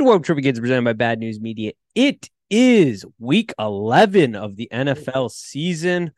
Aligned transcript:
And 0.00 0.06
Woke 0.06 0.24
Trivia 0.24 0.44
Kids 0.44 0.58
presented 0.58 0.86
by 0.86 0.94
Bad 0.94 1.18
News 1.18 1.42
Media. 1.42 1.72
It 1.94 2.30
is 2.48 3.04
week 3.18 3.52
11 3.58 4.34
of 4.34 4.56
the 4.56 4.66
NFL 4.72 5.30
season. 5.30 6.12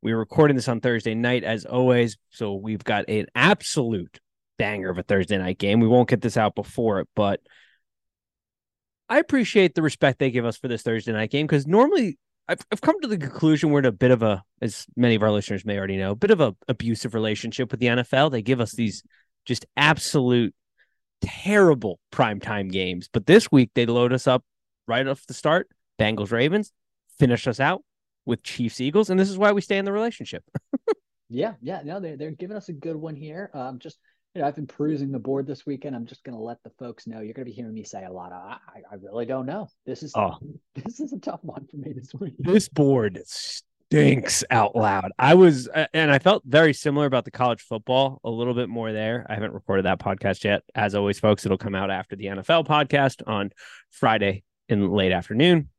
We're 0.00 0.16
recording 0.16 0.56
this 0.56 0.66
on 0.66 0.80
Thursday 0.80 1.14
night, 1.14 1.44
as 1.44 1.66
always. 1.66 2.16
So 2.30 2.54
we've 2.54 2.82
got 2.82 3.06
an 3.06 3.26
absolute 3.34 4.18
banger 4.56 4.88
of 4.88 4.96
a 4.96 5.02
Thursday 5.02 5.36
night 5.36 5.58
game. 5.58 5.78
We 5.80 5.88
won't 5.88 6.08
get 6.08 6.22
this 6.22 6.38
out 6.38 6.54
before 6.54 7.00
it, 7.00 7.08
but 7.14 7.40
I 9.10 9.18
appreciate 9.18 9.74
the 9.74 9.82
respect 9.82 10.20
they 10.20 10.30
give 10.30 10.46
us 10.46 10.56
for 10.56 10.68
this 10.68 10.80
Thursday 10.80 11.12
night 11.12 11.30
game 11.30 11.46
because 11.46 11.66
normally 11.66 12.16
I've, 12.48 12.60
I've 12.72 12.80
come 12.80 12.98
to 13.02 13.08
the 13.08 13.18
conclusion 13.18 13.68
we're 13.68 13.80
in 13.80 13.84
a 13.84 13.92
bit 13.92 14.10
of 14.10 14.22
a, 14.22 14.42
as 14.62 14.86
many 14.96 15.16
of 15.16 15.22
our 15.22 15.32
listeners 15.32 15.66
may 15.66 15.76
already 15.76 15.98
know, 15.98 16.12
a 16.12 16.16
bit 16.16 16.30
of 16.30 16.40
a 16.40 16.56
abusive 16.66 17.12
relationship 17.12 17.72
with 17.72 17.80
the 17.80 17.88
NFL. 17.88 18.30
They 18.30 18.40
give 18.40 18.62
us 18.62 18.72
these 18.72 19.02
just 19.44 19.66
absolute 19.76 20.54
terrible 21.20 21.98
primetime 22.12 22.70
games. 22.70 23.08
But 23.12 23.26
this 23.26 23.50
week 23.50 23.70
they 23.74 23.86
load 23.86 24.12
us 24.12 24.26
up 24.26 24.44
right 24.86 25.06
off 25.06 25.26
the 25.26 25.34
start. 25.34 25.68
Bengals 25.98 26.32
Ravens 26.32 26.72
finish 27.18 27.46
us 27.46 27.60
out 27.60 27.82
with 28.24 28.42
Chiefs 28.42 28.80
Eagles, 28.80 29.10
and 29.10 29.18
this 29.18 29.30
is 29.30 29.38
why 29.38 29.52
we 29.52 29.60
stay 29.60 29.78
in 29.78 29.84
the 29.84 29.92
relationship. 29.92 30.44
yeah, 31.28 31.54
yeah, 31.60 31.80
no, 31.84 32.00
they're 32.00 32.16
they're 32.16 32.30
giving 32.30 32.56
us 32.56 32.68
a 32.68 32.72
good 32.72 32.96
one 32.96 33.16
here. 33.16 33.50
Um, 33.54 33.78
just 33.78 33.98
you 34.34 34.42
know, 34.42 34.48
I've 34.48 34.54
been 34.54 34.66
perusing 34.66 35.10
the 35.10 35.18
board 35.18 35.46
this 35.46 35.66
weekend. 35.66 35.96
I'm 35.96 36.06
just 36.06 36.22
gonna 36.24 36.40
let 36.40 36.62
the 36.62 36.70
folks 36.78 37.06
know 37.06 37.20
you're 37.20 37.34
gonna 37.34 37.46
be 37.46 37.52
hearing 37.52 37.74
me 37.74 37.84
say 37.84 38.04
a 38.04 38.12
lot 38.12 38.32
of 38.32 38.42
I, 38.42 38.58
I 38.90 38.94
really 39.00 39.26
don't 39.26 39.46
know. 39.46 39.68
This 39.86 40.02
is 40.02 40.12
oh. 40.14 40.38
this 40.74 41.00
is 41.00 41.12
a 41.12 41.18
tough 41.18 41.40
one 41.42 41.66
for 41.70 41.76
me 41.76 41.92
this 41.92 42.14
week. 42.14 42.34
This 42.38 42.68
board 42.68 43.20
stinks 43.90 44.44
out 44.50 44.76
loud. 44.76 45.12
I 45.18 45.34
was, 45.34 45.68
uh, 45.68 45.86
and 45.94 46.10
I 46.10 46.18
felt 46.18 46.42
very 46.44 46.74
similar 46.74 47.06
about 47.06 47.24
the 47.24 47.30
college 47.30 47.62
football, 47.62 48.20
a 48.22 48.30
little 48.30 48.54
bit 48.54 48.68
more 48.68 48.92
there. 48.92 49.26
I 49.28 49.34
haven't 49.34 49.54
recorded 49.54 49.86
that 49.86 49.98
podcast 49.98 50.44
yet. 50.44 50.62
As 50.74 50.94
always, 50.94 51.18
folks, 51.18 51.46
it'll 51.46 51.58
come 51.58 51.74
out 51.74 51.90
after 51.90 52.14
the 52.14 52.26
NFL 52.26 52.66
podcast 52.66 53.22
on 53.26 53.50
Friday 53.90 54.44
in 54.68 54.90
late 54.90 55.12
afternoon, 55.12 55.70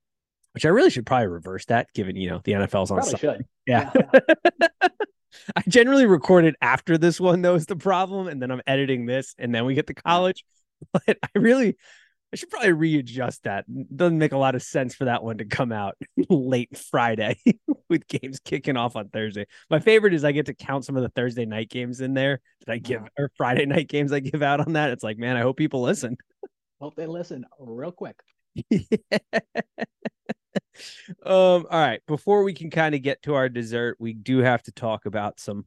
which 0.53 0.65
I 0.65 0.69
really 0.69 0.89
should 0.89 1.05
probably 1.05 1.27
reverse 1.27 1.65
that 1.65 1.93
given, 1.93 2.15
you 2.15 2.29
know, 2.29 2.41
the 2.43 2.53
NFL's 2.53 2.89
on. 2.89 2.97
Probably 2.97 3.19
should. 3.19 3.45
Yeah. 3.67 3.91
I 5.55 5.61
generally 5.67 6.07
record 6.07 6.45
it 6.45 6.55
after 6.61 6.97
this 6.97 7.19
one, 7.19 7.43
though, 7.43 7.55
is 7.55 7.67
the 7.67 7.75
problem. 7.75 8.27
And 8.27 8.41
then 8.41 8.49
I'm 8.49 8.61
editing 8.65 9.05
this 9.05 9.35
and 9.37 9.53
then 9.53 9.65
we 9.65 9.75
get 9.75 9.87
to 9.87 9.93
college. 9.93 10.43
But 10.93 11.17
I 11.21 11.27
really, 11.37 11.75
I 12.31 12.35
should 12.35 12.49
probably 12.49 12.73
readjust 12.73 13.43
that. 13.43 13.65
Doesn't 13.95 14.19
make 14.19 14.33
a 14.33 14.37
lot 14.37 14.53
of 14.53 14.61
sense 14.61 14.93
for 14.93 15.05
that 15.05 15.23
one 15.23 15.39
to 15.39 15.45
come 15.45 15.71
out 15.71 15.97
late 16.29 16.77
Friday 16.77 17.39
with 17.89 18.07
games 18.07 18.39
kicking 18.39 18.77
off 18.77 18.95
on 18.95 19.09
Thursday. 19.09 19.47
My 19.69 19.79
favorite 19.79 20.13
is 20.13 20.23
I 20.23 20.31
get 20.31 20.45
to 20.45 20.53
count 20.53 20.85
some 20.85 20.95
of 20.95 21.01
the 21.01 21.09
Thursday 21.09 21.45
night 21.45 21.69
games 21.69 22.01
in 22.01 22.13
there 22.13 22.39
that 22.65 22.73
I 22.73 22.77
give 22.77 23.01
or 23.17 23.31
Friday 23.35 23.65
night 23.65 23.87
games 23.87 24.11
I 24.11 24.19
give 24.19 24.43
out 24.43 24.59
on 24.59 24.73
that. 24.73 24.91
It's 24.91 25.03
like, 25.03 25.17
man, 25.17 25.37
I 25.37 25.41
hope 25.41 25.57
people 25.57 25.81
listen. 25.81 26.17
Hope 26.81 26.95
they 26.95 27.07
listen 27.07 27.43
real 27.59 27.91
quick. 27.91 28.15
um, 28.71 28.85
all 31.25 31.65
right. 31.69 31.99
Before 32.07 32.43
we 32.45 32.53
can 32.53 32.69
kind 32.69 32.95
of 32.95 33.01
get 33.01 33.21
to 33.23 33.33
our 33.33 33.49
dessert, 33.49 33.97
we 33.99 34.13
do 34.13 34.37
have 34.37 34.63
to 34.63 34.71
talk 34.71 35.05
about 35.05 35.41
some 35.41 35.65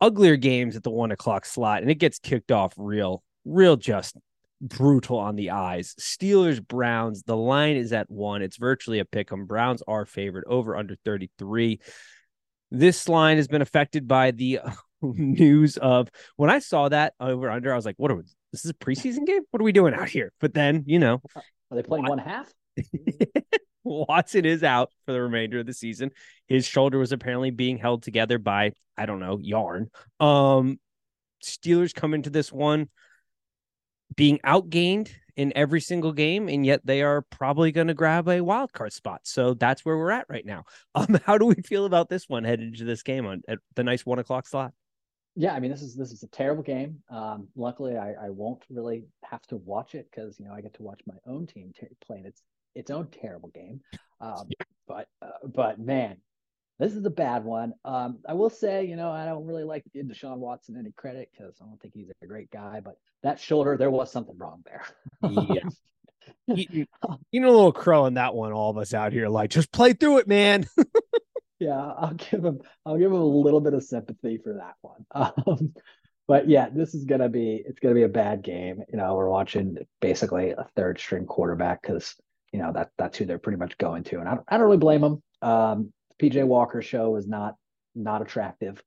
uglier 0.00 0.34
games 0.34 0.74
at 0.74 0.82
the 0.82 0.90
one 0.90 1.12
o'clock 1.12 1.44
slot, 1.44 1.82
and 1.82 1.92
it 1.92 2.00
gets 2.00 2.18
kicked 2.18 2.50
off 2.50 2.74
real, 2.76 3.22
real 3.44 3.76
just 3.76 4.16
brutal 4.62 5.18
on 5.18 5.36
the 5.36 5.50
eyes. 5.50 5.94
Steelers, 6.00 6.66
Browns, 6.66 7.24
the 7.24 7.36
line 7.36 7.76
is 7.76 7.92
at 7.92 8.10
one. 8.10 8.42
It's 8.42 8.56
virtually 8.56 9.00
a 9.00 9.04
pick 9.04 9.32
'em. 9.32 9.46
Browns 9.46 9.82
are 9.86 10.06
favored 10.06 10.44
over 10.46 10.76
under 10.76 10.96
33. 11.04 11.80
This 12.70 13.08
line 13.08 13.36
has 13.36 13.48
been 13.48 13.60
affected 13.60 14.08
by 14.08 14.30
the 14.30 14.60
news 15.02 15.76
of 15.76 16.08
when 16.36 16.48
I 16.48 16.60
saw 16.60 16.88
that 16.88 17.14
over 17.20 17.50
under, 17.50 17.72
I 17.72 17.76
was 17.76 17.84
like, 17.84 17.96
what 17.98 18.10
are 18.10 18.16
we, 18.16 18.22
this 18.52 18.64
is 18.64 18.70
a 18.70 18.74
preseason 18.74 19.26
game? 19.26 19.42
What 19.50 19.60
are 19.60 19.64
we 19.64 19.72
doing 19.72 19.94
out 19.94 20.08
here? 20.08 20.32
But 20.40 20.54
then, 20.54 20.84
you 20.86 20.98
know, 20.98 21.20
are 21.36 21.76
they 21.76 21.82
playing 21.82 22.06
one 22.06 22.18
half? 22.18 22.50
Watson 23.84 24.44
is 24.44 24.62
out 24.62 24.90
for 25.04 25.12
the 25.12 25.20
remainder 25.20 25.58
of 25.58 25.66
the 25.66 25.74
season. 25.74 26.12
His 26.46 26.66
shoulder 26.66 26.98
was 26.98 27.10
apparently 27.10 27.50
being 27.50 27.78
held 27.78 28.04
together 28.04 28.38
by, 28.38 28.72
I 28.96 29.06
don't 29.06 29.18
know, 29.18 29.38
yarn. 29.42 29.90
Um, 30.20 30.78
Steelers 31.44 31.92
come 31.92 32.14
into 32.14 32.30
this 32.30 32.52
one 32.52 32.88
being 34.16 34.38
outgained 34.44 35.10
in 35.36 35.52
every 35.56 35.80
single 35.80 36.12
game, 36.12 36.48
and 36.48 36.66
yet 36.66 36.84
they 36.84 37.02
are 37.02 37.22
probably 37.22 37.72
going 37.72 37.86
to 37.86 37.94
grab 37.94 38.28
a 38.28 38.40
wild 38.40 38.72
card 38.72 38.92
spot. 38.92 39.20
So 39.24 39.54
that's 39.54 39.84
where 39.84 39.96
we're 39.96 40.10
at 40.10 40.26
right 40.28 40.44
now. 40.44 40.64
Um, 40.94 41.18
how 41.24 41.38
do 41.38 41.46
we 41.46 41.54
feel 41.54 41.86
about 41.86 42.10
this 42.10 42.28
one 42.28 42.44
headed 42.44 42.68
into 42.68 42.84
this 42.84 43.02
game 43.02 43.24
on 43.24 43.40
at 43.48 43.60
the 43.76 43.82
nice 43.82 44.04
one 44.04 44.18
o'clock 44.18 44.46
slot? 44.46 44.72
Yeah, 45.34 45.54
I 45.54 45.60
mean 45.60 45.70
this 45.70 45.80
is 45.80 45.96
this 45.96 46.12
is 46.12 46.22
a 46.22 46.28
terrible 46.28 46.62
game. 46.62 47.02
Um, 47.08 47.48
luckily, 47.56 47.96
I, 47.96 48.12
I 48.12 48.28
won't 48.28 48.62
really 48.68 49.06
have 49.24 49.40
to 49.46 49.56
watch 49.56 49.94
it 49.94 50.06
because 50.10 50.38
you 50.38 50.44
know 50.44 50.52
I 50.52 50.60
get 50.60 50.74
to 50.74 50.82
watch 50.82 51.00
my 51.06 51.14
own 51.26 51.46
team 51.46 51.72
t- 51.74 51.86
playing 52.06 52.26
its 52.26 52.42
its 52.74 52.90
own 52.90 53.08
terrible 53.08 53.50
game. 53.50 53.80
Um, 54.20 54.46
yeah. 54.50 54.64
But 54.86 55.08
uh, 55.20 55.48
but 55.52 55.80
man, 55.80 56.18
this 56.82 56.94
is 56.96 57.06
a 57.06 57.10
bad 57.10 57.44
one. 57.44 57.74
Um, 57.84 58.18
I 58.28 58.34
will 58.34 58.50
say, 58.50 58.84
you 58.84 58.96
know, 58.96 59.12
I 59.12 59.24
don't 59.24 59.46
really 59.46 59.62
like 59.62 59.84
to 59.84 59.90
give 59.90 60.06
Deshaun 60.06 60.38
Watson 60.38 60.76
any 60.76 60.90
credit 60.90 61.30
because 61.30 61.54
I 61.62 61.64
don't 61.64 61.80
think 61.80 61.94
he's 61.94 62.10
a 62.20 62.26
great 62.26 62.50
guy, 62.50 62.80
but 62.84 62.96
that 63.22 63.38
shoulder, 63.38 63.76
there 63.76 63.90
was 63.90 64.10
something 64.10 64.36
wrong 64.36 64.64
there. 64.64 64.84
yeah. 65.30 65.68
You, 66.48 66.86
you 67.30 67.40
know, 67.40 67.48
a 67.48 67.50
little 67.50 67.72
crow 67.72 68.06
in 68.06 68.14
that 68.14 68.34
one, 68.34 68.52
all 68.52 68.70
of 68.70 68.78
us 68.78 68.94
out 68.94 69.12
here, 69.12 69.28
like, 69.28 69.50
just 69.50 69.70
play 69.70 69.92
through 69.92 70.18
it, 70.18 70.26
man. 70.26 70.66
yeah, 71.60 71.78
I'll 71.78 72.14
give 72.14 72.44
him, 72.44 72.60
I'll 72.84 72.98
give 72.98 73.12
him 73.12 73.20
a 73.20 73.24
little 73.24 73.60
bit 73.60 73.74
of 73.74 73.84
sympathy 73.84 74.38
for 74.42 74.54
that 74.54 74.74
one. 74.80 75.06
Um, 75.46 75.74
but 76.28 76.48
yeah, 76.48 76.68
this 76.68 76.94
is 76.94 77.04
gonna 77.04 77.28
be, 77.28 77.62
it's 77.66 77.80
gonna 77.80 77.96
be 77.96 78.04
a 78.04 78.08
bad 78.08 78.42
game. 78.42 78.82
You 78.90 78.96
know, 78.96 79.14
we're 79.14 79.28
watching 79.28 79.76
basically 80.00 80.50
a 80.50 80.66
third 80.76 80.98
string 80.98 81.26
quarterback 81.26 81.82
because 81.82 82.14
you 82.52 82.60
know 82.60 82.72
that 82.72 82.90
that's 82.96 83.18
who 83.18 83.24
they're 83.24 83.40
pretty 83.40 83.58
much 83.58 83.76
going 83.76 84.04
to, 84.04 84.20
and 84.20 84.28
I 84.28 84.36
don't, 84.36 84.46
I 84.48 84.56
don't 84.56 84.66
really 84.66 84.76
blame 84.78 85.00
them. 85.00 85.22
Um, 85.42 85.92
PJ 86.20 86.44
Walker 86.46 86.82
show 86.82 87.16
is 87.16 87.26
not 87.26 87.56
not 87.94 88.22
attractive. 88.22 88.82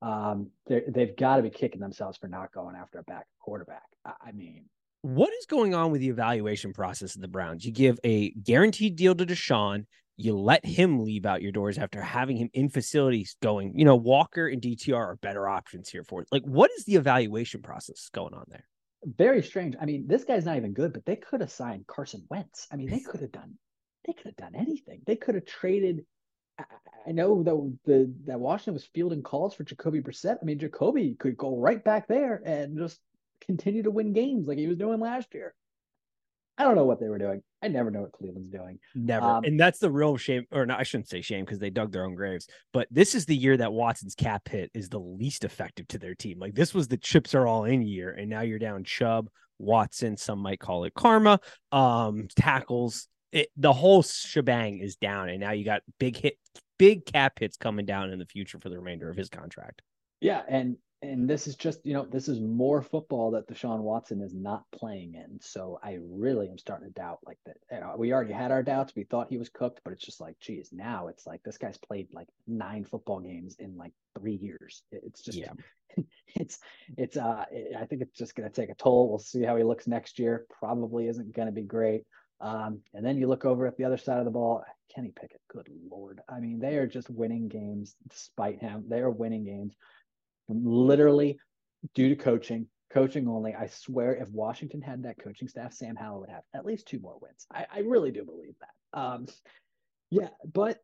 Um, 0.00 0.50
they've 0.66 1.16
got 1.16 1.36
to 1.36 1.42
be 1.42 1.50
kicking 1.50 1.80
themselves 1.80 2.18
for 2.18 2.28
not 2.28 2.52
going 2.52 2.76
after 2.76 2.98
a 2.98 3.02
back 3.04 3.26
quarterback. 3.40 3.82
I 4.04 4.32
mean, 4.32 4.64
what 5.02 5.32
is 5.38 5.46
going 5.46 5.74
on 5.74 5.90
with 5.90 6.00
the 6.00 6.08
evaluation 6.08 6.72
process 6.72 7.14
of 7.14 7.20
the 7.20 7.28
Browns? 7.28 7.64
You 7.64 7.72
give 7.72 7.98
a 8.04 8.30
guaranteed 8.30 8.96
deal 8.96 9.14
to 9.14 9.26
Deshaun, 9.26 9.86
you 10.16 10.36
let 10.36 10.66
him 10.66 11.04
leave 11.04 11.24
out 11.24 11.42
your 11.42 11.52
doors 11.52 11.78
after 11.78 12.02
having 12.02 12.36
him 12.36 12.50
in 12.52 12.68
facilities 12.68 13.36
going, 13.40 13.78
you 13.78 13.84
know, 13.84 13.94
Walker 13.94 14.48
and 14.48 14.60
DTR 14.60 14.96
are 14.96 15.16
better 15.16 15.48
options 15.48 15.88
here 15.88 16.02
for 16.02 16.20
it. 16.20 16.28
Like, 16.32 16.42
what 16.42 16.72
is 16.76 16.84
the 16.84 16.96
evaluation 16.96 17.62
process 17.62 18.10
going 18.12 18.34
on 18.34 18.44
there? 18.48 18.64
Very 19.04 19.42
strange. 19.42 19.76
I 19.80 19.84
mean, 19.84 20.08
this 20.08 20.24
guy's 20.24 20.44
not 20.44 20.56
even 20.56 20.72
good, 20.72 20.92
but 20.92 21.06
they 21.06 21.14
could 21.14 21.40
have 21.40 21.52
signed 21.52 21.86
Carson 21.86 22.26
Wentz. 22.28 22.66
I 22.72 22.76
mean, 22.76 22.90
they 22.90 22.98
could 22.98 23.20
have 23.20 23.30
done, 23.30 23.54
they 24.04 24.12
could 24.12 24.26
have 24.26 24.36
done 24.36 24.56
anything. 24.56 25.02
They 25.06 25.14
could 25.14 25.36
have 25.36 25.46
traded 25.46 26.04
I 27.06 27.12
know 27.12 27.42
that 27.42 27.78
the 27.84 28.12
that 28.26 28.38
Washington 28.38 28.74
was 28.74 28.84
fielding 28.84 29.22
calls 29.22 29.54
for 29.54 29.64
Jacoby 29.64 30.00
Brissett. 30.00 30.38
I 30.42 30.44
mean, 30.44 30.58
Jacoby 30.58 31.16
could 31.18 31.36
go 31.36 31.56
right 31.56 31.82
back 31.82 32.06
there 32.06 32.42
and 32.44 32.76
just 32.76 33.00
continue 33.46 33.82
to 33.84 33.90
win 33.90 34.12
games 34.12 34.46
like 34.46 34.58
he 34.58 34.66
was 34.66 34.76
doing 34.76 35.00
last 35.00 35.32
year. 35.34 35.54
I 36.58 36.64
don't 36.64 36.74
know 36.74 36.84
what 36.84 36.98
they 36.98 37.08
were 37.08 37.18
doing. 37.18 37.42
I 37.62 37.68
never 37.68 37.90
know 37.90 38.02
what 38.02 38.12
Cleveland's 38.12 38.50
doing. 38.50 38.80
Never. 38.94 39.24
Um, 39.24 39.44
and 39.44 39.58
that's 39.58 39.78
the 39.78 39.90
real 39.90 40.16
shame, 40.16 40.44
or 40.50 40.66
no, 40.66 40.74
I 40.74 40.82
shouldn't 40.82 41.08
say 41.08 41.20
shame 41.20 41.44
because 41.44 41.60
they 41.60 41.70
dug 41.70 41.92
their 41.92 42.04
own 42.04 42.16
graves. 42.16 42.48
But 42.72 42.88
this 42.90 43.14
is 43.14 43.26
the 43.26 43.36
year 43.36 43.56
that 43.56 43.72
Watson's 43.72 44.16
cap 44.16 44.48
hit 44.48 44.70
is 44.74 44.88
the 44.88 44.98
least 44.98 45.44
effective 45.44 45.86
to 45.88 45.98
their 45.98 46.16
team. 46.16 46.40
Like 46.40 46.54
this 46.54 46.74
was 46.74 46.88
the 46.88 46.96
chips 46.96 47.34
are 47.34 47.46
all 47.46 47.64
in 47.64 47.82
year, 47.82 48.10
and 48.10 48.28
now 48.28 48.40
you're 48.40 48.58
down 48.58 48.82
Chubb, 48.82 49.30
Watson. 49.58 50.16
Some 50.16 50.40
might 50.40 50.58
call 50.58 50.84
it 50.84 50.94
karma. 50.94 51.38
Um, 51.70 52.26
tackles 52.36 53.08
it, 53.32 53.48
the 53.56 53.72
whole 53.72 54.02
shebang 54.02 54.78
is 54.78 54.96
down, 54.96 55.28
and 55.28 55.40
now 55.40 55.52
you 55.52 55.64
got 55.64 55.82
big 55.98 56.16
hit, 56.16 56.38
big 56.78 57.06
cap 57.06 57.38
hits 57.38 57.56
coming 57.56 57.86
down 57.86 58.10
in 58.10 58.18
the 58.18 58.26
future 58.26 58.58
for 58.58 58.68
the 58.68 58.78
remainder 58.78 59.10
of 59.10 59.16
his 59.16 59.28
contract. 59.28 59.82
Yeah, 60.20 60.42
and 60.48 60.76
and 61.02 61.30
this 61.30 61.46
is 61.46 61.54
just 61.54 61.84
you 61.84 61.94
know 61.94 62.04
this 62.04 62.28
is 62.28 62.40
more 62.40 62.82
football 62.82 63.30
that 63.30 63.48
Deshaun 63.48 63.80
Watson 63.80 64.20
is 64.20 64.34
not 64.34 64.64
playing 64.72 65.14
in. 65.14 65.38
So 65.40 65.78
I 65.82 65.98
really 66.02 66.48
am 66.48 66.58
starting 66.58 66.88
to 66.88 66.92
doubt 66.92 67.20
like 67.24 67.38
that. 67.46 67.56
You 67.70 67.80
know, 67.80 67.94
we 67.96 68.12
already 68.12 68.32
had 68.32 68.50
our 68.50 68.62
doubts. 68.62 68.92
We 68.96 69.04
thought 69.04 69.28
he 69.30 69.38
was 69.38 69.48
cooked, 69.48 69.80
but 69.84 69.92
it's 69.92 70.04
just 70.04 70.20
like, 70.20 70.38
geez, 70.40 70.70
now 70.72 71.06
it's 71.08 71.26
like 71.26 71.42
this 71.44 71.58
guy's 71.58 71.78
played 71.78 72.08
like 72.12 72.28
nine 72.46 72.84
football 72.84 73.20
games 73.20 73.56
in 73.58 73.76
like 73.76 73.92
three 74.18 74.36
years. 74.36 74.82
It's 74.90 75.22
just 75.22 75.38
yeah. 75.38 75.52
it's 76.34 76.58
it's 76.96 77.16
uh 77.16 77.44
I 77.78 77.84
think 77.84 78.02
it's 78.02 78.18
just 78.18 78.34
gonna 78.34 78.50
take 78.50 78.70
a 78.70 78.74
toll. 78.74 79.08
We'll 79.08 79.18
see 79.18 79.44
how 79.44 79.56
he 79.56 79.62
looks 79.62 79.86
next 79.86 80.18
year. 80.18 80.46
Probably 80.58 81.06
isn't 81.06 81.34
gonna 81.34 81.52
be 81.52 81.62
great. 81.62 82.04
Um, 82.40 82.80
and 82.94 83.04
then 83.04 83.18
you 83.18 83.26
look 83.26 83.44
over 83.44 83.66
at 83.66 83.76
the 83.76 83.84
other 83.84 83.96
side 83.96 84.18
of 84.18 84.24
the 84.24 84.30
ball, 84.30 84.64
Kenny 84.94 85.12
Pickett, 85.18 85.40
good 85.52 85.68
lord. 85.90 86.20
I 86.28 86.40
mean, 86.40 86.60
they 86.60 86.76
are 86.76 86.86
just 86.86 87.10
winning 87.10 87.48
games 87.48 87.96
despite 88.08 88.60
him. 88.60 88.84
They 88.88 89.00
are 89.00 89.10
winning 89.10 89.44
games 89.44 89.74
literally 90.48 91.38
due 91.94 92.08
to 92.08 92.16
coaching, 92.16 92.66
coaching 92.90 93.28
only. 93.28 93.54
I 93.54 93.66
swear, 93.66 94.14
if 94.14 94.30
Washington 94.30 94.80
had 94.80 95.02
that 95.02 95.18
coaching 95.18 95.48
staff, 95.48 95.72
Sam 95.72 95.96
Howell 95.96 96.20
would 96.20 96.30
have 96.30 96.44
at 96.54 96.64
least 96.64 96.86
two 96.86 97.00
more 97.00 97.18
wins. 97.20 97.46
I, 97.52 97.66
I 97.72 97.78
really 97.80 98.12
do 98.12 98.24
believe 98.24 98.54
that. 98.60 98.98
Um, 98.98 99.26
yeah, 100.10 100.28
but 100.52 100.78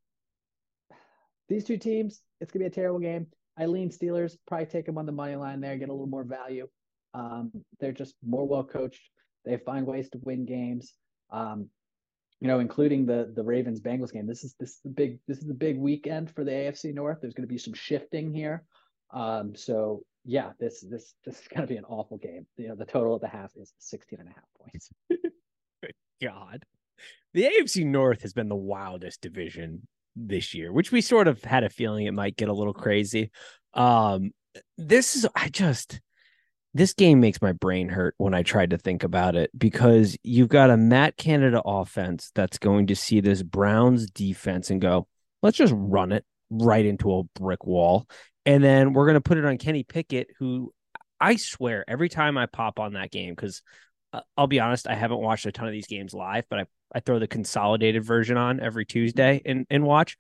these 1.48 1.64
two 1.64 1.78
teams, 1.78 2.20
it's 2.40 2.52
gonna 2.52 2.64
be 2.64 2.66
a 2.66 2.70
terrible 2.70 3.00
game. 3.00 3.26
I 3.56 3.66
lean 3.66 3.90
Steelers, 3.90 4.36
probably 4.46 4.66
take 4.66 4.86
them 4.86 4.98
on 4.98 5.06
the 5.06 5.12
money 5.12 5.36
line 5.36 5.60
there, 5.60 5.76
get 5.76 5.88
a 5.88 5.92
little 5.92 6.06
more 6.06 6.24
value. 6.24 6.68
Um, 7.14 7.52
they're 7.78 7.92
just 7.92 8.16
more 8.26 8.46
well 8.46 8.64
coached 8.64 9.08
They 9.44 9.56
find 9.58 9.86
ways 9.86 10.08
to 10.10 10.18
win 10.18 10.44
games. 10.46 10.92
Um, 11.31 11.69
you 12.41 12.49
know, 12.49 12.59
including 12.59 13.06
the 13.06 13.32
the 13.35 13.43
Ravens 13.43 13.81
Bengals 13.81 14.12
game. 14.12 14.26
This 14.26 14.44
is 14.44 14.55
this 14.59 14.71
is 14.71 14.81
the 14.85 14.91
big 14.91 15.19
this 15.26 15.38
is 15.38 15.47
the 15.47 15.55
big 15.55 15.79
weekend 15.79 16.31
for 16.31 16.44
the 16.44 16.50
AFC 16.50 16.93
North. 16.93 17.19
There's 17.21 17.35
going 17.35 17.49
to 17.49 17.53
be 17.53 17.59
some 17.59 17.75
shifting 17.75 18.32
here. 18.35 18.65
Um, 19.12 19.55
so 19.55 20.03
yeah, 20.25 20.53
this 20.59 20.81
this 20.81 21.15
this 21.25 21.41
is 21.41 21.49
going 21.49 21.62
to 21.62 21.67
be 21.67 21.76
an 21.76 21.85
awful 21.85 22.19
game. 22.19 22.47
You 22.56 22.69
know, 22.69 22.75
the 22.75 22.85
total 22.85 23.15
at 23.15 23.21
the 23.21 23.29
half 23.29 23.53
is 23.56 23.73
16 23.79 24.21
and 24.21 24.29
a 24.29 24.32
half 24.32 24.44
points. 24.61 24.91
God. 26.23 26.65
The 27.32 27.44
AFC 27.44 27.85
North 27.85 28.23
has 28.23 28.32
been 28.32 28.49
the 28.49 28.55
wildest 28.55 29.21
division 29.21 29.87
this 30.15 30.55
year, 30.55 30.73
which 30.73 30.93
we 30.93 31.00
sort 31.00 31.29
of 31.29 31.43
had 31.43 31.65
a 31.65 31.71
feeling 31.71 32.06
it 32.06 32.12
might 32.12 32.37
get 32.37 32.49
a 32.49 32.55
little 32.55 32.73
crazy. 32.73 33.31
Um, 33.75 34.32
this 34.79 35.17
is 35.17 35.26
I 35.35 35.49
just 35.49 36.00
this 36.75 36.93
game 36.93 37.21
makes 37.21 37.41
my 37.41 37.53
brain 37.53 37.88
hurt 37.88 38.15
when 38.19 38.35
I 38.35 38.43
tried 38.43 38.71
to 38.71 38.79
think 38.79 39.05
about 39.05 39.37
it 39.37 39.50
because 39.56 40.19
you've 40.25 40.49
got 40.49 40.71
a 40.71 40.76
Matt 40.76 41.17
Canada 41.17 41.62
offense 41.65 42.32
that's 42.35 42.59
going 42.59 42.88
to 42.88 42.97
see 42.97 43.21
this 43.21 43.44
Browns 43.44 44.11
defense 44.11 44.71
and 44.71 44.81
go, 44.81 45.06
let's 45.41 45.56
just 45.56 45.73
run 45.76 46.11
it 46.11 46.25
right 46.50 46.85
into 46.85 47.15
a 47.15 47.23
brick 47.38 47.65
wall. 47.65 48.09
And 48.44 48.62
then 48.62 48.93
we're 48.93 49.06
going 49.06 49.15
to 49.15 49.21
put 49.21 49.38
it 49.38 49.44
on 49.44 49.56
Kenny 49.56 49.85
Pickett, 49.85 50.31
who 50.38 50.75
I 51.21 51.37
swear 51.37 51.85
every 51.88 52.09
time 52.09 52.37
I 52.37 52.47
pop 52.47 52.81
on 52.81 52.94
that 52.94 53.12
game, 53.12 53.35
because 53.35 53.62
uh, 54.12 54.21
I'll 54.37 54.49
be 54.49 54.61
honest, 54.61 54.88
I 54.88 54.94
haven't 54.94 55.21
watched 55.21 55.47
a 55.47 55.53
ton 55.53 55.69
of 55.69 55.73
these 55.73 55.87
games 55.87 56.12
live, 56.12 56.44
but 56.50 56.59
I, 56.59 56.67
I 56.93 57.00
throw 57.00 57.21
the 57.21 57.29
consolidated 57.29 58.05
version 58.05 58.37
on 58.37 58.59
every 58.59 58.85
Tuesday 58.85 59.41
and, 59.47 59.65
and 59.71 59.85
watch. 59.85 60.17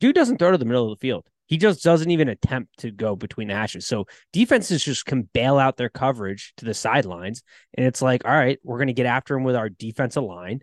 Dude 0.00 0.14
doesn't 0.14 0.38
throw 0.38 0.50
to 0.50 0.58
the 0.58 0.64
middle 0.64 0.90
of 0.90 0.98
the 0.98 1.02
field. 1.02 1.28
He 1.50 1.58
just 1.58 1.82
doesn't 1.82 2.10
even 2.10 2.28
attempt 2.28 2.78
to 2.78 2.92
go 2.92 3.16
between 3.16 3.48
the 3.48 3.54
hashes. 3.54 3.84
So 3.86 4.06
defenses 4.32 4.84
just 4.84 5.04
can 5.04 5.28
bail 5.34 5.58
out 5.58 5.76
their 5.76 5.88
coverage 5.88 6.54
to 6.58 6.64
the 6.64 6.74
sidelines. 6.74 7.42
And 7.74 7.84
it's 7.84 8.00
like, 8.00 8.24
all 8.24 8.32
right, 8.32 8.60
we're 8.62 8.78
going 8.78 8.86
to 8.86 8.92
get 8.94 9.06
after 9.06 9.36
him 9.36 9.42
with 9.42 9.56
our 9.56 9.68
defensive 9.68 10.22
line 10.22 10.60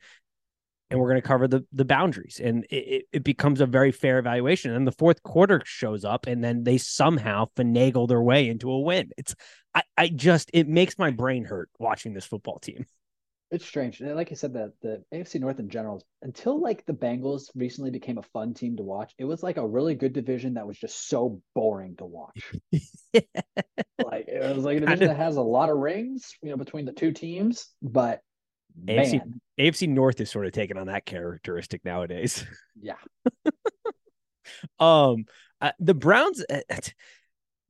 and 0.89 0.97
we're 0.97 1.09
going 1.09 1.21
to 1.21 1.27
cover 1.27 1.47
the 1.47 1.65
the 1.73 1.83
boundaries 1.83 2.39
and 2.41 2.65
it, 2.69 3.05
it 3.11 3.23
becomes 3.25 3.59
a 3.59 3.65
very 3.65 3.91
fair 3.91 4.19
evaluation 4.19 4.71
and 4.71 4.87
the 4.87 4.91
fourth 4.93 5.21
quarter 5.23 5.61
shows 5.65 6.05
up 6.05 6.27
and 6.27 6.41
then 6.41 6.63
they 6.63 6.77
somehow 6.77 7.45
finagle 7.57 8.07
their 8.07 8.21
way 8.21 8.47
into 8.47 8.71
a 8.71 8.79
win 8.79 9.09
it's 9.17 9.35
i 9.75 9.83
i 9.97 10.07
just 10.07 10.49
it 10.53 10.67
makes 10.67 10.97
my 10.97 11.11
brain 11.11 11.43
hurt 11.43 11.69
watching 11.77 12.13
this 12.13 12.25
football 12.25 12.59
team 12.59 12.85
it's 13.51 13.65
strange 13.65 13.99
And 14.01 14.15
like 14.15 14.29
you 14.29 14.35
said 14.35 14.53
that 14.53 14.73
the 14.81 15.03
afc 15.13 15.39
north 15.39 15.59
in 15.59 15.69
general 15.69 16.03
until 16.21 16.59
like 16.61 16.85
the 16.85 16.93
bengals 16.93 17.49
recently 17.55 17.91
became 17.91 18.17
a 18.17 18.23
fun 18.23 18.53
team 18.53 18.75
to 18.77 18.83
watch 18.83 19.13
it 19.17 19.25
was 19.25 19.43
like 19.43 19.57
a 19.57 19.67
really 19.67 19.95
good 19.95 20.13
division 20.13 20.55
that 20.55 20.67
was 20.67 20.77
just 20.77 21.07
so 21.07 21.41
boring 21.55 21.95
to 21.97 22.05
watch 22.05 22.53
like 23.13 24.27
it 24.27 24.55
was 24.55 24.65
like 24.65 24.77
a 24.77 24.81
division 24.81 25.07
that 25.07 25.17
has 25.17 25.37
a 25.37 25.41
lot 25.41 25.69
of 25.69 25.77
rings 25.77 26.33
you 26.41 26.49
know 26.49 26.57
between 26.57 26.85
the 26.85 26.91
two 26.91 27.11
teams 27.11 27.67
but 27.81 28.21
AFC, 28.85 29.21
AFC 29.59 29.89
North 29.89 30.21
is 30.21 30.29
sort 30.29 30.45
of 30.45 30.51
taking 30.51 30.77
on 30.77 30.85
that 30.87 31.03
characteristic 31.03 31.83
nowadays. 31.83 32.45
Yeah. 32.79 32.97
um, 34.79 35.25
uh, 35.59 35.71
the 35.79 35.95
Browns, 35.95 36.45
uh, 36.47 36.59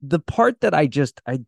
the 0.02 0.18
part 0.18 0.60
that 0.60 0.74
I 0.74 0.86
just 0.86 1.20
I 1.26 1.40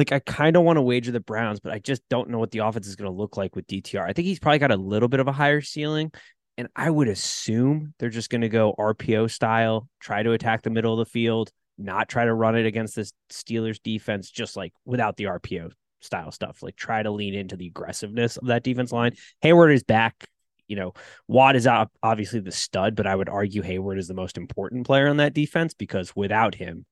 like, 0.00 0.12
I 0.12 0.18
kind 0.20 0.56
of 0.56 0.62
want 0.62 0.78
to 0.78 0.82
wager 0.82 1.12
the 1.12 1.20
Browns, 1.20 1.60
but 1.60 1.72
I 1.72 1.78
just 1.78 2.02
don't 2.08 2.30
know 2.30 2.38
what 2.38 2.50
the 2.50 2.60
offense 2.60 2.86
is 2.86 2.96
going 2.96 3.10
to 3.10 3.16
look 3.16 3.36
like 3.36 3.54
with 3.54 3.66
DTR. 3.66 4.08
I 4.08 4.12
think 4.12 4.26
he's 4.26 4.38
probably 4.38 4.58
got 4.58 4.70
a 4.70 4.76
little 4.76 5.08
bit 5.08 5.20
of 5.20 5.28
a 5.28 5.32
higher 5.32 5.60
ceiling, 5.60 6.10
and 6.56 6.68
I 6.74 6.88
would 6.88 7.08
assume 7.08 7.92
they're 7.98 8.08
just 8.08 8.30
going 8.30 8.40
to 8.40 8.48
go 8.48 8.74
RPO 8.78 9.30
style, 9.30 9.88
try 10.00 10.22
to 10.22 10.32
attack 10.32 10.62
the 10.62 10.70
middle 10.70 10.98
of 10.98 11.06
the 11.06 11.10
field, 11.10 11.50
not 11.78 12.08
try 12.08 12.24
to 12.24 12.32
run 12.32 12.56
it 12.56 12.66
against 12.66 12.96
this 12.96 13.12
Steelers 13.30 13.78
defense, 13.82 14.30
just 14.30 14.56
like 14.56 14.72
without 14.84 15.16
the 15.16 15.24
RPO 15.24 15.72
style 16.00 16.32
stuff. 16.32 16.62
Like 16.62 16.76
try 16.76 17.02
to 17.02 17.10
lean 17.10 17.34
into 17.34 17.56
the 17.56 17.66
aggressiveness 17.66 18.36
of 18.36 18.46
that 18.48 18.64
defense 18.64 18.92
line. 18.92 19.12
Hayward 19.42 19.72
is 19.72 19.82
back. 19.82 20.26
You 20.66 20.76
know, 20.76 20.92
Watt 21.26 21.56
is 21.56 21.66
obviously 21.66 22.40
the 22.40 22.52
stud, 22.52 22.94
but 22.94 23.06
I 23.06 23.14
would 23.14 23.28
argue 23.28 23.62
Hayward 23.62 23.98
is 23.98 24.08
the 24.08 24.14
most 24.14 24.36
important 24.36 24.86
player 24.86 25.08
on 25.08 25.16
that 25.16 25.34
defense 25.34 25.74
because 25.74 26.14
without 26.14 26.54
him, 26.54 26.86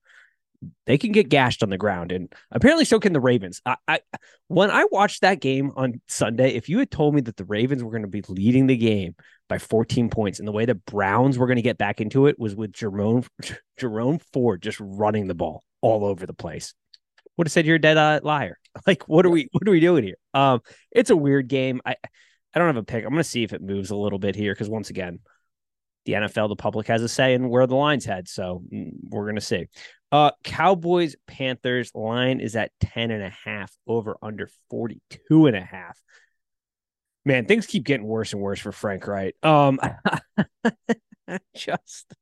they 0.87 0.99
can 0.99 1.13
get 1.13 1.29
gashed 1.29 1.63
on 1.63 1.71
the 1.71 1.79
ground, 1.79 2.13
and 2.13 2.33
apparently 2.51 2.85
so 2.85 2.99
can 2.99 3.13
the 3.13 3.21
Ravens. 3.21 3.61
I, 3.65 3.77
I 3.87 4.01
when 4.49 4.71
I 4.71 4.87
watched 4.91 5.21
that 5.21 5.41
game 5.41 5.73
on 5.77 6.01
Sunday, 6.09 6.55
if 6.55 6.69
you 6.69 6.79
had 6.79 6.91
told 6.91 7.15
me 7.15 7.21
that 7.23 7.37
the 7.37 7.45
Ravens 7.45 7.83
were 7.83 7.91
going 7.91 8.03
to 8.03 8.09
be 8.09 8.23
leading 8.29 8.67
the 8.67 8.77
game 8.77 9.15
by 9.49 9.59
14 9.59 10.11
points, 10.11 10.39
and 10.39 10.49
the 10.49 10.53
way 10.53 10.65
the 10.65 10.75
Browns 10.75 11.39
were 11.39 11.47
going 11.47 11.57
to 11.57 11.63
get 11.63 11.79
back 11.79 12.01
into 12.01 12.27
it 12.27 12.39
was 12.39 12.57
with 12.57 12.73
Jerome 12.73 13.25
Jerome 13.79 14.19
Ford 14.33 14.63
just 14.63 14.79
running 14.81 15.29
the 15.29 15.35
ball 15.35 15.63
all 15.81 16.05
over 16.05 16.27
the 16.27 16.35
place, 16.35 16.75
would 17.37 17.47
have 17.47 17.53
said 17.53 17.67
you're 17.67 17.77
a 17.77 17.81
dead 17.81 17.97
uh, 17.97 18.21
liar. 18.23 18.59
Like, 18.87 19.09
what 19.09 19.27
are 19.27 19.31
we 19.31 19.49
what 19.51 19.67
are 19.67 19.73
we 19.73 19.81
doing 19.81 20.05
here? 20.05 20.19
Um, 20.35 20.61
it's 20.93 21.11
a 21.11 21.17
weird 21.17 21.49
game. 21.49 21.81
I 21.85 21.97
I 22.55 22.59
don't 22.59 22.69
have 22.69 22.77
a 22.77 22.85
pick. 22.85 23.05
I'm 23.05 23.11
gonna 23.11 23.25
see 23.25 23.43
if 23.43 23.53
it 23.53 23.61
moves 23.61 23.91
a 23.91 23.97
little 23.97 24.21
bit 24.21 24.37
here 24.37 24.55
because 24.55 24.69
once 24.69 24.89
again, 24.91 25.19
the 26.09 26.15
NFL, 26.15 26.49
the 26.49 26.57
public 26.57 26.87
has 26.87 27.03
a 27.03 27.09
say 27.09 27.35
in 27.35 27.51
where 27.51 27.67
the 27.67 27.77
lines 27.77 28.07
head. 28.07 28.29
So 28.29 28.63
mm, 28.73 28.93
we're 29.11 29.27
gonna 29.27 29.43
see. 29.43 29.67
Uh 30.11 30.31
Cowboys 30.43 31.15
Panthers 31.27 31.93
line 31.95 32.41
is 32.41 32.57
at 32.57 32.73
10 32.81 33.11
and 33.11 33.23
a 33.23 33.29
half 33.45 33.71
over 33.87 34.17
under 34.23 34.49
42 34.71 35.47
and 35.47 35.55
a 35.55 35.61
half. 35.61 36.01
Man, 37.27 37.45
things 37.45 37.67
keep 37.67 37.85
getting 37.85 38.07
worse 38.07 38.33
and 38.33 38.41
worse 38.41 38.59
for 38.59 38.73
Frank 38.73 39.07
Reich. 39.07 39.35
Um 39.43 39.79
just 41.55 42.15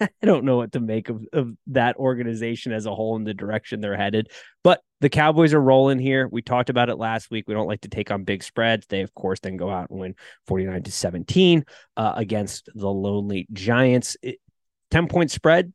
I 0.00 0.08
don't 0.22 0.44
know 0.44 0.56
what 0.56 0.72
to 0.72 0.80
make 0.80 1.08
of, 1.08 1.24
of 1.32 1.52
that 1.68 1.96
organization 1.96 2.72
as 2.72 2.86
a 2.86 2.94
whole 2.94 3.16
and 3.16 3.26
the 3.26 3.34
direction 3.34 3.80
they're 3.80 3.96
headed. 3.96 4.30
But 4.62 4.80
the 5.00 5.08
Cowboys 5.08 5.54
are 5.54 5.60
rolling 5.60 5.98
here. 5.98 6.28
We 6.28 6.42
talked 6.42 6.70
about 6.70 6.88
it 6.88 6.96
last 6.96 7.30
week. 7.30 7.44
We 7.46 7.54
don't 7.54 7.66
like 7.66 7.82
to 7.82 7.88
take 7.88 8.10
on 8.10 8.24
big 8.24 8.42
spreads. 8.42 8.86
They, 8.86 9.02
of 9.02 9.14
course, 9.14 9.40
then 9.40 9.56
go 9.56 9.70
out 9.70 9.90
and 9.90 9.98
win 9.98 10.14
49 10.46 10.82
to 10.84 10.92
17 10.92 11.64
uh, 11.96 12.12
against 12.16 12.68
the 12.74 12.88
lonely 12.88 13.46
Giants. 13.52 14.16
It, 14.22 14.38
10 14.90 15.08
point 15.08 15.30
spread. 15.30 15.72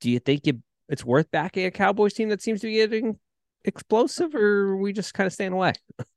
Do 0.00 0.10
you 0.10 0.18
think 0.18 0.46
you, 0.46 0.60
it's 0.88 1.04
worth 1.04 1.30
backing 1.30 1.66
a 1.66 1.70
Cowboys 1.70 2.14
team 2.14 2.28
that 2.28 2.42
seems 2.42 2.60
to 2.60 2.66
be 2.66 2.74
getting 2.74 3.18
explosive, 3.64 4.34
or 4.34 4.76
we 4.76 4.92
just 4.92 5.14
kind 5.14 5.26
of 5.26 5.32
staying 5.32 5.52
away? 5.52 5.72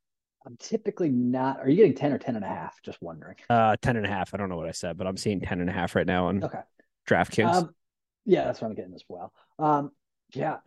I'm 0.48 0.56
typically 0.58 1.10
not. 1.10 1.60
Are 1.60 1.70
you 1.70 1.76
getting 1.76 1.94
10 1.94 2.14
or 2.14 2.18
10 2.18 2.38
and 2.38 2.46
a 2.46 2.48
half? 2.48 2.82
Just 2.82 3.02
wondering. 3.02 3.36
Uh, 3.50 3.76
10 3.82 3.98
and 3.98 4.06
a 4.06 4.10
half. 4.10 4.34
I 4.34 4.38
don't 4.38 4.48
know 4.48 4.56
what 4.56 4.70
I 4.70 4.72
said, 4.72 4.98
but 4.98 5.06
I'm 5.06 5.18
seeing 5.18 5.42
10 5.42 5.60
and 5.60 5.70
a 5.70 5.74
half 5.74 5.94
right 5.94 6.08
now 6.08 6.28
on 6.28 6.42
okay. 6.42 6.62
DraftKings. 7.06 7.54
Um, 7.54 7.76
yeah, 8.26 8.46
that's 8.46 8.62
what 8.62 8.70
I'm 8.70 8.76
getting 8.76 8.94
as 8.94 9.04
well. 9.10 9.34
Um, 9.60 9.92
yeah, 10.34 10.58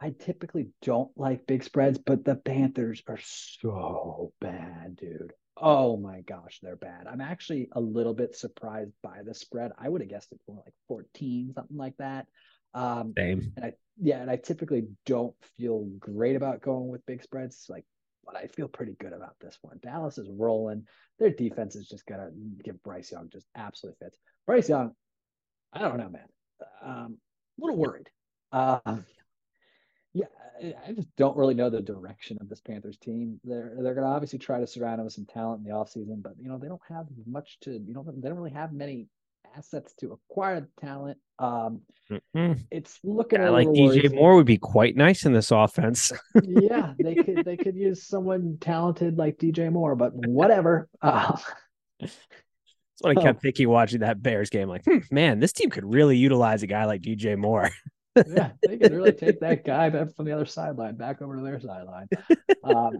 I 0.00 0.10
typically 0.10 0.68
don't 0.82 1.10
like 1.16 1.46
big 1.46 1.64
spreads, 1.64 1.98
but 1.98 2.22
the 2.22 2.36
Panthers 2.36 3.02
are 3.06 3.18
so 3.22 4.34
bad, 4.42 4.96
dude. 4.96 5.32
Oh 5.56 5.96
my 5.96 6.20
gosh, 6.20 6.60
they're 6.62 6.76
bad. 6.76 7.06
I'm 7.06 7.22
actually 7.22 7.70
a 7.72 7.80
little 7.80 8.14
bit 8.14 8.36
surprised 8.36 8.92
by 9.02 9.20
the 9.24 9.34
spread. 9.34 9.72
I 9.78 9.88
would 9.88 10.02
have 10.02 10.10
guessed 10.10 10.32
it 10.32 10.40
more 10.46 10.62
like 10.64 10.74
14, 10.88 11.52
something 11.54 11.76
like 11.76 11.96
that. 11.98 12.26
Um, 12.74 13.14
Same. 13.16 13.52
And 13.56 13.64
I, 13.64 13.72
yeah, 13.98 14.20
and 14.20 14.30
I 14.30 14.36
typically 14.36 14.88
don't 15.06 15.34
feel 15.56 15.84
great 15.98 16.36
about 16.36 16.60
going 16.60 16.88
with 16.88 17.06
big 17.06 17.22
spreads. 17.22 17.66
Like 17.68 17.84
but 18.24 18.36
I 18.36 18.46
feel 18.46 18.68
pretty 18.68 18.96
good 18.98 19.12
about 19.12 19.36
this 19.40 19.58
one. 19.62 19.78
Dallas 19.82 20.18
is 20.18 20.28
rolling. 20.30 20.86
Their 21.18 21.30
defense 21.30 21.76
is 21.76 21.88
just 21.88 22.06
gonna 22.06 22.30
give 22.64 22.82
Bryce 22.82 23.12
Young 23.12 23.28
just 23.30 23.46
absolute 23.54 23.96
fits. 23.98 24.18
Bryce 24.46 24.68
Young, 24.68 24.92
I 25.72 25.80
don't 25.80 25.98
know, 25.98 26.08
man. 26.08 26.28
Um, 26.82 27.18
a 27.58 27.64
little 27.64 27.78
worried. 27.78 28.08
Uh, 28.52 28.78
yeah, 30.12 30.26
I 30.86 30.92
just 30.92 31.14
don't 31.16 31.36
really 31.36 31.54
know 31.54 31.70
the 31.70 31.80
direction 31.80 32.38
of 32.40 32.48
this 32.48 32.60
Panthers 32.60 32.98
team. 32.98 33.40
They're 33.44 33.76
they're 33.80 33.94
gonna 33.94 34.08
obviously 34.08 34.38
try 34.38 34.60
to 34.60 34.66
surround 34.66 35.00
him 35.00 35.04
with 35.04 35.14
some 35.14 35.26
talent 35.26 35.64
in 35.64 35.70
the 35.70 35.76
offseason, 35.76 36.22
but 36.22 36.32
you 36.38 36.48
know, 36.48 36.58
they 36.58 36.68
don't 36.68 36.80
have 36.88 37.06
much 37.26 37.58
to 37.60 37.72
you 37.72 37.94
know, 37.94 38.04
they 38.04 38.28
don't 38.28 38.38
really 38.38 38.50
have 38.50 38.72
many 38.72 39.06
assets 39.56 39.94
to 40.00 40.12
acquire 40.12 40.60
the 40.60 40.68
talent. 40.80 41.18
Um, 41.38 41.80
mm-hmm. 42.10 42.52
It's 42.70 42.98
looking 43.02 43.40
like 43.42 43.68
DJ 43.68 44.14
Moore 44.14 44.36
would 44.36 44.46
be 44.46 44.58
quite 44.58 44.96
nice 44.96 45.24
in 45.24 45.32
this 45.32 45.50
offense. 45.50 46.12
yeah, 46.42 46.94
they 46.98 47.14
could 47.14 47.44
they 47.44 47.56
could 47.56 47.76
use 47.76 48.06
someone 48.06 48.58
talented 48.60 49.18
like 49.18 49.38
DJ 49.38 49.70
Moore, 49.70 49.96
but 49.96 50.12
whatever. 50.14 50.88
Uh, 51.02 51.36
That's 51.98 52.16
what 53.00 53.18
I 53.18 53.22
kept 53.22 53.38
oh. 53.38 53.40
thinking 53.42 53.68
watching 53.68 54.00
that 54.00 54.22
Bears 54.22 54.50
game. 54.50 54.68
Like, 54.68 54.84
hmm, 54.84 54.98
man, 55.10 55.38
this 55.38 55.52
team 55.52 55.70
could 55.70 55.84
really 55.84 56.16
utilize 56.16 56.62
a 56.62 56.66
guy 56.66 56.84
like 56.84 57.02
DJ 57.02 57.36
Moore. 57.36 57.70
yeah, 58.26 58.50
they 58.66 58.76
could 58.78 58.92
really 58.92 59.12
take 59.12 59.40
that 59.40 59.64
guy 59.64 59.88
back 59.90 60.14
from 60.14 60.26
the 60.26 60.32
other 60.32 60.46
sideline 60.46 60.96
back 60.96 61.22
over 61.22 61.36
to 61.36 61.42
their 61.42 61.60
sideline. 61.60 62.08
Um, 62.64 62.98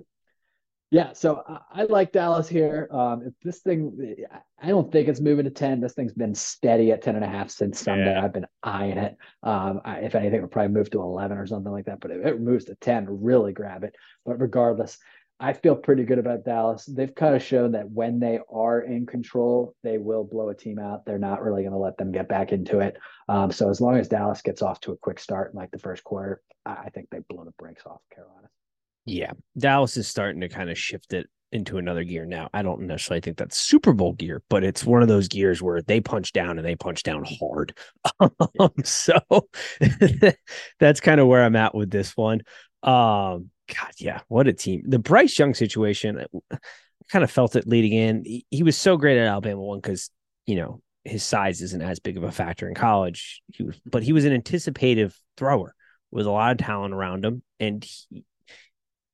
yeah, 0.90 1.12
so 1.12 1.42
I, 1.46 1.82
I 1.82 1.84
like 1.84 2.10
Dallas 2.10 2.48
here. 2.48 2.88
Um, 2.90 3.22
if 3.24 3.34
this 3.44 3.60
thing, 3.60 4.16
I 4.60 4.68
don't 4.68 4.90
think 4.90 5.08
it's 5.08 5.20
moving 5.20 5.44
to 5.44 5.50
10. 5.50 5.80
This 5.80 5.92
thing's 5.92 6.12
been 6.12 6.34
steady 6.34 6.90
at 6.90 7.02
10 7.02 7.14
and 7.14 7.24
a 7.24 7.28
half 7.28 7.48
since 7.50 7.80
Sunday. 7.80 8.12
Yeah. 8.12 8.24
I've 8.24 8.32
been 8.32 8.46
eyeing 8.64 8.98
it. 8.98 9.16
Um, 9.44 9.80
I, 9.84 9.98
if 9.98 10.16
anything, 10.16 10.38
it 10.38 10.42
would 10.42 10.50
probably 10.50 10.72
move 10.72 10.90
to 10.90 11.00
11 11.00 11.38
or 11.38 11.46
something 11.46 11.70
like 11.70 11.84
that. 11.84 12.00
But 12.00 12.10
if 12.10 12.26
it 12.26 12.40
moves 12.40 12.64
to 12.64 12.74
10, 12.74 13.06
really 13.08 13.52
grab 13.52 13.84
it. 13.84 13.94
But 14.26 14.40
regardless, 14.40 14.98
I 15.38 15.52
feel 15.52 15.76
pretty 15.76 16.02
good 16.02 16.18
about 16.18 16.44
Dallas. 16.44 16.84
They've 16.86 17.14
kind 17.14 17.36
of 17.36 17.42
shown 17.42 17.72
that 17.72 17.88
when 17.88 18.18
they 18.18 18.40
are 18.52 18.80
in 18.80 19.06
control, 19.06 19.76
they 19.84 19.96
will 19.96 20.24
blow 20.24 20.48
a 20.48 20.56
team 20.56 20.80
out. 20.80 21.06
They're 21.06 21.18
not 21.18 21.42
really 21.42 21.62
going 21.62 21.72
to 21.72 21.78
let 21.78 21.96
them 21.98 22.10
get 22.10 22.28
back 22.28 22.50
into 22.50 22.80
it. 22.80 22.98
Um, 23.28 23.52
so 23.52 23.70
as 23.70 23.80
long 23.80 23.96
as 23.96 24.08
Dallas 24.08 24.42
gets 24.42 24.60
off 24.60 24.80
to 24.80 24.92
a 24.92 24.96
quick 24.96 25.20
start 25.20 25.52
in 25.52 25.58
like 25.58 25.70
the 25.70 25.78
first 25.78 26.02
quarter, 26.02 26.42
I, 26.66 26.72
I 26.72 26.88
think 26.90 27.08
they 27.10 27.20
blow 27.20 27.44
the 27.44 27.52
brakes 27.52 27.84
off 27.86 28.00
Carolina. 28.12 28.48
Yeah, 29.06 29.32
Dallas 29.56 29.96
is 29.96 30.08
starting 30.08 30.40
to 30.42 30.48
kind 30.48 30.70
of 30.70 30.78
shift 30.78 31.12
it 31.12 31.26
into 31.52 31.78
another 31.78 32.04
gear 32.04 32.24
now. 32.24 32.48
I 32.54 32.62
don't 32.62 32.82
necessarily 32.82 33.20
think 33.20 33.36
that's 33.36 33.56
Super 33.56 33.92
Bowl 33.92 34.12
gear, 34.12 34.42
but 34.48 34.62
it's 34.62 34.84
one 34.84 35.02
of 35.02 35.08
those 35.08 35.28
gears 35.28 35.60
where 35.60 35.82
they 35.82 36.00
punch 36.00 36.32
down 36.32 36.58
and 36.58 36.66
they 36.66 36.76
punch 36.76 37.02
down 37.02 37.24
hard. 37.24 37.76
Um, 38.20 38.72
so 38.84 39.18
that's 40.80 41.00
kind 41.00 41.20
of 41.20 41.26
where 41.26 41.42
I'm 41.42 41.56
at 41.56 41.74
with 41.74 41.90
this 41.90 42.16
one. 42.16 42.42
Um, 42.82 43.50
God, 43.68 43.92
yeah, 43.98 44.20
what 44.28 44.48
a 44.48 44.52
team. 44.52 44.82
The 44.86 44.98
Bryce 44.98 45.38
Young 45.38 45.54
situation, 45.54 46.24
I 46.52 46.56
kind 47.10 47.24
of 47.24 47.30
felt 47.30 47.56
it 47.56 47.66
leading 47.66 47.92
in. 47.92 48.24
He, 48.24 48.46
he 48.50 48.62
was 48.62 48.76
so 48.76 48.96
great 48.96 49.18
at 49.18 49.26
Alabama 49.26 49.60
one 49.60 49.80
because, 49.80 50.10
you 50.46 50.56
know, 50.56 50.80
his 51.04 51.22
size 51.22 51.62
isn't 51.62 51.82
as 51.82 51.98
big 51.98 52.16
of 52.16 52.24
a 52.24 52.32
factor 52.32 52.68
in 52.68 52.74
college. 52.74 53.42
He 53.52 53.62
was, 53.62 53.80
but 53.86 54.02
he 54.02 54.12
was 54.12 54.24
an 54.24 54.32
anticipative 54.32 55.18
thrower 55.36 55.74
with 56.10 56.26
a 56.26 56.30
lot 56.30 56.52
of 56.52 56.58
talent 56.58 56.92
around 56.94 57.24
him, 57.24 57.42
and 57.58 57.84
he, 57.84 58.24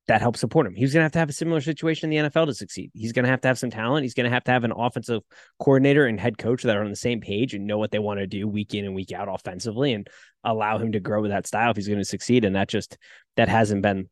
that 0.07 0.21
helps 0.21 0.39
support 0.39 0.65
him. 0.65 0.73
He's 0.73 0.93
going 0.93 1.01
to 1.01 1.05
have 1.05 1.11
to 1.13 1.19
have 1.19 1.29
a 1.29 1.33
similar 1.33 1.59
situation 1.59 2.11
in 2.11 2.25
the 2.25 2.29
NFL 2.29 2.45
to 2.45 2.53
succeed. 2.53 2.91
He's 2.93 3.11
going 3.11 3.25
to 3.25 3.29
have 3.29 3.41
to 3.41 3.47
have 3.49 3.59
some 3.59 3.69
talent. 3.69 4.03
He's 4.03 4.13
going 4.13 4.23
to 4.23 4.29
have 4.29 4.43
to 4.45 4.51
have 4.51 4.63
an 4.63 4.71
offensive 4.75 5.21
coordinator 5.59 6.05
and 6.05 6.19
head 6.19 6.37
coach 6.37 6.63
that 6.63 6.77
are 6.77 6.83
on 6.83 6.89
the 6.89 6.95
same 6.95 7.19
page 7.19 7.53
and 7.53 7.67
know 7.67 7.77
what 7.77 7.91
they 7.91 7.99
want 7.99 8.19
to 8.19 8.27
do 8.27 8.47
week 8.47 8.73
in 8.73 8.85
and 8.85 8.95
week 8.95 9.11
out 9.11 9.27
offensively 9.29 9.93
and 9.93 10.07
allow 10.45 10.77
him 10.77 10.93
to 10.93 11.01
grow 11.01 11.21
with 11.21 11.31
that 11.31 11.45
style 11.45 11.71
if 11.71 11.77
he's 11.77 11.89
going 11.89 11.99
to 11.99 12.05
succeed. 12.05 12.45
And 12.45 12.55
that 12.55 12.69
just 12.69 12.97
that 13.35 13.49
hasn't 13.49 13.81
been 13.81 14.09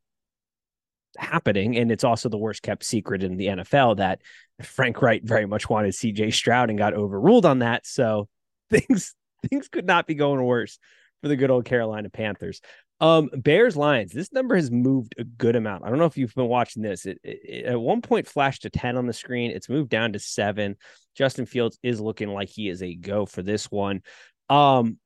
happening. 1.18 1.78
And 1.78 1.90
it's 1.92 2.04
also 2.04 2.28
the 2.28 2.38
worst 2.38 2.62
kept 2.62 2.84
secret 2.84 3.24
in 3.24 3.38
the 3.38 3.48
NFL 3.48 3.98
that 3.98 4.22
Frank 4.64 5.02
Reich 5.02 5.24
very 5.24 5.46
much 5.46 5.70
wanted 5.70 5.94
CJ 5.94 6.34
Stroud 6.34 6.70
and 6.70 6.78
got 6.78 6.94
overruled 6.94 7.46
on 7.46 7.60
that. 7.60 7.86
So 7.86 8.28
things 8.70 9.16
things 9.50 9.70
could 9.70 9.86
not 9.86 10.08
be 10.08 10.16
going 10.16 10.44
worse 10.44 10.78
for 11.22 11.30
the 11.30 11.36
good 11.36 11.52
old 11.52 11.66
Carolina 11.66 12.10
Panthers. 12.10 12.62
Um, 13.02 13.30
Bears 13.34 13.76
Lions. 13.76 14.14
This 14.14 14.32
number 14.32 14.56
has 14.56 14.72
moved 14.72 15.16
a 15.18 15.24
good 15.24 15.56
amount. 15.56 15.84
I 15.84 15.90
don't 15.90 16.00
know 16.00 16.06
if 16.06 16.18
you've 16.18 16.34
been 16.34 16.48
watching 16.48 16.82
this. 16.82 17.06
It, 17.06 17.20
it, 17.24 17.40
it, 17.44 17.66
at 17.66 17.80
one 17.80 18.02
point 18.02 18.28
flashed 18.28 18.62
to 18.62 18.70
ten 18.70 18.98
on 18.98 19.06
the 19.06 19.14
screen. 19.14 19.52
It's 19.52 19.70
moved 19.70 19.90
down 19.90 20.14
to 20.14 20.20
seven. 20.20 20.78
Justin 21.16 21.46
Fields 21.46 21.78
is 21.84 22.00
looking 22.00 22.30
like 22.30 22.50
he 22.50 22.70
is 22.70 22.82
a 22.82 22.96
go 22.96 23.26
for 23.26 23.42
this 23.42 23.70
one. 23.70 24.02
Um, 24.50 24.98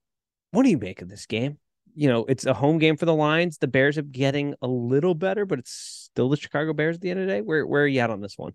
what 0.52 0.64
do 0.64 0.70
you 0.70 0.78
make 0.78 1.02
of 1.02 1.10
this 1.10 1.26
game? 1.26 1.58
You 1.96 2.10
know, 2.10 2.26
it's 2.26 2.46
a 2.46 2.54
home 2.54 2.78
game 2.78 2.96
for 2.96 3.06
the 3.06 3.14
Lions. 3.14 3.58
The 3.58 3.68
Bears 3.68 3.98
are 3.98 4.04
getting 4.04 4.54
a 4.62 4.68
little 4.68 5.16
better, 5.16 5.46
but 5.46 5.60
it's 5.60 5.72
still 5.72 6.30
the 6.30 6.38
Chicago 6.38 6.74
Bears 6.74 6.98
at 6.98 7.02
the 7.02 7.10
end 7.10 7.20
of 7.20 7.28
the 7.28 7.34
day. 7.34 7.42
Where 7.42 7.66
where 7.66 7.84
are 7.84 7.88
you 7.88 8.00
at 8.02 8.12
on 8.12 8.22
this 8.22 8.38
one? 8.38 8.54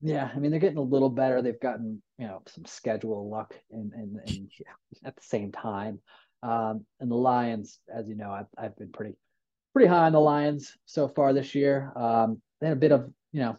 Yeah, 0.00 0.30
I 0.32 0.38
mean 0.38 0.52
they're 0.52 0.60
getting 0.60 0.78
a 0.78 0.82
little 0.82 1.10
better. 1.10 1.42
They've 1.42 1.58
gotten 1.60 2.00
you 2.18 2.28
know 2.28 2.42
some 2.46 2.64
schedule 2.64 3.28
luck 3.28 3.54
and 3.72 3.92
and, 3.92 4.16
and 4.26 4.50
at 5.04 5.16
the 5.16 5.22
same 5.22 5.50
time. 5.50 6.00
Um, 6.42 6.86
and 7.00 7.10
the 7.10 7.16
Lions, 7.16 7.80
as 7.92 8.08
you 8.08 8.14
know, 8.14 8.30
I've, 8.30 8.46
I've 8.56 8.76
been 8.76 8.92
pretty 8.92 9.14
pretty 9.72 9.88
high 9.88 10.06
on 10.06 10.12
the 10.12 10.20
Lions 10.20 10.76
so 10.86 11.08
far 11.08 11.32
this 11.32 11.54
year. 11.54 11.92
Um, 11.94 12.40
they 12.60 12.68
had 12.68 12.76
a 12.76 12.80
bit 12.80 12.92
of 12.92 13.10
you 13.32 13.40
know 13.40 13.56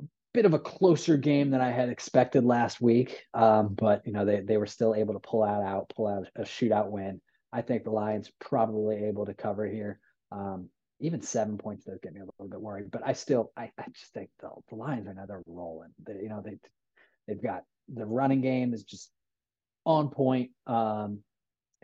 a 0.00 0.04
bit 0.32 0.44
of 0.44 0.54
a 0.54 0.58
closer 0.58 1.16
game 1.16 1.50
than 1.50 1.60
I 1.60 1.70
had 1.70 1.88
expected 1.88 2.44
last 2.44 2.80
week, 2.80 3.24
um, 3.34 3.74
but 3.74 4.06
you 4.06 4.12
know 4.12 4.24
they 4.24 4.40
they 4.40 4.56
were 4.56 4.66
still 4.66 4.94
able 4.94 5.14
to 5.14 5.20
pull 5.20 5.42
out 5.42 5.62
out 5.62 5.92
pull 5.94 6.06
out 6.06 6.28
a 6.36 6.42
shootout 6.42 6.90
win. 6.90 7.20
I 7.52 7.62
think 7.62 7.84
the 7.84 7.90
Lions 7.90 8.32
probably 8.40 9.04
able 9.04 9.26
to 9.26 9.34
cover 9.34 9.66
here. 9.66 10.00
Um, 10.32 10.68
even 11.00 11.22
seven 11.22 11.58
points 11.58 11.84
does 11.84 11.98
get 12.02 12.14
me 12.14 12.20
a 12.20 12.24
little 12.24 12.48
bit 12.48 12.60
worried, 12.60 12.90
but 12.90 13.02
I 13.04 13.12
still 13.12 13.52
I, 13.56 13.70
I 13.78 13.84
just 13.92 14.12
think 14.12 14.30
the, 14.40 14.50
the 14.70 14.76
Lions 14.76 15.06
are 15.06 15.14
now 15.14 15.26
they're 15.26 15.42
rolling. 15.46 15.90
They, 16.04 16.14
you 16.14 16.28
know 16.28 16.42
they 16.44 16.58
they've 17.26 17.42
got 17.42 17.62
the 17.92 18.06
running 18.06 18.40
game 18.40 18.74
is 18.74 18.84
just 18.84 19.10
on 19.84 20.08
point. 20.08 20.50
Um, 20.66 21.20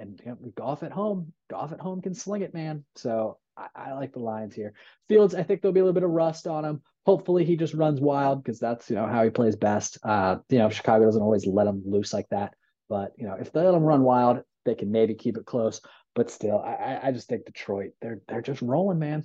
and 0.00 0.20
you 0.24 0.30
know, 0.30 0.36
Goff 0.56 0.82
at 0.82 0.92
home, 0.92 1.32
Goff 1.48 1.72
at 1.72 1.80
home 1.80 2.00
can 2.00 2.14
sling 2.14 2.42
it, 2.42 2.54
man. 2.54 2.84
So 2.96 3.38
I, 3.56 3.66
I, 3.76 3.92
like 3.92 4.12
the 4.12 4.20
Lions 4.20 4.54
here. 4.54 4.72
Fields, 5.08 5.34
I 5.34 5.42
think 5.42 5.60
there'll 5.60 5.74
be 5.74 5.80
a 5.80 5.84
little 5.84 5.94
bit 5.94 6.02
of 6.02 6.10
rust 6.10 6.46
on 6.46 6.64
him. 6.64 6.82
Hopefully, 7.06 7.44
he 7.44 7.56
just 7.56 7.74
runs 7.74 8.00
wild 8.00 8.42
because 8.42 8.58
that's 8.58 8.88
you 8.90 8.96
know 8.96 9.06
how 9.06 9.22
he 9.22 9.30
plays 9.30 9.56
best. 9.56 9.98
Uh, 10.02 10.38
you 10.48 10.58
know, 10.58 10.70
Chicago 10.70 11.04
doesn't 11.04 11.22
always 11.22 11.46
let 11.46 11.66
him 11.66 11.82
loose 11.84 12.12
like 12.12 12.28
that, 12.30 12.54
but 12.88 13.12
you 13.16 13.26
know 13.26 13.36
if 13.38 13.52
they 13.52 13.60
let 13.60 13.74
him 13.74 13.82
run 13.82 14.02
wild, 14.02 14.42
they 14.64 14.74
can 14.74 14.90
maybe 14.90 15.14
keep 15.14 15.36
it 15.36 15.46
close. 15.46 15.80
But 16.14 16.30
still, 16.30 16.58
I, 16.58 16.98
I 17.04 17.12
just 17.12 17.28
think 17.28 17.44
Detroit, 17.44 17.92
they're 18.00 18.20
they're 18.26 18.42
just 18.42 18.62
rolling, 18.62 18.98
man. 18.98 19.24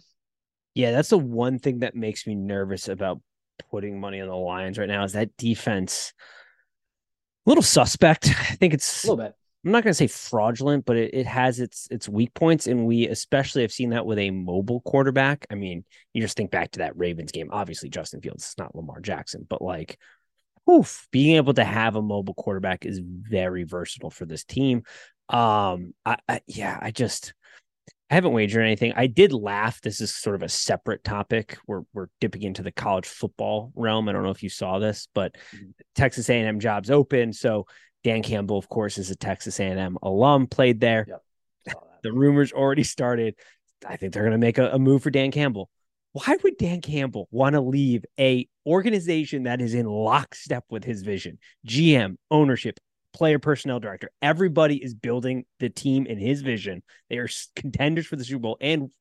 Yeah, 0.74 0.91
that's 0.91 1.10
the 1.10 1.17
one 1.17 1.60
thing 1.60 1.79
that 1.79 1.96
makes 1.96 2.27
me 2.27 2.36
nervous 2.36 2.89
about 2.89 3.22
putting 3.72 4.00
money 4.00 4.20
on 4.20 4.27
the 4.27 4.36
Lions 4.36 4.77
right 4.77 4.89
now 4.89 5.03
is 5.03 5.13
that 5.13 5.36
defense. 5.38 6.13
A 7.46 7.50
little 7.50 7.63
suspect. 7.63 8.27
I 8.29 8.55
think 8.55 8.74
it's 8.74 9.03
a 9.03 9.08
little 9.08 9.24
bit 9.24 9.36
I'm 9.65 9.72
not 9.72 9.84
going 9.84 9.91
to 9.91 9.95
say 9.95 10.07
fraudulent, 10.07 10.86
but 10.86 10.95
it, 10.95 11.13
it 11.15 11.25
has 11.25 11.60
its 11.60 11.88
its 11.89 12.07
weak 12.07 12.36
points, 12.36 12.67
and 12.67 12.86
we 12.86 13.07
especially 13.07 13.63
have 13.63 13.72
seen 13.72 13.89
that 13.89 14.05
with 14.05 14.19
a 14.19 14.29
mobile 14.29 14.81
quarterback. 14.81 15.48
I 15.50 15.55
mean, 15.55 15.84
you 16.13 16.22
just 16.22 16.38
think 16.38 16.51
back 16.51 16.72
to 16.72 16.79
that 16.79 16.95
Ravens 16.95 17.31
game. 17.31 17.50
Obviously, 17.51 17.89
Justin 17.89 18.22
Fields 18.22 18.45
is 18.45 18.55
not 18.60 18.75
Lamar 18.75 19.00
Jackson, 19.00 19.45
but 19.50 19.63
like, 19.63 19.98
oof, 20.69 21.07
being 21.12 21.38
able 21.38 21.55
to 21.55 21.63
have 21.63 21.95
a 21.95 22.01
mobile 22.01 22.36
quarterback 22.36 22.86
is 22.86 23.01
very 23.03 23.63
versatile 23.63 24.12
for 24.12 24.27
this 24.27 24.43
team. 24.43 24.84
Um, 25.29 25.95
I, 26.05 26.17
I 26.29 26.41
yeah, 26.45 26.77
I 26.79 26.91
just 26.91 27.34
I 28.12 28.13
haven't 28.13 28.34
wagered 28.34 28.63
anything. 28.63 28.93
I 28.95 29.07
did 29.07 29.34
laugh. 29.34 29.81
This 29.81 30.00
is 30.00 30.13
sort 30.13 30.36
of 30.36 30.43
a 30.43 30.50
separate 30.50 31.03
topic. 31.03 31.57
We're 31.65 31.81
we're 31.91 32.10
dipping 32.22 32.43
into 32.43 32.62
the 32.62 32.72
college 32.72 33.07
football 33.07 33.72
realm. 33.74 34.07
I 34.07 34.12
don't 34.12 34.22
know 34.22 34.29
if 34.29 34.43
you 34.43 34.50
saw 34.50 34.77
this, 34.77 35.07
but 35.15 35.34
mm-hmm. 35.34 35.72
Texas 35.95 36.29
A&M 36.29 36.60
jobs 36.60 36.91
open, 36.91 37.34
so 37.34 37.65
Dan 38.05 38.21
Campbell, 38.21 38.59
of 38.59 38.69
course, 38.69 39.00
is 39.00 39.09
a 39.09 39.15
Texas 39.15 39.59
A&M 39.59 39.97
alum, 40.03 40.45
played 40.45 40.79
there. 40.79 41.07
Yep. 41.09 41.24
The 42.03 42.13
rumors 42.13 42.53
already 42.53 42.83
started. 42.83 43.33
I 43.83 43.97
think 43.97 44.13
they're 44.13 44.21
going 44.21 44.31
to 44.31 44.38
make 44.38 44.59
a, 44.59 44.69
a 44.74 44.77
move 44.77 45.01
for 45.01 45.09
Dan 45.09 45.31
Campbell. 45.31 45.71
Why 46.13 46.38
would 46.43 46.55
Dan 46.59 46.81
Campbell 46.81 47.27
want 47.31 47.55
to 47.55 47.62
leave 47.62 48.05
a 48.19 48.47
organization 48.63 49.43
that 49.43 49.59
is 49.59 49.74
in 49.74 49.88
lockstep 49.88 50.65
with 50.69 50.83
his 50.83 51.01
vision? 51.01 51.39
GM, 51.67 52.17
ownership, 52.29 52.79
player 53.12 53.39
personnel 53.39 53.79
director. 53.79 54.12
Everybody 54.21 54.75
is 54.75 54.93
building 54.93 55.45
the 55.59 55.69
team 55.69 56.05
in 56.05 56.19
his 56.19 56.43
vision. 56.43 56.83
They 57.09 57.17
are 57.17 57.29
contenders 57.55 58.05
for 58.05 58.17
the 58.17 58.24
Super 58.24 58.41
Bowl. 58.41 58.57
And 58.62 58.91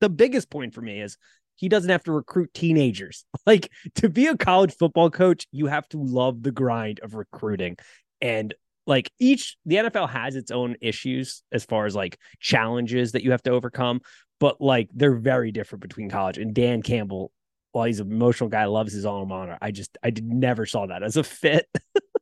the 0.00 0.08
biggest 0.08 0.48
point 0.48 0.72
for 0.72 0.80
me 0.80 1.02
is 1.02 1.18
he 1.56 1.68
doesn't 1.68 1.90
have 1.90 2.04
to 2.04 2.12
recruit 2.12 2.52
teenagers. 2.54 3.24
Like 3.44 3.72
to 3.96 4.08
be 4.08 4.28
a 4.28 4.36
college 4.36 4.72
football 4.76 5.10
coach, 5.10 5.48
you 5.50 5.66
have 5.66 5.88
to 5.88 5.98
love 6.00 6.44
the 6.44 6.52
grind 6.52 7.00
of 7.00 7.14
recruiting. 7.14 7.76
And 8.22 8.54
like 8.86 9.10
each 9.20 9.56
the 9.66 9.76
NFL 9.76 10.08
has 10.08 10.34
its 10.36 10.50
own 10.50 10.76
issues 10.80 11.42
as 11.52 11.64
far 11.64 11.86
as 11.86 11.94
like 11.94 12.18
challenges 12.40 13.12
that 13.12 13.22
you 13.22 13.32
have 13.32 13.42
to 13.42 13.50
overcome, 13.50 14.00
but 14.40 14.60
like 14.60 14.88
they're 14.94 15.14
very 15.14 15.52
different 15.52 15.82
between 15.82 16.08
college. 16.08 16.38
And 16.38 16.54
Dan 16.54 16.82
Campbell, 16.82 17.32
while 17.72 17.84
he's 17.84 18.00
an 18.00 18.10
emotional 18.10 18.48
guy, 18.48 18.64
loves 18.64 18.92
his 18.92 19.04
alma 19.04 19.26
mater. 19.26 19.58
I 19.60 19.70
just 19.70 19.98
I 20.02 20.10
did 20.10 20.24
never 20.24 20.66
saw 20.66 20.86
that 20.86 21.02
as 21.02 21.16
a 21.16 21.22
fit. 21.24 21.68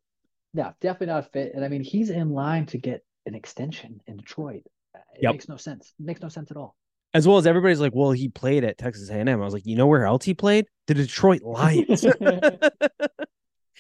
no, 0.55 0.73
definitely 0.81 1.09
not 1.09 1.27
a 1.27 1.29
fit. 1.29 1.53
And 1.55 1.65
I 1.65 1.69
mean, 1.69 1.83
he's 1.83 2.11
in 2.11 2.31
line 2.31 2.67
to 2.67 2.79
get 2.79 3.05
an 3.27 3.35
extension 3.35 4.01
in 4.07 4.17
Detroit. 4.17 4.63
It 4.95 5.23
yep. 5.23 5.33
makes 5.33 5.49
no 5.49 5.57
sense. 5.57 5.93
It 5.99 6.05
makes 6.05 6.21
no 6.21 6.29
sense 6.29 6.51
at 6.51 6.57
all. 6.57 6.77
As 7.13 7.27
well 7.27 7.39
as 7.39 7.47
everybody's 7.47 7.81
like, 7.81 7.93
well, 7.95 8.13
he 8.13 8.29
played 8.29 8.63
at 8.63 8.79
Texas 8.79 9.11
A&M. 9.11 9.29
I 9.29 9.35
was 9.35 9.53
like, 9.53 9.67
you 9.67 9.75
know 9.75 9.89
where 9.89 10.07
else 10.07 10.25
he 10.25 10.33
played? 10.33 10.67
The 10.87 10.95
Detroit 10.95 11.43
Lions. 11.43 12.05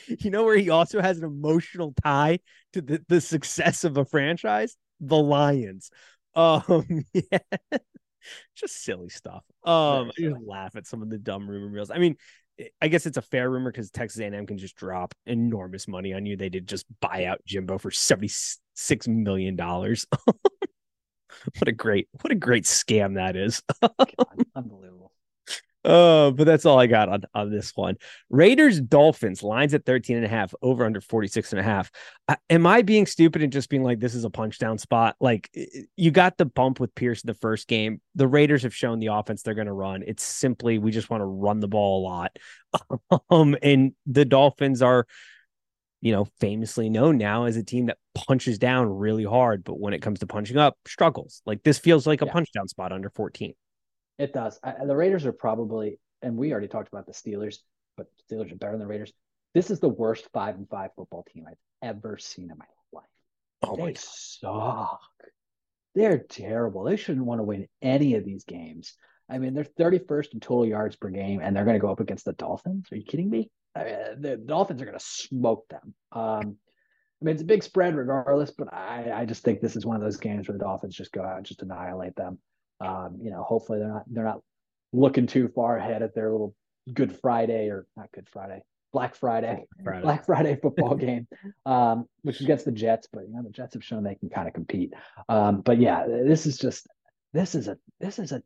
you 0.18 0.30
know 0.30 0.44
where 0.44 0.56
he 0.56 0.70
also 0.70 1.00
has 1.00 1.18
an 1.18 1.24
emotional 1.24 1.94
tie 2.02 2.40
to 2.72 2.82
the, 2.82 3.04
the 3.08 3.20
success 3.20 3.84
of 3.84 3.96
a 3.96 4.04
franchise? 4.04 4.76
The 5.00 5.16
Lions. 5.16 5.90
Um, 6.34 7.04
yeah. 7.12 7.38
just 8.54 8.82
silly 8.82 9.08
stuff. 9.08 9.44
Um, 9.64 10.10
I 10.16 10.20
just 10.20 10.46
laugh 10.46 10.76
at 10.76 10.86
some 10.86 11.02
of 11.02 11.10
the 11.10 11.18
dumb 11.18 11.48
rumor 11.48 11.68
mills. 11.68 11.90
I 11.90 11.98
mean, 11.98 12.16
I 12.80 12.88
guess 12.88 13.06
it's 13.06 13.16
a 13.16 13.22
fair 13.22 13.48
rumor 13.48 13.70
because 13.72 13.90
Texas 13.90 14.20
A&M 14.20 14.46
can 14.46 14.58
just 14.58 14.76
drop 14.76 15.14
enormous 15.26 15.88
money 15.88 16.12
on 16.12 16.26
you. 16.26 16.36
They 16.36 16.48
did 16.48 16.68
just 16.68 16.84
buy 17.00 17.24
out 17.24 17.40
Jimbo 17.46 17.78
for 17.78 17.90
seventy 17.90 18.30
six 18.74 19.08
million 19.08 19.56
dollars. 19.56 20.06
what 20.26 21.68
a 21.68 21.72
great, 21.72 22.08
what 22.20 22.30
a 22.30 22.36
great 22.36 22.64
scam 22.64 23.14
that 23.14 23.36
is. 23.36 23.62
God, 23.80 24.44
unbelievable. 24.54 25.12
Uh, 25.82 26.30
but 26.30 26.44
that's 26.44 26.66
all 26.66 26.78
I 26.78 26.86
got 26.86 27.08
on, 27.08 27.22
on 27.34 27.50
this 27.50 27.72
one. 27.74 27.96
Raiders 28.28 28.80
Dolphins 28.80 29.42
lines 29.42 29.72
at 29.72 29.86
13 29.86 30.16
and 30.16 30.26
a 30.26 30.28
half, 30.28 30.54
over 30.60 30.84
under 30.84 31.00
46 31.00 31.52
and 31.52 31.60
a 31.60 31.62
half. 31.62 31.90
Uh, 32.28 32.36
am 32.50 32.66
I 32.66 32.82
being 32.82 33.06
stupid 33.06 33.42
and 33.42 33.52
just 33.52 33.70
being 33.70 33.82
like, 33.82 33.98
this 33.98 34.14
is 34.14 34.24
a 34.24 34.30
punch 34.30 34.58
down 34.58 34.76
spot? 34.76 35.16
Like, 35.20 35.50
you 35.96 36.10
got 36.10 36.36
the 36.36 36.44
bump 36.44 36.80
with 36.80 36.94
Pierce 36.94 37.22
in 37.22 37.28
the 37.28 37.34
first 37.34 37.66
game. 37.66 38.00
The 38.14 38.28
Raiders 38.28 38.62
have 38.64 38.74
shown 38.74 38.98
the 38.98 39.06
offense 39.06 39.42
they're 39.42 39.54
going 39.54 39.68
to 39.68 39.72
run. 39.72 40.02
It's 40.06 40.22
simply, 40.22 40.78
we 40.78 40.90
just 40.90 41.08
want 41.08 41.22
to 41.22 41.26
run 41.26 41.60
the 41.60 41.68
ball 41.68 42.00
a 42.00 42.04
lot. 42.04 42.36
um, 43.30 43.56
and 43.62 43.92
the 44.06 44.26
Dolphins 44.26 44.82
are, 44.82 45.06
you 46.02 46.12
know, 46.12 46.26
famously 46.40 46.90
known 46.90 47.16
now 47.16 47.44
as 47.44 47.56
a 47.56 47.64
team 47.64 47.86
that 47.86 47.98
punches 48.14 48.58
down 48.58 48.86
really 48.86 49.24
hard, 49.24 49.64
but 49.64 49.78
when 49.80 49.94
it 49.94 50.02
comes 50.02 50.18
to 50.20 50.26
punching 50.26 50.58
up, 50.58 50.76
struggles. 50.86 51.40
Like, 51.46 51.62
this 51.62 51.78
feels 51.78 52.06
like 52.06 52.20
a 52.20 52.26
yeah. 52.26 52.32
punch 52.32 52.52
down 52.52 52.68
spot 52.68 52.92
under 52.92 53.08
14. 53.08 53.54
It 54.20 54.34
does. 54.34 54.60
I, 54.62 54.84
the 54.84 54.94
Raiders 54.94 55.24
are 55.24 55.32
probably, 55.32 55.98
and 56.20 56.36
we 56.36 56.52
already 56.52 56.68
talked 56.68 56.88
about 56.88 57.06
the 57.06 57.12
Steelers, 57.12 57.56
but 57.96 58.06
Steelers 58.30 58.52
are 58.52 58.56
better 58.56 58.72
than 58.72 58.80
the 58.80 58.86
Raiders. 58.86 59.14
This 59.54 59.70
is 59.70 59.80
the 59.80 59.88
worst 59.88 60.28
five 60.34 60.56
and 60.56 60.68
five 60.68 60.90
football 60.94 61.24
team 61.32 61.46
I've 61.48 61.56
ever 61.82 62.18
seen 62.18 62.50
in 62.50 62.58
my 62.58 62.66
life. 62.92 63.06
Oh 63.62 63.76
they 63.76 63.82
my 63.82 63.94
suck. 63.96 65.00
They're 65.94 66.18
terrible. 66.18 66.84
They 66.84 66.96
shouldn't 66.96 67.24
want 67.24 67.38
to 67.38 67.44
win 67.44 67.66
any 67.80 68.14
of 68.14 68.26
these 68.26 68.44
games. 68.44 68.92
I 69.30 69.38
mean, 69.38 69.54
they're 69.54 69.64
31st 69.64 70.34
in 70.34 70.40
total 70.40 70.66
yards 70.66 70.96
per 70.96 71.08
game, 71.08 71.40
and 71.42 71.56
they're 71.56 71.64
going 71.64 71.76
to 71.76 71.80
go 71.80 71.90
up 71.90 72.00
against 72.00 72.26
the 72.26 72.34
Dolphins. 72.34 72.88
Are 72.92 72.96
you 72.96 73.04
kidding 73.04 73.30
me? 73.30 73.50
I 73.74 73.84
mean, 73.84 73.94
the 74.20 74.36
Dolphins 74.36 74.82
are 74.82 74.86
going 74.86 74.98
to 74.98 75.04
smoke 75.04 75.66
them. 75.70 75.94
Um, 76.12 76.56
I 77.20 77.24
mean, 77.24 77.34
it's 77.34 77.42
a 77.42 77.46
big 77.46 77.62
spread 77.62 77.96
regardless, 77.96 78.50
but 78.50 78.72
I, 78.72 79.12
I 79.14 79.24
just 79.24 79.44
think 79.44 79.60
this 79.60 79.76
is 79.76 79.86
one 79.86 79.96
of 79.96 80.02
those 80.02 80.18
games 80.18 80.46
where 80.46 80.58
the 80.58 80.64
Dolphins 80.64 80.94
just 80.94 81.12
go 81.12 81.22
out 81.22 81.38
and 81.38 81.46
just 81.46 81.62
annihilate 81.62 82.16
them. 82.16 82.38
Um, 82.80 83.18
you 83.22 83.30
know, 83.30 83.42
hopefully 83.42 83.78
they're 83.78 83.88
not 83.88 84.04
they're 84.08 84.24
not 84.24 84.40
looking 84.92 85.26
too 85.26 85.48
far 85.48 85.76
ahead 85.76 86.02
at 86.02 86.14
their 86.14 86.30
little 86.30 86.54
Good 86.92 87.16
Friday 87.20 87.68
or 87.68 87.86
not 87.96 88.10
Good 88.12 88.28
Friday, 88.28 88.62
Black 88.92 89.14
Friday, 89.14 89.66
Friday. 89.84 90.02
Black 90.02 90.26
Friday 90.26 90.58
football 90.60 90.94
game, 90.96 91.28
um, 91.66 92.06
which 92.22 92.36
is 92.36 92.42
against 92.42 92.64
the 92.64 92.72
Jets. 92.72 93.08
But 93.12 93.28
you 93.28 93.34
know, 93.34 93.42
the 93.42 93.50
Jets 93.50 93.74
have 93.74 93.84
shown 93.84 94.02
they 94.02 94.14
can 94.14 94.30
kind 94.30 94.48
of 94.48 94.54
compete. 94.54 94.92
Um, 95.28 95.60
but 95.60 95.78
yeah, 95.78 96.06
this 96.06 96.46
is 96.46 96.58
just 96.58 96.86
this 97.32 97.54
is 97.54 97.68
a 97.68 97.78
this 98.00 98.18
is 98.18 98.32
a 98.32 98.42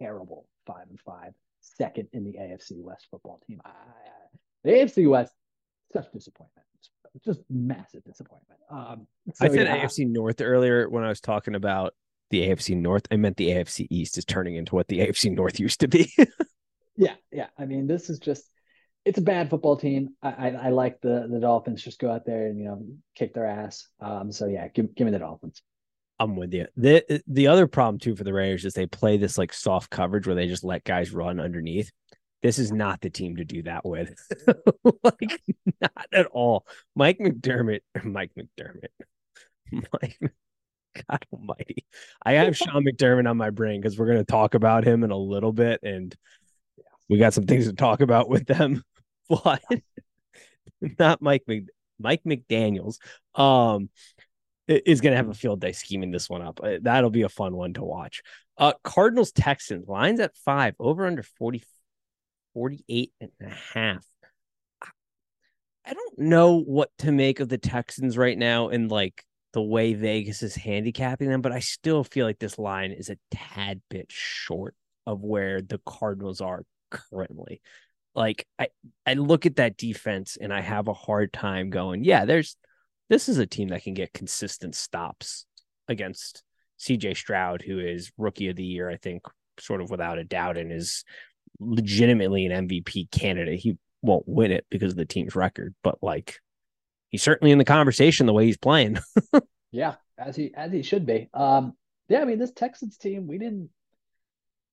terrible 0.00 0.46
five 0.66 0.86
and 0.88 1.00
five, 1.00 1.32
second 1.60 2.08
in 2.12 2.24
the 2.24 2.32
AFC 2.32 2.82
West 2.82 3.06
football 3.10 3.40
team. 3.46 3.60
I, 3.64 3.70
the 4.64 4.70
AFC 4.70 5.08
West, 5.08 5.34
such 5.92 6.10
disappointment, 6.12 6.66
just 7.24 7.40
massive 7.50 8.04
disappointment. 8.04 8.60
Um, 8.70 9.06
so, 9.34 9.44
I 9.44 9.48
said 9.48 9.66
yeah. 9.66 9.84
AFC 9.84 10.08
North 10.08 10.40
earlier 10.40 10.88
when 10.88 11.04
I 11.04 11.08
was 11.08 11.20
talking 11.20 11.54
about 11.54 11.94
the 12.30 12.48
AFC 12.48 12.76
North. 12.76 13.06
I 13.10 13.16
meant 13.16 13.36
the 13.36 13.50
AFC 13.50 13.86
East 13.90 14.18
is 14.18 14.24
turning 14.24 14.56
into 14.56 14.74
what 14.74 14.88
the 14.88 15.00
AFC 15.00 15.34
North 15.34 15.60
used 15.60 15.80
to 15.80 15.88
be. 15.88 16.12
yeah, 16.96 17.14
yeah. 17.32 17.46
I 17.58 17.66
mean, 17.66 17.86
this 17.86 18.10
is 18.10 18.18
just 18.18 18.44
it's 19.04 19.18
a 19.18 19.22
bad 19.22 19.50
football 19.50 19.76
team. 19.76 20.10
I, 20.22 20.30
I, 20.30 20.48
I 20.48 20.68
like 20.70 21.00
the 21.00 21.26
the 21.30 21.40
Dolphins. 21.40 21.82
Just 21.82 21.98
go 21.98 22.10
out 22.10 22.24
there 22.24 22.46
and 22.46 22.58
you 22.58 22.64
know 22.66 22.84
kick 23.14 23.34
their 23.34 23.46
ass. 23.46 23.86
Um, 24.00 24.32
so 24.32 24.46
yeah, 24.46 24.68
give 24.68 24.94
give 24.94 25.06
me 25.06 25.12
the 25.12 25.18
Dolphins. 25.18 25.62
I'm 26.18 26.36
with 26.36 26.52
you. 26.52 26.66
The 26.76 27.22
the 27.26 27.46
other 27.46 27.66
problem 27.66 27.98
too 27.98 28.14
for 28.14 28.24
the 28.24 28.32
Raiders 28.32 28.64
is 28.64 28.74
they 28.74 28.86
play 28.86 29.16
this 29.16 29.38
like 29.38 29.52
soft 29.52 29.90
coverage 29.90 30.26
where 30.26 30.36
they 30.36 30.46
just 30.46 30.64
let 30.64 30.84
guys 30.84 31.12
run 31.12 31.40
underneath. 31.40 31.90
This 32.42 32.58
is 32.58 32.72
not 32.72 33.00
the 33.00 33.10
team 33.10 33.36
to 33.36 33.44
do 33.44 33.62
that 33.64 33.84
with. 33.84 34.14
like 35.02 35.40
not 35.80 36.06
at 36.12 36.26
all. 36.26 36.66
Mike 36.94 37.18
McDermott, 37.18 37.80
Mike 38.04 38.32
McDermott. 38.38 38.88
Mike 39.72 40.18
God 41.08 41.24
almighty. 41.32 41.86
I 42.24 42.32
have 42.32 42.56
Sean 42.56 42.84
McDermott 42.84 43.28
on 43.28 43.36
my 43.36 43.50
brain 43.50 43.80
because 43.80 43.98
we're 43.98 44.06
going 44.06 44.18
to 44.18 44.24
talk 44.24 44.54
about 44.54 44.84
him 44.84 45.04
in 45.04 45.10
a 45.10 45.16
little 45.16 45.52
bit 45.52 45.80
and 45.82 46.14
we 47.08 47.18
got 47.18 47.34
some 47.34 47.46
things 47.46 47.66
to 47.66 47.72
talk 47.72 48.00
about 48.00 48.28
with 48.28 48.46
them. 48.46 48.82
But 49.44 49.62
not 50.98 51.22
Mike 51.22 51.44
Mc, 51.46 51.66
Mike 52.00 52.22
McDaniels. 52.24 52.96
Um 53.36 53.88
is 54.66 55.00
going 55.00 55.12
to 55.12 55.16
have 55.16 55.28
a 55.28 55.34
field 55.34 55.60
day 55.60 55.70
scheming 55.70 56.10
this 56.10 56.28
one 56.28 56.42
up. 56.42 56.60
Uh, 56.62 56.78
that'll 56.82 57.10
be 57.10 57.22
a 57.22 57.28
fun 57.28 57.56
one 57.56 57.72
to 57.74 57.82
watch. 57.82 58.22
Uh, 58.56 58.72
Cardinals 58.82 59.32
Texans 59.32 59.88
lines 59.88 60.20
at 60.20 60.36
five 60.36 60.74
over 60.78 61.06
under 61.06 61.22
40, 61.22 61.62
48 62.54 63.12
and 63.20 63.30
a 63.40 63.48
half. 63.48 64.04
I 65.84 65.94
don't 65.94 66.18
know 66.18 66.60
what 66.60 66.90
to 66.98 67.10
make 67.10 67.40
of 67.40 67.48
the 67.48 67.58
Texans 67.58 68.16
right 68.16 68.36
now 68.36 68.68
and 68.68 68.90
like 68.90 69.24
the 69.52 69.62
way 69.62 69.94
Vegas 69.94 70.42
is 70.42 70.54
handicapping 70.54 71.28
them, 71.28 71.42
but 71.42 71.52
I 71.52 71.60
still 71.60 72.04
feel 72.04 72.26
like 72.26 72.38
this 72.38 72.58
line 72.58 72.92
is 72.92 73.10
a 73.10 73.18
tad 73.30 73.80
bit 73.90 74.06
short 74.08 74.74
of 75.06 75.22
where 75.22 75.60
the 75.60 75.80
Cardinals 75.86 76.40
are 76.40 76.64
currently. 76.90 77.60
Like 78.14 78.46
I 78.58 78.68
I 79.06 79.14
look 79.14 79.46
at 79.46 79.56
that 79.56 79.76
defense 79.76 80.36
and 80.40 80.52
I 80.52 80.60
have 80.60 80.88
a 80.88 80.94
hard 80.94 81.32
time 81.32 81.70
going, 81.70 82.04
yeah, 82.04 82.24
there's 82.24 82.56
this 83.08 83.28
is 83.28 83.38
a 83.38 83.46
team 83.46 83.68
that 83.68 83.82
can 83.82 83.94
get 83.94 84.12
consistent 84.12 84.74
stops 84.74 85.46
against 85.88 86.42
CJ 86.80 87.16
Stroud, 87.16 87.62
who 87.62 87.78
is 87.78 88.12
rookie 88.16 88.48
of 88.48 88.56
the 88.56 88.64
year, 88.64 88.88
I 88.88 88.96
think, 88.96 89.22
sort 89.58 89.80
of 89.80 89.90
without 89.90 90.18
a 90.18 90.24
doubt, 90.24 90.56
and 90.56 90.72
is 90.72 91.04
legitimately 91.58 92.46
an 92.46 92.68
MVP 92.68 93.10
candidate. 93.10 93.60
He 93.60 93.76
won't 94.02 94.26
win 94.26 94.52
it 94.52 94.64
because 94.70 94.92
of 94.92 94.96
the 94.96 95.04
team's 95.04 95.34
record, 95.34 95.74
but 95.82 95.98
like 96.02 96.40
he's 97.10 97.22
certainly 97.22 97.52
in 97.52 97.58
the 97.58 97.64
conversation 97.64 98.26
the 98.26 98.32
way 98.32 98.46
he's 98.46 98.56
playing. 98.56 98.98
yeah, 99.70 99.96
as 100.18 100.36
he 100.36 100.52
as 100.54 100.72
he 100.72 100.82
should 100.82 101.06
be. 101.06 101.28
Um, 101.34 101.74
yeah, 102.08 102.20
I 102.20 102.24
mean 102.24 102.38
this 102.38 102.52
Texans 102.52 102.96
team, 102.96 103.26
we 103.26 103.38
didn't 103.38 103.70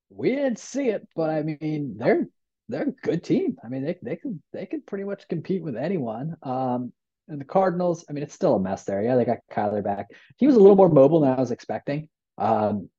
we 0.10 0.30
didn't 0.30 0.60
see 0.60 0.90
it, 0.90 1.08
but 1.16 1.30
I 1.30 1.44
mean 1.44 1.98
they're 1.98 2.28
they're 2.70 2.90
a 2.90 3.06
good 3.06 3.24
team. 3.24 3.58
I 3.64 3.68
mean 3.68 3.84
they 3.84 3.98
they 4.02 4.16
can 4.16 4.42
they 4.54 4.66
can 4.66 4.82
pretty 4.82 5.04
much 5.04 5.28
compete 5.28 5.64
with 5.64 5.76
anyone. 5.76 6.38
Um, 6.42 6.94
and 7.30 7.42
the 7.42 7.46
Cardinals, 7.46 8.06
I 8.10 8.14
mean, 8.14 8.24
it's 8.24 8.34
still 8.34 8.56
a 8.56 8.60
mess 8.60 8.86
there. 8.86 9.02
Yeah, 9.04 9.16
they 9.16 9.26
got 9.26 9.40
Kyler 9.52 9.84
back. 9.84 10.08
He 10.38 10.48
was 10.48 10.56
a 10.56 10.60
little 10.60 10.78
more 10.78 10.90
mobile 10.90 11.20
than 11.20 11.32
I 11.32 11.40
was 11.40 11.52
expecting. 11.52 12.08
Um, 12.38 12.90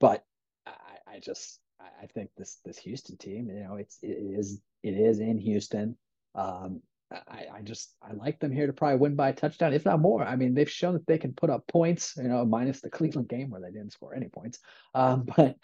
but 0.00 0.24
I, 0.66 0.72
I 1.14 1.18
just 1.20 1.60
I 1.80 2.06
think 2.06 2.30
this 2.36 2.58
this 2.64 2.78
Houston 2.78 3.16
team, 3.16 3.48
you 3.48 3.62
know, 3.62 3.76
it's 3.76 3.98
it 4.02 4.18
is 4.18 4.60
it 4.82 4.94
is 4.94 5.20
in 5.20 5.38
Houston. 5.38 5.96
Um, 6.34 6.82
I, 7.28 7.46
I 7.58 7.62
just 7.62 7.94
I 8.02 8.12
like 8.12 8.40
them 8.40 8.52
here 8.52 8.66
to 8.66 8.72
probably 8.72 8.98
win 8.98 9.14
by 9.14 9.30
a 9.30 9.32
touchdown, 9.32 9.72
if 9.72 9.84
not 9.84 10.00
more. 10.00 10.22
I 10.22 10.36
mean, 10.36 10.54
they've 10.54 10.70
shown 10.70 10.94
that 10.94 11.06
they 11.06 11.18
can 11.18 11.32
put 11.32 11.50
up 11.50 11.66
points, 11.66 12.14
you 12.16 12.24
know, 12.28 12.44
minus 12.44 12.80
the 12.80 12.90
Cleveland 12.90 13.28
game 13.28 13.50
where 13.50 13.60
they 13.60 13.70
didn't 13.70 13.92
score 13.92 14.14
any 14.14 14.28
points. 14.28 14.58
Um, 14.94 15.24
but 15.36 15.56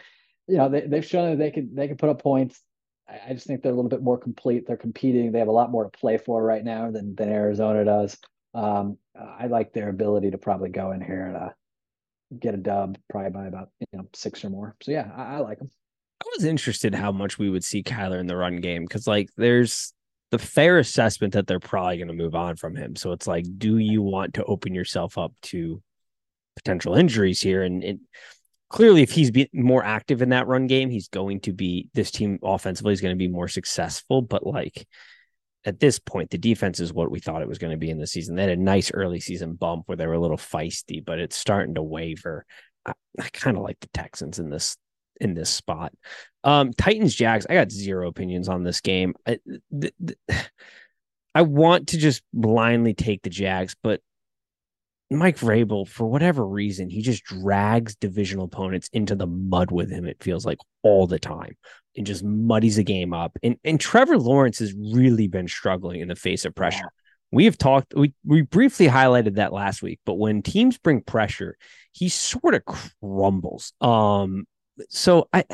you 0.46 0.56
know, 0.56 0.68
they, 0.68 0.82
they've 0.82 1.04
shown 1.04 1.30
that 1.30 1.38
they 1.38 1.50
can 1.50 1.74
they 1.74 1.88
can 1.88 1.96
put 1.96 2.08
up 2.08 2.22
points. 2.22 2.60
I, 3.08 3.32
just 3.32 3.46
think 3.46 3.62
they're 3.62 3.72
a 3.72 3.74
little 3.74 3.88
bit 3.88 4.02
more 4.02 4.18
complete. 4.18 4.66
They're 4.66 4.76
competing. 4.76 5.32
They 5.32 5.38
have 5.38 5.48
a 5.48 5.52
lot 5.52 5.70
more 5.70 5.84
to 5.84 5.98
play 5.98 6.18
for 6.18 6.42
right 6.42 6.64
now 6.64 6.90
than 6.90 7.14
than 7.14 7.30
Arizona 7.30 7.84
does. 7.84 8.18
Um, 8.54 8.98
I 9.18 9.46
like 9.46 9.72
their 9.72 9.88
ability 9.88 10.30
to 10.30 10.38
probably 10.38 10.70
go 10.70 10.92
in 10.92 11.00
here 11.00 11.26
and 11.26 11.36
uh, 11.36 11.48
get 12.38 12.54
a 12.54 12.58
dub, 12.58 12.98
probably 13.08 13.30
by 13.30 13.46
about 13.46 13.70
you 13.80 13.86
know 13.98 14.08
six 14.14 14.44
or 14.44 14.50
more. 14.50 14.76
So 14.82 14.92
yeah, 14.92 15.10
I, 15.16 15.36
I 15.36 15.38
like 15.38 15.58
them. 15.58 15.70
I 16.20 16.26
was 16.36 16.44
interested 16.44 16.94
how 16.94 17.12
much 17.12 17.38
we 17.38 17.48
would 17.48 17.64
see 17.64 17.82
Kyler 17.82 18.18
in 18.18 18.26
the 18.26 18.36
run 18.36 18.56
game 18.56 18.84
because 18.84 19.06
like 19.06 19.30
there's 19.36 19.92
the 20.30 20.38
fair 20.38 20.78
assessment 20.78 21.32
that 21.34 21.46
they're 21.46 21.60
probably 21.60 21.96
going 21.96 22.08
to 22.08 22.14
move 22.14 22.34
on 22.34 22.56
from 22.56 22.76
him. 22.76 22.96
So 22.96 23.12
it's 23.12 23.26
like, 23.26 23.44
do 23.56 23.78
you 23.78 24.02
want 24.02 24.34
to 24.34 24.44
open 24.44 24.74
yourself 24.74 25.16
up 25.18 25.32
to 25.42 25.82
potential 26.56 26.94
injuries 26.94 27.40
here? 27.40 27.62
And, 27.62 28.00
clearly, 28.70 29.00
if 29.00 29.10
he's 29.10 29.32
more 29.54 29.82
active 29.82 30.20
in 30.20 30.28
that 30.28 30.46
run 30.46 30.66
game, 30.66 30.90
he's 30.90 31.08
going 31.08 31.40
to 31.40 31.54
be 31.54 31.88
this 31.94 32.10
team 32.10 32.38
offensively 32.42 32.92
is 32.92 33.00
going 33.00 33.14
to 33.14 33.18
be 33.18 33.26
more 33.26 33.48
successful. 33.48 34.20
But 34.20 34.46
like 34.46 34.86
at 35.64 35.80
this 35.80 35.98
point, 35.98 36.28
the 36.28 36.36
defense 36.36 36.78
is 36.78 36.92
what 36.92 37.10
we 37.10 37.18
thought 37.18 37.40
it 37.40 37.48
was 37.48 37.56
going 37.56 37.70
to 37.70 37.78
be 37.78 37.88
in 37.88 37.98
the 37.98 38.06
season. 38.06 38.34
They 38.34 38.42
had 38.42 38.50
a 38.50 38.56
nice 38.56 38.90
early 38.92 39.20
season 39.20 39.54
bump 39.54 39.84
where 39.86 39.96
they 39.96 40.06
were 40.06 40.12
a 40.12 40.20
little 40.20 40.36
feisty, 40.36 41.02
but 41.02 41.18
it's 41.18 41.34
starting 41.34 41.76
to 41.76 41.82
waver. 41.82 42.44
I, 42.84 42.92
I 43.18 43.30
kind 43.32 43.56
of 43.56 43.62
like 43.62 43.80
the 43.80 43.88
Texans 43.94 44.38
in 44.38 44.50
this 44.50 44.76
in 45.20 45.34
this 45.34 45.50
spot. 45.50 45.92
Um, 46.44 46.72
Titans 46.72 47.14
Jags. 47.14 47.46
I 47.48 47.54
got 47.54 47.70
zero 47.70 48.08
opinions 48.08 48.48
on 48.48 48.62
this 48.62 48.80
game. 48.80 49.14
I, 49.26 49.38
th- 49.80 49.94
th- 50.06 50.18
I 51.34 51.42
want 51.42 51.88
to 51.88 51.98
just 51.98 52.22
blindly 52.32 52.94
take 52.94 53.22
the 53.22 53.30
Jags, 53.30 53.76
but 53.82 54.00
Mike 55.10 55.38
Vrabel, 55.38 55.88
for 55.88 56.06
whatever 56.06 56.46
reason, 56.46 56.90
he 56.90 57.00
just 57.00 57.24
drags 57.24 57.96
divisional 57.96 58.44
opponents 58.44 58.90
into 58.92 59.14
the 59.14 59.26
mud 59.26 59.70
with 59.70 59.90
him. 59.90 60.06
It 60.06 60.22
feels 60.22 60.44
like 60.44 60.58
all 60.82 61.06
the 61.06 61.18
time, 61.18 61.56
and 61.96 62.06
just 62.06 62.22
muddies 62.22 62.76
the 62.76 62.84
game 62.84 63.14
up. 63.14 63.38
And 63.42 63.56
and 63.64 63.80
Trevor 63.80 64.18
Lawrence 64.18 64.58
has 64.58 64.74
really 64.74 65.28
been 65.28 65.48
struggling 65.48 66.00
in 66.00 66.08
the 66.08 66.16
face 66.16 66.44
of 66.44 66.54
pressure. 66.54 66.90
We 67.30 67.44
have 67.46 67.56
talked, 67.58 67.94
we 67.94 68.14
we 68.24 68.42
briefly 68.42 68.86
highlighted 68.86 69.34
that 69.34 69.52
last 69.52 69.82
week, 69.82 70.00
but 70.04 70.14
when 70.14 70.42
teams 70.42 70.78
bring 70.78 71.02
pressure, 71.02 71.56
he 71.92 72.08
sort 72.08 72.54
of 72.54 72.62
crumbles. 73.00 73.72
Um, 73.80 74.46
so 74.88 75.28
I 75.32 75.44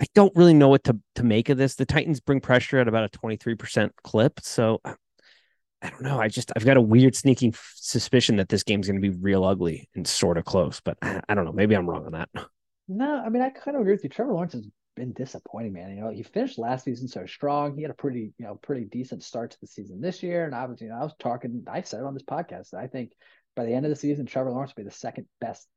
I 0.00 0.06
don't 0.14 0.34
really 0.34 0.54
know 0.54 0.68
what 0.68 0.84
to 0.84 0.98
to 1.16 1.22
make 1.22 1.48
of 1.48 1.58
this. 1.58 1.74
The 1.74 1.86
Titans 1.86 2.20
bring 2.20 2.40
pressure 2.40 2.78
at 2.78 2.88
about 2.88 3.04
a 3.04 3.18
23% 3.18 3.90
clip. 4.02 4.40
So 4.40 4.80
I 4.84 5.90
don't 5.90 6.02
know. 6.02 6.20
I 6.20 6.28
just 6.28 6.52
I've 6.56 6.64
got 6.64 6.76
a 6.76 6.82
weird 6.82 7.14
sneaking 7.14 7.54
suspicion 7.74 8.36
that 8.36 8.48
this 8.48 8.62
game's 8.62 8.86
going 8.86 9.00
to 9.00 9.10
be 9.10 9.16
real 9.16 9.44
ugly 9.44 9.88
and 9.94 10.06
sort 10.06 10.38
of 10.38 10.44
close, 10.44 10.80
but 10.80 10.98
I, 11.02 11.20
I, 11.28 11.34
don't 11.34 11.44
know. 11.44 11.52
Maybe 11.52 11.74
I'm 11.74 11.88
wrong 11.88 12.06
on 12.06 12.12
that. 12.12 12.28
No, 12.92 13.22
I 13.24 13.28
mean 13.28 13.40
I 13.40 13.50
kind 13.50 13.76
of 13.76 13.82
agree 13.82 13.92
with 13.92 14.02
you. 14.02 14.10
Trevor 14.10 14.32
Lawrence 14.32 14.54
has 14.54 14.66
been 14.96 15.12
disappointing, 15.12 15.74
man. 15.74 15.94
You 15.94 16.02
know, 16.02 16.10
he 16.10 16.24
finished 16.24 16.58
last 16.58 16.84
season 16.84 17.06
so 17.06 17.24
strong. 17.24 17.76
He 17.76 17.82
had 17.82 17.90
a 17.92 17.94
pretty, 17.94 18.32
you 18.36 18.44
know, 18.44 18.56
pretty 18.56 18.84
decent 18.84 19.22
start 19.22 19.52
to 19.52 19.60
the 19.60 19.68
season 19.68 20.00
this 20.00 20.24
year. 20.24 20.44
And 20.44 20.70
was, 20.70 20.80
you 20.80 20.88
know, 20.88 20.96
I 20.96 21.04
was 21.04 21.14
talking, 21.20 21.62
I 21.70 21.82
said 21.82 22.00
it 22.00 22.06
on 22.06 22.14
this 22.14 22.24
podcast 22.24 22.74
I 22.74 22.88
think 22.88 23.12
by 23.54 23.64
the 23.64 23.72
end 23.72 23.86
of 23.86 23.90
the 23.90 23.96
season, 23.96 24.26
Trevor 24.26 24.50
Lawrence 24.50 24.72
will 24.76 24.82
be 24.82 24.88
the 24.88 24.94
second 24.94 25.26
best 25.40 25.68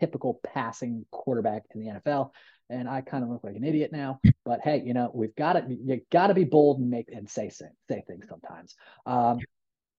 typical 0.00 0.40
passing 0.44 1.04
quarterback 1.10 1.64
in 1.74 1.80
the 1.80 1.86
NFL 1.86 2.30
and 2.70 2.88
I 2.88 3.00
kind 3.00 3.24
of 3.24 3.30
look 3.30 3.44
like 3.44 3.56
an 3.56 3.64
idiot 3.64 3.92
now. 3.92 4.20
But 4.44 4.60
hey, 4.62 4.82
you 4.84 4.94
know, 4.94 5.10
we've 5.14 5.34
got 5.34 5.54
to 5.54 5.66
you 5.68 6.00
got 6.10 6.28
to 6.28 6.34
be 6.34 6.44
bold 6.44 6.80
and 6.80 6.90
make 6.90 7.08
and 7.12 7.28
say 7.28 7.48
say, 7.48 7.68
things 7.88 8.26
sometimes. 8.28 8.74
Um, 9.06 9.38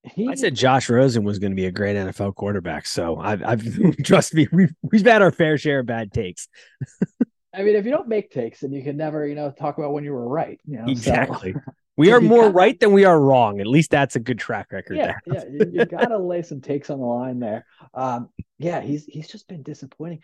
he, 0.04 0.30
I 0.30 0.36
said 0.36 0.56
Josh 0.56 0.90
Rosen 0.90 1.24
was 1.24 1.40
going 1.40 1.52
to 1.52 1.56
be 1.56 1.66
a 1.66 1.72
great 1.72 1.96
NFL 1.96 2.36
quarterback, 2.36 2.86
so 2.88 3.18
I've, 3.18 3.44
I've 3.44 3.64
trust 4.04 4.34
me, 4.34 4.48
we've 4.52 4.74
we've 4.82 5.06
had 5.06 5.22
our 5.22 5.32
fair 5.32 5.58
share 5.58 5.80
of 5.80 5.88
bad 5.88 6.12
takes. 6.12 6.48
I 7.54 7.64
mean, 7.64 7.76
if 7.76 7.84
you 7.84 7.92
don't 7.92 8.08
make 8.08 8.32
takes, 8.32 8.60
then 8.60 8.72
you 8.72 8.84
can 8.84 8.96
never, 8.96 9.28
you 9.28 9.36
know, 9.36 9.52
talk 9.52 9.78
about 9.78 9.92
when 9.92 10.04
you 10.04 10.14
were 10.14 10.28
right. 10.28 10.60
You 10.66 10.78
know, 10.78 10.86
exactly. 10.88 11.54
So, 11.54 11.60
we 11.98 12.12
are 12.12 12.22
more 12.22 12.50
right 12.50 12.80
than 12.80 12.94
we 12.94 13.06
are 13.06 13.20
wrong. 13.20 13.60
At 13.60 13.68
least 13.68 13.90
that's 13.90 14.16
a 14.16 14.20
good 14.20 14.38
track 14.38 14.72
record. 14.72 14.98
Yeah, 14.98 15.16
yeah. 15.26 15.44
You, 15.50 15.72
you 15.74 15.86
got 15.86 16.06
to 16.06 16.20
lay 16.20 16.44
some 16.44 16.62
takes 16.62 16.92
on 16.92 17.00
the 17.00 17.06
line 17.06 17.40
there. 17.40 17.66
Um, 17.94 18.30
yeah, 18.60 18.82
he's 18.82 19.06
he's 19.06 19.28
just 19.28 19.48
been 19.48 19.64
disappointing, 19.64 20.22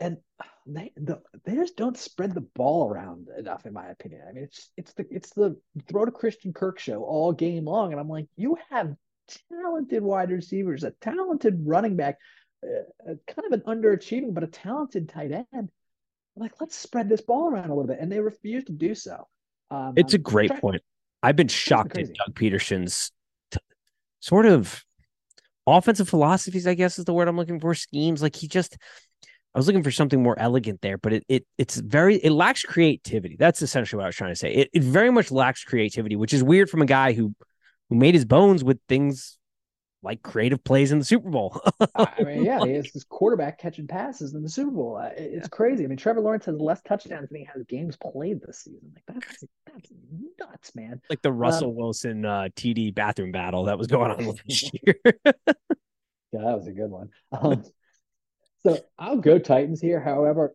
and 0.00 0.16
they 0.64 0.92
the, 0.96 1.20
they 1.44 1.56
just 1.56 1.76
don't 1.76 1.98
spread 1.98 2.32
the 2.32 2.40
ball 2.40 2.88
around 2.88 3.26
enough, 3.36 3.66
in 3.66 3.72
my 3.72 3.88
opinion. 3.88 4.22
I 4.26 4.32
mean, 4.32 4.44
it's 4.44 4.70
it's 4.76 4.92
the 4.94 5.06
it's 5.10 5.30
the 5.30 5.56
throw 5.88 6.04
to 6.04 6.12
Christian 6.12 6.52
Kirk 6.52 6.78
show 6.78 7.02
all 7.02 7.32
game 7.32 7.64
long, 7.64 7.92
and 7.92 8.00
I'm 8.00 8.08
like, 8.08 8.26
you 8.36 8.56
have 8.70 8.94
talented 9.50 10.02
wide 10.02 10.30
receivers, 10.30 10.84
a 10.84 10.92
talented 11.00 11.60
running 11.64 11.96
back, 11.96 12.18
uh, 12.64 13.14
kind 13.26 13.46
of 13.46 13.52
an 13.52 13.60
underachieving 13.62 14.32
but 14.32 14.44
a 14.44 14.48
talented 14.48 15.08
tight 15.08 15.32
end. 15.32 15.68
like, 16.36 16.52
let's 16.60 16.76
spread 16.76 17.08
this 17.08 17.20
ball 17.20 17.50
around 17.50 17.70
a 17.70 17.74
little 17.74 17.88
bit, 17.88 17.98
and 18.00 18.10
they 18.10 18.20
refuse 18.20 18.64
to 18.64 18.72
do 18.72 18.94
so. 18.94 19.26
Um, 19.70 19.94
it's 19.96 20.14
a 20.14 20.18
great 20.18 20.48
trying, 20.48 20.60
point. 20.60 20.82
I've 21.24 21.36
been 21.36 21.48
shocked 21.48 21.98
at 21.98 22.14
Doug 22.14 22.34
Pederson's 22.36 23.10
t- 23.50 23.58
sort 24.20 24.46
of 24.46 24.84
offensive 25.66 26.08
philosophies. 26.08 26.66
I 26.66 26.74
guess 26.74 26.98
is 26.98 27.04
the 27.04 27.12
word 27.12 27.28
I'm 27.28 27.36
looking 27.36 27.60
for. 27.60 27.74
Schemes 27.74 28.22
like 28.22 28.36
he 28.36 28.48
just 28.48 28.76
I 29.54 29.58
was 29.58 29.66
looking 29.66 29.84
for 29.84 29.92
something 29.92 30.22
more 30.22 30.38
elegant 30.38 30.80
there, 30.80 30.98
but 30.98 31.12
it 31.12 31.24
it 31.28 31.46
it's 31.58 31.76
very 31.76 32.16
it 32.16 32.30
lacks 32.30 32.62
creativity. 32.62 33.36
That's 33.38 33.62
essentially 33.62 33.98
what 33.98 34.04
I 34.04 34.08
was 34.08 34.16
trying 34.16 34.32
to 34.32 34.36
say. 34.36 34.52
It 34.52 34.70
it 34.72 34.82
very 34.82 35.10
much 35.10 35.30
lacks 35.30 35.62
creativity, 35.62 36.16
which 36.16 36.32
is 36.32 36.42
weird 36.42 36.68
from 36.68 36.82
a 36.82 36.86
guy 36.86 37.12
who 37.12 37.34
who 37.88 37.96
made 37.96 38.14
his 38.14 38.24
bones 38.24 38.64
with 38.64 38.78
things 38.88 39.38
like 40.04 40.22
creative 40.22 40.62
plays 40.62 40.92
in 40.92 40.98
the 40.98 41.04
Super 41.04 41.30
Bowl. 41.30 41.60
I 41.94 42.22
mean, 42.22 42.44
yeah, 42.44 42.62
he 42.64 42.74
has 42.74 42.92
this 42.92 43.04
quarterback 43.04 43.58
catching 43.58 43.86
passes 43.86 44.34
in 44.34 44.42
the 44.42 44.48
Super 44.48 44.70
Bowl. 44.70 45.00
It's 45.16 45.34
yeah. 45.34 45.48
crazy. 45.48 45.84
I 45.84 45.86
mean, 45.86 45.96
Trevor 45.96 46.20
Lawrence 46.20 46.44
has 46.44 46.60
less 46.60 46.82
touchdowns 46.82 47.30
than 47.30 47.38
he 47.38 47.48
has 47.52 47.64
games 47.64 47.96
played 47.96 48.40
this 48.42 48.60
season. 48.60 48.92
Like 48.94 49.04
that's 49.06 49.44
that's 49.66 49.88
nuts, 50.38 50.74
man. 50.74 51.00
Like 51.08 51.22
the 51.22 51.32
Russell 51.32 51.70
um, 51.70 51.76
Wilson 51.76 52.24
uh, 52.24 52.48
TD 52.54 52.94
bathroom 52.94 53.32
battle 53.32 53.64
that 53.64 53.78
was 53.78 53.86
going 53.86 54.10
on 54.10 54.26
last 54.48 54.70
year. 54.82 54.96
yeah, 55.26 55.32
that 56.32 56.56
was 56.56 56.66
a 56.66 56.72
good 56.72 56.90
one. 56.90 57.08
Um, 57.32 57.64
so 58.62 58.78
I'll 58.98 59.18
go 59.18 59.38
Titans 59.38 59.80
here. 59.80 60.00
However, 60.00 60.54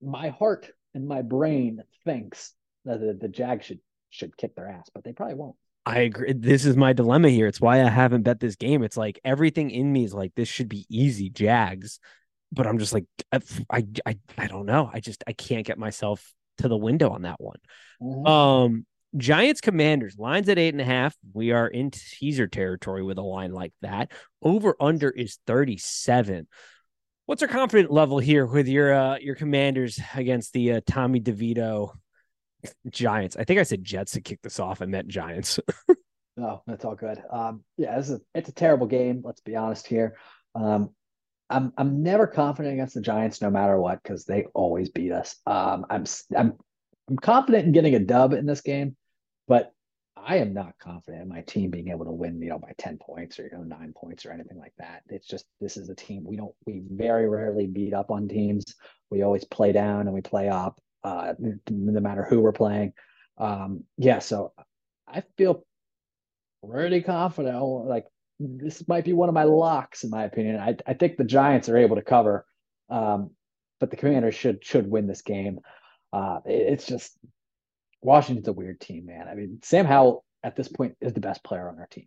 my 0.00 0.28
heart 0.28 0.70
and 0.94 1.06
my 1.06 1.22
brain 1.22 1.82
thinks 2.04 2.54
that 2.84 3.00
the, 3.00 3.12
the 3.12 3.28
Jags 3.28 3.66
should 3.66 3.80
should 4.10 4.36
kick 4.36 4.54
their 4.54 4.68
ass, 4.68 4.88
but 4.94 5.02
they 5.02 5.12
probably 5.12 5.34
won't. 5.34 5.56
I 5.88 6.00
agree. 6.00 6.34
This 6.34 6.66
is 6.66 6.76
my 6.76 6.92
dilemma 6.92 7.30
here. 7.30 7.46
It's 7.46 7.62
why 7.62 7.82
I 7.82 7.88
haven't 7.88 8.22
bet 8.22 8.40
this 8.40 8.56
game. 8.56 8.82
It's 8.82 8.98
like 8.98 9.18
everything 9.24 9.70
in 9.70 9.90
me 9.90 10.04
is 10.04 10.12
like 10.12 10.34
this 10.34 10.46
should 10.46 10.68
be 10.68 10.84
easy, 10.90 11.30
Jags, 11.30 11.98
but 12.52 12.66
I'm 12.66 12.78
just 12.78 12.92
like 12.92 13.06
I 13.32 13.40
I 14.04 14.18
I 14.36 14.46
don't 14.48 14.66
know. 14.66 14.90
I 14.92 15.00
just 15.00 15.24
I 15.26 15.32
can't 15.32 15.64
get 15.64 15.78
myself 15.78 16.30
to 16.58 16.68
the 16.68 16.76
window 16.76 17.08
on 17.08 17.22
that 17.22 17.40
one. 17.40 17.56
Mm-hmm. 18.02 18.26
Um, 18.26 18.86
Giants 19.16 19.62
Commanders 19.62 20.18
lines 20.18 20.50
at 20.50 20.58
eight 20.58 20.74
and 20.74 20.80
a 20.82 20.84
half. 20.84 21.16
We 21.32 21.52
are 21.52 21.66
in 21.66 21.90
teaser 21.90 22.48
territory 22.48 23.02
with 23.02 23.16
a 23.16 23.22
line 23.22 23.52
like 23.52 23.72
that. 23.80 24.12
Over 24.42 24.76
under 24.78 25.08
is 25.08 25.38
37. 25.46 26.48
What's 27.24 27.40
our 27.42 27.48
confident 27.48 27.90
level 27.90 28.18
here 28.18 28.44
with 28.44 28.68
your 28.68 28.92
uh, 28.92 29.16
your 29.18 29.36
Commanders 29.36 29.98
against 30.14 30.52
the 30.52 30.72
uh, 30.72 30.80
Tommy 30.86 31.22
DeVito 31.22 31.92
Giants? 32.90 33.36
I 33.36 33.44
think 33.44 33.60
I 33.60 33.64
said 33.64 33.84
Jets 33.84 34.12
to 34.12 34.20
kick 34.20 34.42
this 34.42 34.60
off. 34.60 34.82
I 34.82 34.86
meant 34.86 35.08
Giants. 35.08 35.58
no, 36.36 36.62
that's 36.66 36.84
all 36.84 36.94
good. 36.94 37.22
Um, 37.30 37.62
yeah, 37.76 37.96
this 37.96 38.10
is 38.10 38.20
it's 38.34 38.48
a 38.48 38.54
terrible 38.54 38.86
game. 38.86 39.22
Let's 39.24 39.40
be 39.40 39.56
honest 39.56 39.86
here. 39.86 40.16
Um, 40.54 40.90
I'm 41.50 41.72
I'm 41.78 42.02
never 42.02 42.26
confident 42.26 42.74
against 42.74 42.94
the 42.94 43.00
Giants, 43.00 43.40
no 43.40 43.50
matter 43.50 43.78
what, 43.80 44.02
because 44.02 44.24
they 44.24 44.44
always 44.54 44.90
beat 44.90 45.12
us. 45.12 45.36
Um, 45.46 45.86
I'm 45.88 46.04
I'm 46.36 46.54
I'm 47.08 47.16
confident 47.16 47.66
in 47.66 47.72
getting 47.72 47.94
a 47.94 48.00
dub 48.00 48.32
in 48.32 48.46
this 48.46 48.60
game, 48.60 48.96
but 49.46 49.72
I 50.16 50.36
am 50.36 50.52
not 50.52 50.78
confident 50.78 51.22
in 51.22 51.28
my 51.28 51.42
team 51.42 51.70
being 51.70 51.88
able 51.88 52.04
to 52.04 52.12
win, 52.12 52.40
you 52.42 52.50
know, 52.50 52.58
by 52.58 52.72
10 52.76 52.98
points 52.98 53.38
or, 53.38 53.44
you 53.44 53.52
know, 53.52 53.62
nine 53.62 53.94
points 53.96 54.26
or 54.26 54.32
anything 54.32 54.58
like 54.58 54.74
that. 54.78 55.02
It's 55.08 55.26
just, 55.26 55.46
this 55.60 55.76
is 55.76 55.88
a 55.88 55.94
team 55.94 56.24
we 56.26 56.36
don't, 56.36 56.54
we 56.66 56.82
very 56.90 57.28
rarely 57.28 57.66
beat 57.66 57.94
up 57.94 58.10
on 58.10 58.28
teams. 58.28 58.74
We 59.10 59.22
always 59.22 59.44
play 59.44 59.72
down 59.72 60.02
and 60.02 60.12
we 60.12 60.20
play 60.20 60.48
up, 60.48 60.80
uh, 61.04 61.34
no 61.70 62.00
matter 62.00 62.24
who 62.24 62.40
we're 62.40 62.52
playing. 62.52 62.92
Um, 63.38 63.84
yeah. 63.96 64.18
So 64.18 64.52
I 65.06 65.22
feel 65.36 65.64
pretty 66.68 67.02
confident. 67.02 67.62
Like 67.62 68.06
this 68.40 68.86
might 68.88 69.04
be 69.04 69.12
one 69.12 69.28
of 69.28 69.34
my 69.34 69.44
locks, 69.44 70.04
in 70.04 70.10
my 70.10 70.24
opinion. 70.24 70.58
I, 70.58 70.76
I 70.86 70.94
think 70.94 71.16
the 71.16 71.24
Giants 71.24 71.68
are 71.68 71.76
able 71.76 71.96
to 71.96 72.02
cover, 72.02 72.46
um, 72.90 73.30
but 73.80 73.90
the 73.90 73.96
Commanders 73.96 74.34
should, 74.34 74.64
should 74.64 74.90
win 74.90 75.06
this 75.06 75.22
game. 75.22 75.60
Uh, 76.12 76.40
it, 76.44 76.72
it's 76.72 76.86
just, 76.86 77.16
Washington's 78.00 78.48
a 78.48 78.52
weird 78.52 78.80
team, 78.80 79.06
man. 79.06 79.26
I 79.28 79.34
mean, 79.34 79.58
Sam 79.62 79.84
Howell 79.84 80.24
at 80.44 80.54
this 80.54 80.68
point 80.68 80.96
is 81.00 81.12
the 81.12 81.20
best 81.20 81.42
player 81.42 81.68
on 81.68 81.78
our 81.78 81.88
team. 81.88 82.06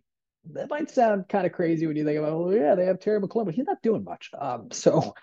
That 0.54 0.70
might 0.70 0.90
sound 0.90 1.28
kind 1.28 1.46
of 1.46 1.52
crazy 1.52 1.86
when 1.86 1.96
you 1.96 2.04
think 2.04 2.18
about, 2.18 2.38
well, 2.38 2.52
yeah, 2.52 2.74
they 2.74 2.86
have 2.86 2.98
Terry 2.98 3.20
McLaurin, 3.20 3.44
but 3.44 3.54
he's 3.54 3.66
not 3.66 3.82
doing 3.82 4.02
much. 4.02 4.30
Um, 4.38 4.70
so 4.72 5.14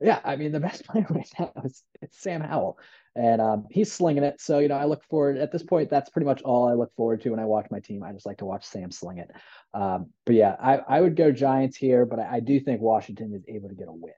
yeah, 0.00 0.20
I 0.24 0.36
mean, 0.36 0.52
the 0.52 0.60
best 0.60 0.84
player 0.88 1.06
right 1.10 1.28
now 1.38 1.52
is 1.64 1.82
Sam 2.10 2.40
Howell, 2.40 2.78
and 3.16 3.40
um, 3.40 3.66
he's 3.70 3.92
slinging 3.92 4.24
it. 4.24 4.40
So 4.40 4.58
you 4.58 4.68
know, 4.68 4.76
I 4.76 4.84
look 4.84 5.04
forward 5.04 5.36
at 5.36 5.52
this 5.52 5.62
point. 5.62 5.90
That's 5.90 6.10
pretty 6.10 6.26
much 6.26 6.42
all 6.42 6.68
I 6.68 6.74
look 6.74 6.94
forward 6.96 7.20
to 7.22 7.30
when 7.30 7.40
I 7.40 7.44
watch 7.44 7.66
my 7.70 7.80
team. 7.80 8.02
I 8.02 8.12
just 8.12 8.26
like 8.26 8.38
to 8.38 8.46
watch 8.46 8.64
Sam 8.64 8.90
sling 8.90 9.18
it. 9.18 9.30
Um, 9.74 10.10
but 10.26 10.34
yeah, 10.34 10.56
I, 10.62 10.76
I 10.76 11.00
would 11.00 11.16
go 11.16 11.32
Giants 11.32 11.76
here, 11.76 12.06
but 12.06 12.18
I, 12.18 12.36
I 12.36 12.40
do 12.40 12.60
think 12.60 12.80
Washington 12.80 13.34
is 13.34 13.44
able 13.48 13.68
to 13.68 13.74
get 13.74 13.88
a 13.88 13.92
win 13.92 14.12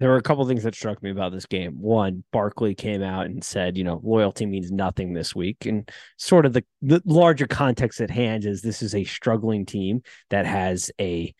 there 0.00 0.08
were 0.08 0.16
a 0.16 0.22
couple 0.22 0.44
things 0.46 0.62
that 0.62 0.74
struck 0.74 1.02
me 1.02 1.10
about 1.10 1.30
this 1.30 1.44
game. 1.44 1.80
One, 1.80 2.24
Barkley 2.32 2.74
came 2.74 3.02
out 3.02 3.26
and 3.26 3.44
said, 3.44 3.76
you 3.76 3.84
know, 3.84 4.00
loyalty 4.02 4.46
means 4.46 4.72
nothing 4.72 5.12
this 5.12 5.36
week. 5.36 5.66
And 5.66 5.88
sort 6.16 6.46
of 6.46 6.54
the, 6.54 6.64
the 6.80 7.02
larger 7.04 7.46
context 7.46 8.00
at 8.00 8.10
hand 8.10 8.46
is 8.46 8.62
this 8.62 8.80
is 8.82 8.94
a 8.94 9.04
struggling 9.04 9.66
team 9.66 10.02
that 10.30 10.46
has 10.46 10.90
a 10.98 11.34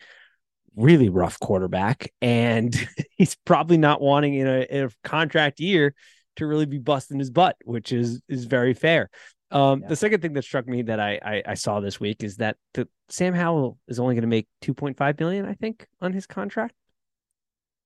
really 0.75 1.09
rough 1.09 1.39
quarterback. 1.39 2.11
And 2.21 2.75
he's 3.17 3.35
probably 3.45 3.77
not 3.77 4.01
wanting 4.01 4.35
in 4.35 4.47
a, 4.47 4.65
in 4.69 4.85
a 4.85 4.89
contract 5.03 5.59
year 5.59 5.93
to 6.37 6.45
really 6.45 6.65
be 6.65 6.77
busting 6.77 7.19
his 7.19 7.29
butt, 7.29 7.57
which 7.63 7.91
is 7.91 8.21
is 8.27 8.45
very 8.45 8.73
fair. 8.73 9.09
Um, 9.51 9.81
yeah. 9.81 9.89
The 9.89 9.95
second 9.97 10.21
thing 10.21 10.33
that 10.33 10.43
struck 10.43 10.65
me 10.65 10.83
that 10.83 10.99
I, 10.99 11.19
I, 11.21 11.43
I 11.45 11.53
saw 11.55 11.81
this 11.81 11.99
week 11.99 12.23
is 12.23 12.37
that 12.37 12.55
the, 12.73 12.87
Sam 13.09 13.33
Howell 13.33 13.77
is 13.89 13.99
only 13.99 14.15
going 14.15 14.21
to 14.21 14.27
make 14.27 14.47
2.5 14.61 15.19
million, 15.19 15.45
I 15.45 15.55
think, 15.55 15.85
on 15.99 16.13
his 16.13 16.25
contract 16.25 16.73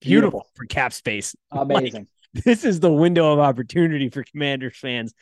beautiful, 0.01 0.39
beautiful. 0.41 0.51
for 0.55 0.65
cap 0.65 0.93
space. 0.93 1.35
Amazing. 1.51 2.07
Like, 2.33 2.43
this 2.43 2.63
is 2.63 2.79
the 2.79 2.91
window 2.91 3.31
of 3.31 3.39
opportunity 3.39 4.09
for 4.09 4.23
Commanders 4.23 4.77
fans 4.77 5.13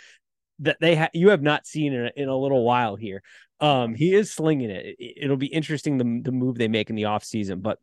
that 0.60 0.78
they 0.80 0.95
ha- 0.95 1.10
you 1.13 1.30
have 1.30 1.41
not 1.41 1.65
seen 1.65 1.93
in 1.93 2.06
a, 2.06 2.12
in 2.15 2.30
a 2.30 2.38
little 2.38 2.63
while 2.63 2.95
here. 2.95 3.21
Um, 3.63 3.95
he 3.95 4.13
is 4.13 4.32
slinging 4.32 4.69
it. 4.69 4.95
it. 4.99 5.30
will 5.30 5.38
be 5.38 5.47
interesting 5.47 5.97
the 5.97 6.21
the 6.23 6.32
move 6.32 6.58
they 6.58 6.67
make 6.67 6.89
in 6.89 6.95
the 6.95 7.04
offseason, 7.04 7.62
but 7.62 7.80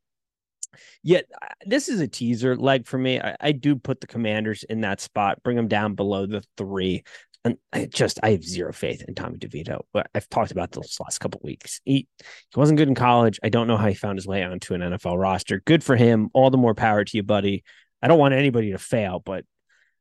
yet 1.03 1.25
this 1.66 1.88
is 1.88 2.01
a 2.01 2.07
teaser 2.07 2.57
leg 2.57 2.87
for 2.87 2.99
me. 2.99 3.19
I, 3.21 3.37
I, 3.40 3.53
do 3.53 3.75
put 3.75 4.01
the 4.01 4.07
Commanders 4.07 4.62
in 4.62 4.83
that 4.83 5.01
spot, 5.01 5.43
bring 5.43 5.57
them 5.57 5.66
down 5.66 5.97
below 5.97 6.27
the 6.27 6.45
three 6.57 7.03
and 7.45 7.57
I 7.73 7.87
just 7.87 8.21
I 8.23 8.33
have 8.33 8.45
zero 8.45 8.73
faith 8.73 9.03
in 9.07 9.14
Tommy 9.14 9.38
DeVito. 9.38 9.81
But 9.93 10.09
I've 10.14 10.29
talked 10.29 10.53
about 10.53 10.73
this 10.73 11.01
last 11.01 11.19
couple 11.19 11.40
weeks. 11.43 11.81
He 11.85 12.07
he 12.19 12.61
wasn't 12.61 12.79
good 12.79 12.88
in 12.88 12.95
college. 12.95 13.40
I 13.43 13.49
don't 13.49 13.66
know 13.66 13.77
how 13.77 13.88
he 13.88 13.95
found 13.95 14.19
his 14.19 14.27
way 14.27 14.43
onto 14.43 14.75
an 14.75 14.81
NFL 14.81 15.19
roster. 15.19 15.61
Good 15.64 15.83
for 15.83 15.97
him. 15.97 16.29
All 16.35 16.51
the 16.51 16.59
more 16.59 16.75
power 16.75 17.05
to 17.05 17.16
you, 17.16 17.23
buddy. 17.23 17.64
I 18.03 18.09
don't 18.09 18.19
want 18.19 18.35
anybody 18.35 18.73
to 18.73 18.79
fail, 18.79 19.21
but 19.25 19.45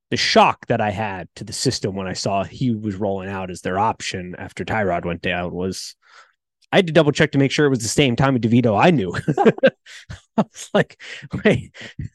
the 0.09 0.17
shock 0.17 0.65
that 0.67 0.81
I 0.81 0.89
had 0.89 1.27
to 1.35 1.43
the 1.43 1.53
system 1.53 1.95
when 1.95 2.07
I 2.07 2.13
saw 2.13 2.43
he 2.43 2.71
was 2.71 2.95
rolling 2.95 3.29
out 3.29 3.51
as 3.51 3.61
their 3.61 3.79
option 3.79 4.35
after 4.37 4.65
Tyrod 4.65 5.05
went 5.05 5.21
down 5.21 5.53
was 5.53 5.95
I 6.71 6.77
had 6.77 6.87
to 6.87 6.93
double 6.93 7.11
check 7.11 7.31
to 7.31 7.37
make 7.37 7.51
sure 7.51 7.65
it 7.65 7.69
was 7.69 7.81
the 7.81 7.87
same 7.87 8.15
Tommy 8.15 8.39
DeVito 8.39 8.79
I 8.79 8.91
knew. 8.91 9.13
I 10.37 10.43
was 10.43 10.69
like, 10.73 11.01
wait, 11.43 11.75
is 11.99 12.09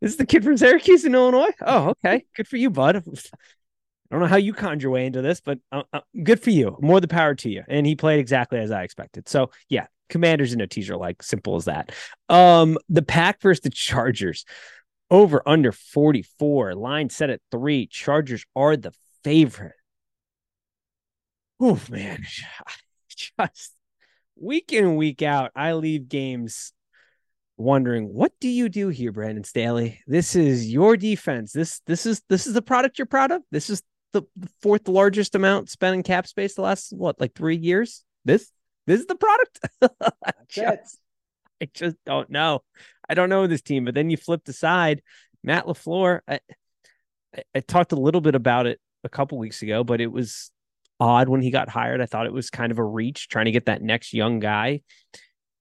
this 0.00 0.10
is 0.12 0.16
the 0.16 0.26
kid 0.26 0.44
from 0.44 0.56
Syracuse 0.56 1.04
in 1.04 1.14
Illinois? 1.14 1.52
Oh, 1.60 1.90
okay. 1.90 2.24
Good 2.34 2.48
for 2.48 2.56
you, 2.56 2.70
bud. 2.70 2.96
I 2.96 4.14
don't 4.14 4.20
know 4.20 4.26
how 4.26 4.36
you 4.36 4.54
conned 4.54 4.82
your 4.82 4.92
way 4.92 5.04
into 5.04 5.20
this, 5.20 5.40
but 5.40 5.58
uh, 5.70 5.82
uh, 5.92 6.00
good 6.22 6.40
for 6.40 6.50
you. 6.50 6.78
More 6.80 7.00
the 7.00 7.08
power 7.08 7.34
to 7.36 7.50
you. 7.50 7.62
And 7.68 7.86
he 7.86 7.94
played 7.94 8.18
exactly 8.18 8.58
as 8.58 8.70
I 8.70 8.82
expected. 8.82 9.28
So 9.28 9.50
yeah, 9.68 9.86
Commanders 10.08 10.54
in 10.54 10.60
a 10.62 10.66
teaser 10.66 10.96
like 10.96 11.22
simple 11.22 11.56
as 11.56 11.66
that. 11.66 11.92
Um, 12.30 12.78
the 12.88 13.02
Pack 13.02 13.42
versus 13.42 13.60
the 13.60 13.70
Chargers 13.70 14.46
over 15.10 15.42
under 15.46 15.72
44 15.72 16.74
line 16.74 17.10
set 17.10 17.30
at 17.30 17.40
three. 17.50 17.86
Chargers 17.86 18.44
are 18.54 18.76
the 18.76 18.92
favorite. 19.24 19.72
Oh 21.60 21.80
man, 21.90 22.24
just 23.16 23.72
week 24.36 24.72
in 24.72 24.96
week 24.96 25.22
out, 25.22 25.50
I 25.56 25.72
leave 25.72 26.08
games 26.08 26.72
wondering 27.56 28.14
what 28.14 28.32
do 28.40 28.48
you 28.48 28.68
do 28.68 28.88
here, 28.88 29.12
Brandon 29.12 29.44
Staley? 29.44 30.00
This 30.06 30.36
is 30.36 30.72
your 30.72 30.96
defense. 30.96 31.52
This 31.52 31.80
this 31.86 32.06
is 32.06 32.22
this 32.28 32.46
is 32.46 32.54
the 32.54 32.62
product 32.62 32.98
you're 32.98 33.06
proud 33.06 33.32
of. 33.32 33.42
This 33.50 33.68
is 33.68 33.82
the 34.12 34.22
fourth 34.62 34.88
largest 34.88 35.34
amount 35.34 35.68
spent 35.68 35.94
in 35.94 36.02
cap 36.02 36.26
space 36.26 36.54
the 36.54 36.62
last 36.62 36.92
what 36.92 37.20
like 37.20 37.34
three 37.34 37.56
years. 37.56 38.04
This 38.24 38.50
this 38.86 39.00
is 39.00 39.06
the 39.06 39.16
product. 39.16 39.60
Just, 40.48 40.98
I 41.60 41.68
just 41.72 41.96
don't 42.06 42.30
know. 42.30 42.62
I 43.08 43.14
don't 43.14 43.28
know 43.28 43.46
this 43.46 43.62
team. 43.62 43.84
But 43.84 43.94
then 43.94 44.10
you 44.10 44.16
flip 44.16 44.44
the 44.44 44.52
side, 44.52 45.02
Matt 45.42 45.66
LaFleur. 45.66 46.20
I, 46.28 46.40
I, 47.36 47.42
I 47.54 47.60
talked 47.60 47.92
a 47.92 47.96
little 47.96 48.20
bit 48.20 48.34
about 48.34 48.66
it 48.66 48.80
a 49.04 49.08
couple 49.08 49.38
weeks 49.38 49.62
ago, 49.62 49.84
but 49.84 50.00
it 50.00 50.12
was 50.12 50.50
odd 51.00 51.28
when 51.28 51.42
he 51.42 51.50
got 51.50 51.68
hired. 51.68 52.00
I 52.00 52.06
thought 52.06 52.26
it 52.26 52.32
was 52.32 52.50
kind 52.50 52.72
of 52.72 52.78
a 52.78 52.84
reach 52.84 53.28
trying 53.28 53.46
to 53.46 53.52
get 53.52 53.66
that 53.66 53.82
next 53.82 54.12
young 54.12 54.38
guy. 54.40 54.82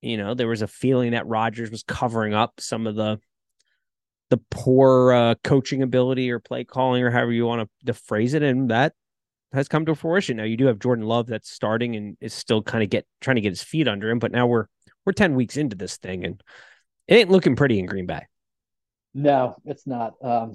You 0.02 0.18
know, 0.18 0.34
there 0.34 0.48
was 0.48 0.62
a 0.62 0.68
feeling 0.68 1.12
that 1.12 1.28
Rodgers 1.28 1.72
was 1.72 1.84
covering 1.84 2.34
up 2.34 2.60
some 2.60 2.88
of 2.88 2.96
the 2.96 3.20
the 4.30 4.40
poor 4.52 5.14
uh, 5.14 5.36
coaching 5.44 5.82
ability 5.82 6.30
or 6.32 6.40
play 6.40 6.66
calling 6.66 7.02
or 7.02 7.10
however 7.10 7.32
you 7.32 7.46
want 7.46 7.70
to 7.86 7.94
phrase 7.94 8.34
it, 8.34 8.44
and 8.44 8.70
that 8.70 8.94
has 9.54 9.70
come 9.70 9.86
to 9.86 9.96
fruition. 9.96 10.38
Now 10.38 10.44
you 10.44 10.58
do 10.58 10.66
have 10.66 10.80
Jordan 10.80 11.06
Love 11.06 11.28
that's 11.28 11.50
starting 11.50 11.96
and 11.96 12.18
is 12.20 12.34
still 12.34 12.62
kind 12.62 12.84
of 12.84 12.90
get 12.90 13.06
trying 13.22 13.36
to 13.36 13.42
get 13.42 13.52
his 13.52 13.64
feet 13.64 13.88
under 13.88 14.10
him, 14.10 14.20
but 14.20 14.32
now 14.32 14.46
we're 14.46 14.66
we're 15.08 15.14
ten 15.14 15.36
weeks 15.36 15.58
into 15.58 15.76
this 15.76 15.98
thing 15.98 16.26
and 16.26 16.44
it 17.08 17.16
ain't 17.16 17.32
looking 17.32 17.56
pretty 17.56 17.80
in 17.80 17.86
Green 17.86 18.06
Bay. 18.06 18.28
No, 19.14 19.56
it's 19.66 19.88
not. 19.88 20.14
Um, 20.22 20.54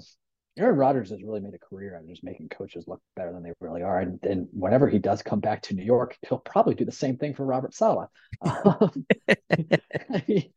Aaron 0.57 0.77
Rodgers 0.77 1.09
has 1.09 1.23
really 1.23 1.39
made 1.39 1.55
a 1.55 1.57
career 1.57 1.95
out 1.95 2.03
of 2.03 2.09
just 2.09 2.23
making 2.23 2.49
coaches 2.49 2.85
look 2.87 3.01
better 3.15 3.33
than 3.33 3.41
they 3.41 3.53
really 3.59 3.81
are. 3.81 3.99
And, 3.99 4.23
and 4.23 4.47
whenever 4.51 4.87
he 4.87 4.99
does 4.99 5.23
come 5.23 5.39
back 5.39 5.63
to 5.63 5.73
New 5.73 5.83
York, 5.83 6.15
he'll 6.21 6.37
probably 6.37 6.75
do 6.75 6.85
the 6.85 6.91
same 6.91 7.17
thing 7.17 7.33
for 7.33 7.45
Robert 7.45 7.73
Saleh. 7.73 8.07
Um, 8.45 9.05
I 10.11 10.23
mean, 10.27 10.53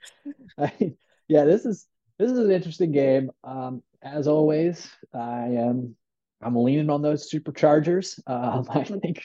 I 0.58 0.72
mean, 0.78 0.96
yeah, 1.28 1.44
this 1.44 1.64
is 1.64 1.86
this 2.18 2.30
is 2.30 2.38
an 2.38 2.50
interesting 2.50 2.92
game. 2.92 3.30
Um, 3.44 3.82
as 4.02 4.28
always, 4.28 4.90
I 5.14 5.46
am 5.46 5.96
I'm 6.42 6.56
leaning 6.56 6.90
on 6.90 7.02
those 7.02 7.30
superchargers. 7.30 8.18
Um, 8.26 8.66
I 8.70 8.84
think 8.84 9.24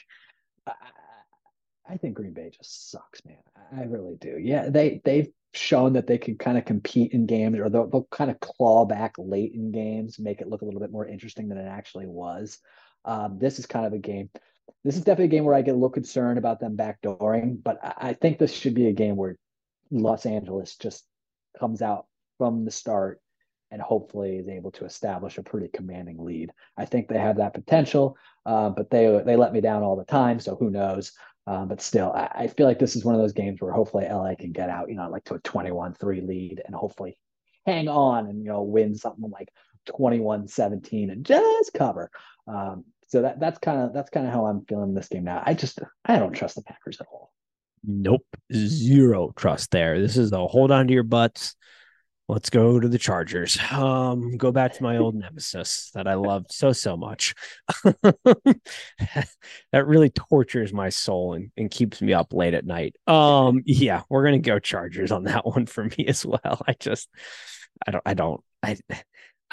I, 0.66 0.72
I 1.88 1.96
think 1.96 2.14
Green 2.14 2.32
Bay 2.32 2.50
just 2.50 2.90
sucks, 2.90 3.24
man. 3.24 3.36
I 3.76 3.84
really 3.84 4.16
do. 4.16 4.38
Yeah, 4.38 4.68
they 4.68 5.00
they've 5.04 5.28
shown 5.54 5.92
that 5.94 6.06
they 6.06 6.18
can 6.18 6.36
kind 6.36 6.56
of 6.56 6.64
compete 6.64 7.12
in 7.12 7.26
games 7.26 7.58
or 7.58 7.68
they'll, 7.68 7.86
they'll 7.86 8.08
kind 8.10 8.30
of 8.30 8.40
claw 8.40 8.86
back 8.86 9.14
late 9.18 9.52
in 9.54 9.70
games, 9.70 10.18
make 10.18 10.40
it 10.40 10.48
look 10.48 10.62
a 10.62 10.64
little 10.64 10.80
bit 10.80 10.90
more 10.90 11.06
interesting 11.06 11.48
than 11.48 11.58
it 11.58 11.68
actually 11.68 12.06
was. 12.06 12.58
Um, 13.04 13.38
this 13.38 13.58
is 13.58 13.66
kind 13.66 13.84
of 13.84 13.92
a 13.92 13.98
game. 13.98 14.30
This 14.84 14.96
is 14.96 15.02
definitely 15.02 15.26
a 15.26 15.28
game 15.28 15.44
where 15.44 15.54
I 15.54 15.62
get 15.62 15.72
a 15.72 15.74
little 15.74 15.90
concerned 15.90 16.38
about 16.38 16.60
them 16.60 16.76
backdooring, 16.76 17.62
but 17.62 17.78
I, 17.82 17.94
I 17.98 18.12
think 18.14 18.38
this 18.38 18.52
should 18.52 18.74
be 18.74 18.88
a 18.88 18.92
game 18.92 19.16
where 19.16 19.36
Los 19.90 20.24
Angeles 20.24 20.76
just 20.76 21.04
comes 21.58 21.82
out 21.82 22.06
from 22.38 22.64
the 22.64 22.70
start 22.70 23.20
and 23.70 23.80
hopefully 23.80 24.36
is 24.36 24.48
able 24.48 24.70
to 24.70 24.84
establish 24.84 25.38
a 25.38 25.42
pretty 25.42 25.68
commanding 25.68 26.22
lead. 26.22 26.52
I 26.76 26.84
think 26.84 27.08
they 27.08 27.18
have 27.18 27.38
that 27.38 27.54
potential, 27.54 28.16
uh, 28.44 28.68
but 28.68 28.90
they 28.90 29.20
they 29.24 29.36
let 29.36 29.52
me 29.52 29.60
down 29.60 29.82
all 29.82 29.96
the 29.96 30.04
time. 30.04 30.40
So 30.40 30.56
who 30.56 30.70
knows? 30.70 31.12
Um, 31.46 31.68
but 31.68 31.80
still, 31.80 32.12
I, 32.12 32.30
I, 32.34 32.46
feel 32.46 32.66
like 32.66 32.78
this 32.78 32.94
is 32.94 33.04
one 33.04 33.16
of 33.16 33.20
those 33.20 33.32
games 33.32 33.60
where 33.60 33.72
hopefully 33.72 34.06
LA 34.08 34.34
can 34.38 34.52
get 34.52 34.68
out, 34.68 34.88
you 34.88 34.94
know, 34.94 35.10
like 35.10 35.24
to 35.24 35.34
a 35.34 35.40
21 35.40 35.94
3 35.94 36.20
lead 36.20 36.62
and 36.64 36.74
hopefully 36.74 37.18
hang 37.66 37.88
on 37.88 38.28
and, 38.28 38.44
you 38.44 38.48
know, 38.48 38.62
win 38.62 38.94
something 38.94 39.28
like 39.28 39.48
21 39.86 40.46
17 40.46 41.10
and 41.10 41.24
just 41.24 41.72
cover. 41.74 42.10
Um, 42.46 42.84
so 43.08 43.22
that 43.22 43.40
that's 43.40 43.58
kind 43.58 43.82
of 43.82 43.92
that's 43.92 44.10
kind 44.10 44.26
of 44.26 44.32
how 44.32 44.46
I'm 44.46 44.64
feeling 44.64 44.94
this 44.94 45.08
game 45.08 45.24
now. 45.24 45.42
I 45.44 45.54
just 45.54 45.78
I 46.04 46.18
don't 46.18 46.32
trust 46.32 46.54
the 46.54 46.62
Packers 46.62 47.00
at 47.00 47.06
all. 47.12 47.32
Nope, 47.84 48.24
zero 48.54 49.32
trust 49.36 49.70
there. 49.72 50.00
This 50.00 50.16
is 50.16 50.32
a 50.32 50.46
hold 50.46 50.70
on 50.70 50.86
to 50.86 50.94
your 50.94 51.02
butts 51.02 51.56
let's 52.28 52.50
go 52.50 52.80
to 52.80 52.88
the 52.88 52.98
Chargers. 52.98 53.58
Um, 53.70 54.36
go 54.36 54.52
back 54.52 54.72
to 54.74 54.82
my 54.82 54.96
old 54.96 55.14
nemesis 55.14 55.90
that 55.94 56.06
I 56.06 56.14
loved 56.14 56.52
so 56.52 56.72
so 56.72 56.96
much. 56.96 57.34
that 57.84 59.28
really 59.72 60.10
tortures 60.10 60.72
my 60.72 60.88
soul 60.88 61.34
and, 61.34 61.50
and 61.56 61.70
keeps 61.70 62.00
me 62.00 62.12
up 62.12 62.32
late 62.32 62.54
at 62.54 62.64
night. 62.64 62.96
Um, 63.06 63.62
yeah, 63.66 64.02
we're 64.08 64.24
gonna 64.24 64.38
go 64.38 64.58
Chargers 64.58 65.12
on 65.12 65.24
that 65.24 65.46
one 65.46 65.66
for 65.66 65.84
me 65.84 66.06
as 66.06 66.24
well. 66.24 66.62
I 66.66 66.74
just, 66.78 67.08
I 67.86 67.90
don't, 67.90 68.02
I 68.06 68.14
don't, 68.14 68.42
I. 68.62 68.76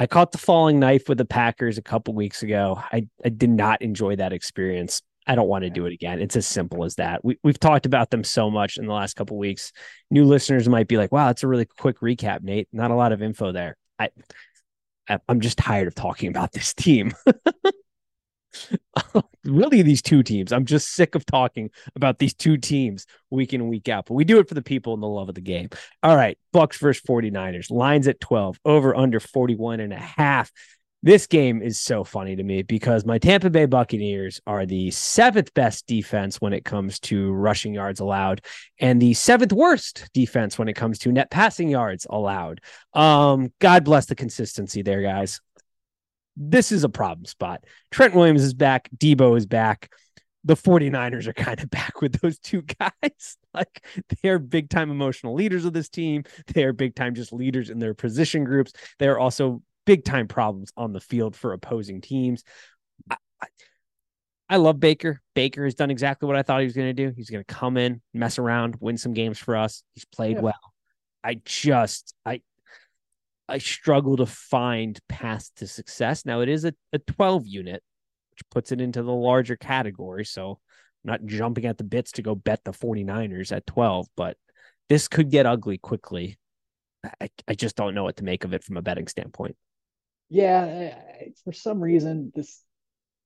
I 0.02 0.08
caught 0.08 0.32
the 0.32 0.38
falling 0.38 0.80
knife 0.80 1.10
with 1.10 1.18
the 1.18 1.26
Packers 1.26 1.78
a 1.78 1.82
couple 1.82 2.14
weeks 2.14 2.42
ago. 2.42 2.82
I, 2.90 3.10
I 3.26 3.28
did 3.28 3.50
not 3.50 3.82
enjoy 3.82 4.16
that 4.16 4.32
experience. 4.32 5.02
I 5.28 5.36
don't 5.36 5.48
want 5.48 5.64
to 5.64 5.70
do 5.70 5.86
it 5.86 5.94
again. 5.94 6.20
It's 6.20 6.36
as 6.36 6.48
simple 6.48 6.84
as 6.84 6.96
that. 6.96 7.24
We, 7.24 7.38
we've 7.44 7.60
talked 7.60 7.86
about 7.86 8.10
them 8.10 8.24
so 8.24 8.50
much 8.50 8.78
in 8.78 8.88
the 8.88 8.94
last 8.94 9.16
couple 9.16 9.38
weeks. 9.38 9.72
New 10.10 10.26
listeners 10.26 10.68
might 10.68 10.88
be 10.88 10.98
like, 10.98 11.12
wow, 11.12 11.28
that's 11.28 11.44
a 11.44 11.48
really 11.48 11.66
quick 11.66 12.00
recap, 12.00 12.42
Nate. 12.42 12.68
Not 12.72 12.92
a 12.92 12.96
lot 12.96 13.12
of 13.12 13.22
info 13.22 13.52
there. 13.52 13.78
I, 14.00 14.10
I'm 15.28 15.42
just 15.42 15.58
tired 15.58 15.88
of 15.88 15.96
talking 15.96 16.30
about 16.30 16.52
this 16.52 16.74
team. 16.74 17.14
really, 19.44 19.82
these 19.82 20.02
two 20.02 20.24
teams. 20.24 20.52
I'm 20.52 20.66
just 20.66 20.90
sick 20.90 21.16
of 21.16 21.26
talking 21.26 21.70
about 21.96 22.20
these 22.20 22.34
two 22.34 22.58
teams 22.58 23.06
week 23.30 23.54
in 23.54 23.62
and 23.62 23.70
week 23.70 23.90
out. 23.90 24.06
But 24.08 24.16
we 24.16 24.24
do 24.24 24.40
it 24.40 24.48
for 24.48 24.56
the 24.56 24.62
people 24.62 24.94
and 24.94 25.02
the 25.02 25.08
love 25.08 25.30
of 25.30 25.36
the 25.36 25.42
game. 25.42 25.70
All 26.04 26.16
right. 26.16 26.38
Bucks 26.54 26.78
versus 26.78 27.04
49ers. 27.08 27.72
Lines 27.72 28.08
at 28.08 28.20
12, 28.20 28.60
over 28.66 28.96
under 28.96 29.20
41 29.20 29.80
and 29.80 29.94
a 29.94 29.98
half. 29.98 30.52
This 31.02 31.28
game 31.28 31.62
is 31.62 31.80
so 31.80 32.04
funny 32.04 32.36
to 32.36 32.44
me 32.44 32.62
because 32.62 33.06
my 33.06 33.20
Tampa 33.20 33.50
Bay 33.50 33.66
Buccaneers 33.66 34.42
are 34.46 34.66
the 34.66 34.92
seventh 34.92 35.54
best 35.54 35.88
defense 35.88 36.42
when 36.42 36.52
it 36.52 36.66
comes 36.66 37.00
to 37.02 37.32
rushing 37.32 37.74
yards 37.74 38.02
allowed 38.02 38.42
and 38.82 39.02
the 39.02 39.14
seventh 39.14 39.54
worst 39.54 40.10
defense 40.14 40.60
when 40.60 40.68
it 40.68 40.74
comes 40.74 41.00
to 41.00 41.12
net 41.14 41.32
passing 41.32 41.70
yards 41.70 42.06
allowed. 42.10 42.60
Um, 42.94 43.54
God 43.60 43.86
bless 43.86 44.08
the 44.08 44.16
consistency 44.16 44.82
there, 44.82 45.02
guys. 45.02 45.40
This 46.36 46.70
is 46.74 46.84
a 46.84 46.90
problem 46.90 47.26
spot. 47.26 47.64
Trent 47.92 48.14
Williams 48.14 48.44
is 48.44 48.54
back, 48.54 48.90
Deebo 48.98 49.38
is 49.38 49.46
back. 49.46 49.90
The 50.44 50.56
49ers 50.56 51.28
are 51.28 51.34
kind 51.34 51.62
of 51.62 51.70
back 51.70 52.02
with 52.02 52.20
those 52.20 52.40
two 52.40 52.64
guys. 52.64 53.38
like 53.54 53.86
they 54.22 54.30
are 54.30 54.40
big 54.40 54.70
time 54.70 54.92
emotional 54.92 55.34
leaders 55.34 55.64
of 55.64 55.72
this 55.72 55.88
team. 55.88 56.26
They 56.48 56.66
are 56.66 56.74
big 56.74 56.94
time 56.94 57.16
just 57.16 57.32
leaders 57.32 57.70
in 57.70 57.80
their 57.80 57.94
position 57.94 58.44
groups. 58.44 58.74
They 59.00 59.08
are 59.08 59.18
also 59.18 59.62
big 59.90 60.06
time 60.06 60.28
problems 60.28 60.72
on 60.78 60.94
the 60.94 61.00
field 61.00 61.36
for 61.36 61.52
opposing 61.52 62.00
teams. 62.00 62.44
I, 63.10 63.18
I, 63.42 63.48
I 64.48 64.56
love 64.58 64.80
Baker. 64.80 65.20
Baker 65.34 65.64
has 65.64 65.74
done 65.74 65.90
exactly 65.90 66.28
what 66.28 66.36
I 66.36 66.44
thought 66.44 66.60
he 66.60 66.66
was 66.66 66.76
going 66.76 66.96
to 66.96 67.08
do. 67.08 67.12
He's 67.16 67.32
going 67.32 67.44
to 67.44 67.54
come 67.54 67.76
in, 67.76 68.00
mess 68.14 68.38
around, 68.38 68.76
win 68.80 68.98
some 68.98 69.16
games 69.16 69.40
for 69.40 69.58
us. 69.58 69.82
He's 69.96 70.06
played 70.06 70.36
yeah. 70.36 70.42
well. 70.42 70.74
I 71.24 71.42
just 71.44 72.14
I 72.24 72.42
I 73.48 73.58
struggle 73.58 74.18
to 74.18 74.28
find 74.28 75.00
paths 75.10 75.52
to 75.56 75.66
success. 75.66 76.24
Now 76.24 76.42
it 76.42 76.50
is 76.50 76.66
a, 76.66 76.74
a 76.94 77.00
12 77.00 77.48
unit, 77.48 77.82
which 78.30 78.48
puts 78.52 78.72
it 78.72 78.82
into 78.82 79.02
the 79.02 79.12
larger 79.12 79.56
category. 79.56 80.24
So 80.24 80.52
I'm 81.04 81.12
not 81.12 81.26
jumping 81.26 81.66
at 81.66 81.80
the 81.80 81.84
bits 81.84 82.12
to 82.14 82.22
go 82.22 82.36
bet 82.36 82.64
the 82.64 82.74
49ers 82.74 83.52
at 83.52 83.66
12, 83.66 84.06
but 84.16 84.38
this 84.88 85.08
could 85.08 85.32
get 85.32 85.48
ugly 85.48 85.80
quickly. 85.80 86.38
I, 87.20 87.30
I 87.48 87.56
just 87.56 87.76
don't 87.76 87.96
know 87.96 88.04
what 88.04 88.18
to 88.18 88.24
make 88.24 88.44
of 88.44 88.54
it 88.54 88.64
from 88.64 88.78
a 88.78 88.84
betting 88.84 89.08
standpoint 89.08 89.56
yeah, 90.30 90.96
for 91.44 91.54
some 91.54 91.82
reason, 91.82 92.32
this 92.36 92.62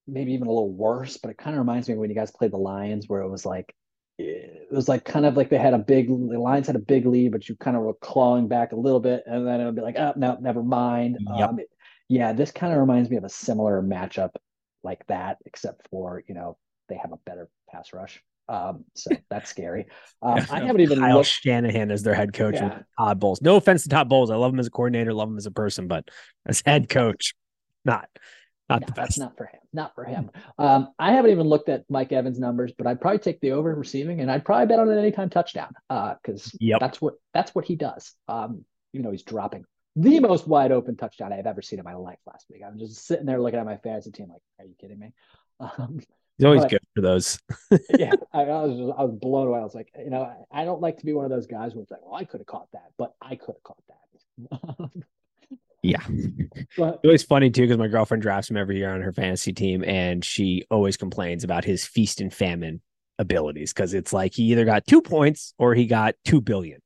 maybe 0.08 0.34
even 0.34 0.48
a 0.48 0.52
little 0.52 0.72
worse, 0.72 1.18
but 1.18 1.32
it 1.32 1.38
kind 1.38 1.56
of 1.56 1.60
reminds 1.60 1.88
me 1.88 1.96
when 1.96 2.10
you 2.10 2.16
guys 2.16 2.32
played 2.32 2.52
the 2.52 2.58
Lions, 2.58 3.08
where 3.08 3.22
it 3.22 3.30
was 3.30 3.46
like 3.46 3.74
it 4.18 4.68
was 4.72 4.88
like 4.88 5.06
kind 5.06 5.26
of 5.26 5.36
like 5.36 5.50
they 5.50 5.58
had 5.58 5.74
a 5.74 5.80
big 5.80 6.08
the 6.08 6.40
Lions 6.40 6.68
had 6.68 6.76
a 6.76 6.80
big 6.80 7.06
lead, 7.06 7.32
but 7.32 7.48
you 7.50 7.56
kind 7.56 7.76
of 7.76 7.84
were 7.84 7.94
clawing 7.96 8.48
back 8.48 8.72
a 8.72 8.78
little 8.78 9.00
bit, 9.00 9.24
and 9.26 9.48
then 9.48 9.62
it 9.62 9.66
would 9.66 9.76
be 9.76 9.82
like, 9.82 9.98
oh 9.98 10.14
no, 10.16 10.38
never 10.40 10.64
mind. 10.64 11.18
Yep. 11.38 11.50
Um, 11.50 11.60
yeah, 12.10 12.34
this 12.34 12.52
kind 12.52 12.74
of 12.74 12.80
reminds 12.80 13.10
me 13.10 13.18
of 13.18 13.24
a 13.24 13.30
similar 13.30 13.82
matchup 13.82 14.32
like 14.84 15.06
that, 15.08 15.38
except 15.46 15.88
for 15.90 16.24
you 16.28 16.36
know 16.36 16.58
they 16.90 16.96
have 16.96 17.12
a 17.12 17.20
better 17.26 17.50
pass 17.70 17.94
rush. 17.94 18.22
Um, 18.50 18.86
so 18.96 19.12
that's 19.30 19.50
scary. 19.50 19.88
Um, 20.22 20.40
I 20.52 20.62
haven't 20.62 20.82
even 20.82 21.00
Kyle 21.00 21.18
looked... 21.18 21.30
Shanahan 21.30 21.92
as 21.92 22.04
their 22.04 22.14
head 22.14 22.34
coach 22.34 22.56
yeah. 22.56 22.66
with 22.66 22.84
Todd 22.98 23.20
Bowles. 23.20 23.42
No 23.42 23.56
offense 23.56 23.84
to 23.84 23.90
Todd 23.90 24.10
Bowles. 24.10 24.32
I 24.32 24.36
love 24.36 24.54
him 24.54 24.60
as 24.60 24.68
a 24.68 24.72
coordinator, 24.72 25.14
love 25.14 25.30
him 25.30 25.38
as 25.38 25.46
a 25.46 25.52
person, 25.52 25.88
but 25.88 26.10
as 26.46 26.62
head 26.66 26.90
coach, 26.90 27.36
not 27.86 28.08
not 28.70 28.82
no, 28.82 28.86
the 28.88 28.94
best. 28.94 29.20
not 29.20 29.36
for 29.36 29.46
him. 29.46 29.60
Not 29.74 29.94
for 29.94 30.06
him. 30.06 30.32
Um, 30.58 30.90
I 30.98 31.12
haven't 31.12 31.32
even 31.32 31.48
looked 31.48 31.68
at 31.68 31.84
Mike 31.90 32.14
Evans' 32.14 32.40
numbers, 32.40 32.72
but 32.78 32.88
I'd 32.88 33.02
probably 33.02 33.20
take 33.20 33.42
the 33.42 33.52
over 33.52 33.72
in 33.72 33.78
receiving, 33.78 34.22
and 34.22 34.32
I'd 34.32 34.46
probably 34.46 34.68
bet 34.68 34.80
on 34.80 34.90
an 34.90 34.98
anytime 34.98 35.30
touchdown 35.30 35.74
because 35.90 36.48
uh, 36.48 36.58
yep. 36.62 36.80
that's 36.80 37.02
what 37.02 37.16
that's 37.34 37.54
what 37.54 37.66
he 37.66 37.76
does. 37.76 38.14
Um, 38.30 38.64
even 38.94 39.06
though 39.06 39.12
he's 39.12 39.24
dropping 39.24 39.66
the 39.96 40.20
most 40.20 40.48
wide 40.48 40.72
open 40.72 40.96
touchdown 40.96 41.34
I've 41.34 41.46
ever 41.46 41.62
seen 41.62 41.80
in 41.80 41.86
my 41.86 41.96
life 41.96 42.20
last 42.26 42.48
week. 42.50 42.62
I'm 42.66 42.80
just 42.80 43.06
sitting 43.06 43.26
there 43.26 43.42
looking 43.42 43.60
at 43.60 43.66
my 43.66 43.78
fantasy 43.78 44.12
team 44.12 44.30
like, 44.30 44.42
are 44.60 44.66
you 44.66 44.76
kidding 44.80 45.00
me? 45.00 45.14
Um, 45.60 46.02
He's 46.38 46.46
always 46.46 46.62
but, 46.62 46.72
good 46.72 46.82
for 46.96 47.02
those. 47.02 47.40
yeah, 47.98 48.12
I, 48.34 48.42
I, 48.42 48.66
was 48.66 48.78
just, 48.78 48.94
I 48.98 49.04
was 49.04 49.18
blown 49.22 49.48
away. 49.48 49.60
I 49.60 49.64
was 49.64 49.76
like, 49.76 49.92
you 49.98 50.10
know, 50.10 50.24
I, 50.24 50.62
I 50.62 50.66
don't 50.66 50.82
like 50.82 50.98
to 50.98 51.06
be 51.06 51.14
one 51.14 51.26
of 51.26 51.32
those 51.32 51.48
guys 51.48 51.74
who's 51.74 51.92
like, 51.92 52.02
well, 52.04 52.16
I 52.16 52.24
could 52.24 52.40
have 52.40 52.48
caught 52.48 52.68
that, 52.74 52.92
but 52.98 53.14
I 53.22 53.36
could 53.36 53.56
have 53.56 53.64
caught 53.64 53.84
that. 53.88 54.90
yeah, 55.84 56.02
but, 56.78 57.00
it 57.04 57.08
was 57.08 57.22
funny 57.24 57.52
too 57.52 57.62
because 57.62 57.78
my 57.78 57.88
girlfriend 57.88 58.24
drafts 58.24 58.50
him 58.50 58.58
every 58.58 58.78
year 58.78 58.94
on 58.94 59.02
her 59.02 59.14
fantasy 59.14 59.54
team, 59.54 59.84
and 59.84 60.26
she 60.26 60.64
always 60.72 60.98
complains 60.98 61.44
about 61.44 61.66
his 61.66 61.86
feast 61.86 62.20
and 62.20 62.34
famine 62.34 62.82
abilities 63.20 63.72
because 63.72 63.94
it's 63.94 64.12
like 64.12 64.34
he 64.34 64.52
either 64.52 64.66
got 64.66 64.88
two 64.88 65.04
points 65.04 65.54
or 65.60 65.76
he 65.76 65.86
got 65.86 66.16
two 66.26 66.42
billion. 66.42 66.82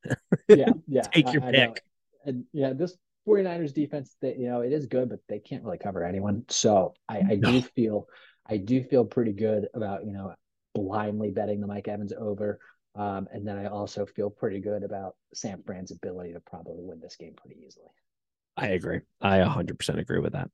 yeah, 0.49 0.71
yeah. 0.88 1.03
Take 1.03 1.31
your 1.31 1.41
pick. 1.41 1.81
And 2.25 2.43
yeah, 2.51 2.73
this 2.73 2.97
49ers 3.27 3.73
defense, 3.73 4.15
that 4.21 4.38
you 4.38 4.47
know, 4.49 4.62
it 4.62 4.73
is 4.73 4.88
good, 4.88 5.10
but 5.10 5.19
they 5.29 5.39
can't 5.39 5.63
really 5.63 5.77
cover 5.77 6.03
anyone. 6.03 6.43
So 6.49 6.93
I, 7.07 7.19
I 7.19 7.36
no. 7.36 7.51
do 7.51 7.62
feel 7.62 8.07
I 8.49 8.57
do 8.57 8.83
feel 8.83 9.05
pretty 9.05 9.33
good 9.33 9.67
about, 9.73 10.05
you 10.05 10.13
know, 10.13 10.33
blindly 10.73 11.31
betting 11.31 11.60
the 11.60 11.67
Mike 11.67 11.88
Evans 11.88 12.13
over. 12.17 12.60
Um, 12.95 13.27
and 13.31 13.47
then 13.47 13.57
I 13.57 13.65
also 13.67 14.05
feel 14.05 14.29
pretty 14.29 14.60
good 14.60 14.83
about 14.83 15.15
San 15.33 15.62
Fran's 15.63 15.91
ability 15.91 16.33
to 16.33 16.39
probably 16.39 16.83
win 16.83 16.99
this 16.99 17.15
game 17.15 17.33
pretty 17.36 17.62
easily. 17.65 17.89
I 18.55 18.67
agree. 18.69 19.01
I 19.21 19.39
100% 19.39 19.99
agree 19.99 20.19
with 20.19 20.33
that. 20.33 20.49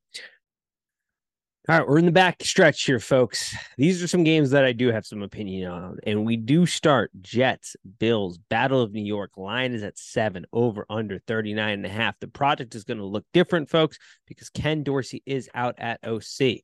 All 1.70 1.80
right, 1.80 1.88
we're 1.88 2.00
in 2.00 2.06
the 2.06 2.12
back 2.12 2.44
stretch 2.44 2.84
here, 2.84 3.00
folks. 3.00 3.56
These 3.78 4.04
are 4.04 4.08
some 4.08 4.26
games 4.26 4.52
that 4.52 4.66
I 4.66 4.74
do 4.74 4.92
have 4.92 5.06
some 5.06 5.22
opinion 5.22 5.72
on. 5.72 5.98
And 6.06 6.26
we 6.26 6.36
do 6.36 6.66
start 6.66 7.10
Jets, 7.22 7.78
Bills, 8.00 8.38
Battle 8.38 8.82
of 8.82 8.92
New 8.92 9.06
York. 9.06 9.38
Line 9.38 9.74
is 9.74 9.82
at 9.82 9.98
seven, 9.98 10.46
over 10.52 10.86
under 10.90 11.20
39 11.20 11.74
and 11.74 11.86
a 11.86 11.90
half. 11.90 12.20
The 12.20 12.28
project 12.28 12.76
is 12.76 12.84
going 12.84 12.98
to 12.98 13.06
look 13.06 13.24
different, 13.32 13.70
folks, 13.70 13.98
because 14.28 14.50
Ken 14.50 14.84
Dorsey 14.84 15.24
is 15.26 15.50
out 15.54 15.76
at 15.78 16.06
OC. 16.06 16.64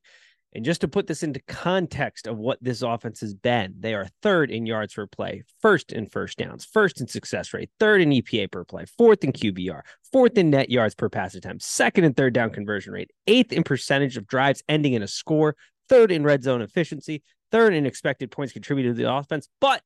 And 0.52 0.64
just 0.64 0.80
to 0.80 0.88
put 0.88 1.06
this 1.06 1.22
into 1.22 1.40
context 1.46 2.26
of 2.26 2.36
what 2.36 2.58
this 2.60 2.82
offense 2.82 3.20
has 3.20 3.34
been, 3.34 3.74
they 3.78 3.94
are 3.94 4.08
third 4.20 4.50
in 4.50 4.66
yards 4.66 4.94
per 4.94 5.06
play, 5.06 5.44
first 5.60 5.92
in 5.92 6.06
first 6.06 6.38
downs, 6.38 6.64
first 6.64 7.00
in 7.00 7.06
success 7.06 7.54
rate, 7.54 7.70
third 7.78 8.00
in 8.00 8.10
EPA 8.10 8.50
per 8.50 8.64
play, 8.64 8.84
fourth 8.84 9.22
in 9.22 9.32
QBR, 9.32 9.82
fourth 10.12 10.36
in 10.36 10.50
net 10.50 10.68
yards 10.68 10.96
per 10.96 11.08
pass 11.08 11.36
attempt, 11.36 11.62
second 11.62 12.04
and 12.04 12.16
third 12.16 12.32
down 12.32 12.50
conversion 12.50 12.92
rate, 12.92 13.10
eighth 13.28 13.52
in 13.52 13.62
percentage 13.62 14.16
of 14.16 14.26
drives 14.26 14.62
ending 14.68 14.94
in 14.94 15.02
a 15.02 15.08
score, 15.08 15.54
third 15.88 16.10
in 16.10 16.24
red 16.24 16.42
zone 16.42 16.62
efficiency, 16.62 17.22
third 17.52 17.72
in 17.72 17.86
expected 17.86 18.32
points 18.32 18.52
contributed 18.52 18.96
to 18.96 19.02
the 19.02 19.12
offense, 19.12 19.48
but 19.60 19.82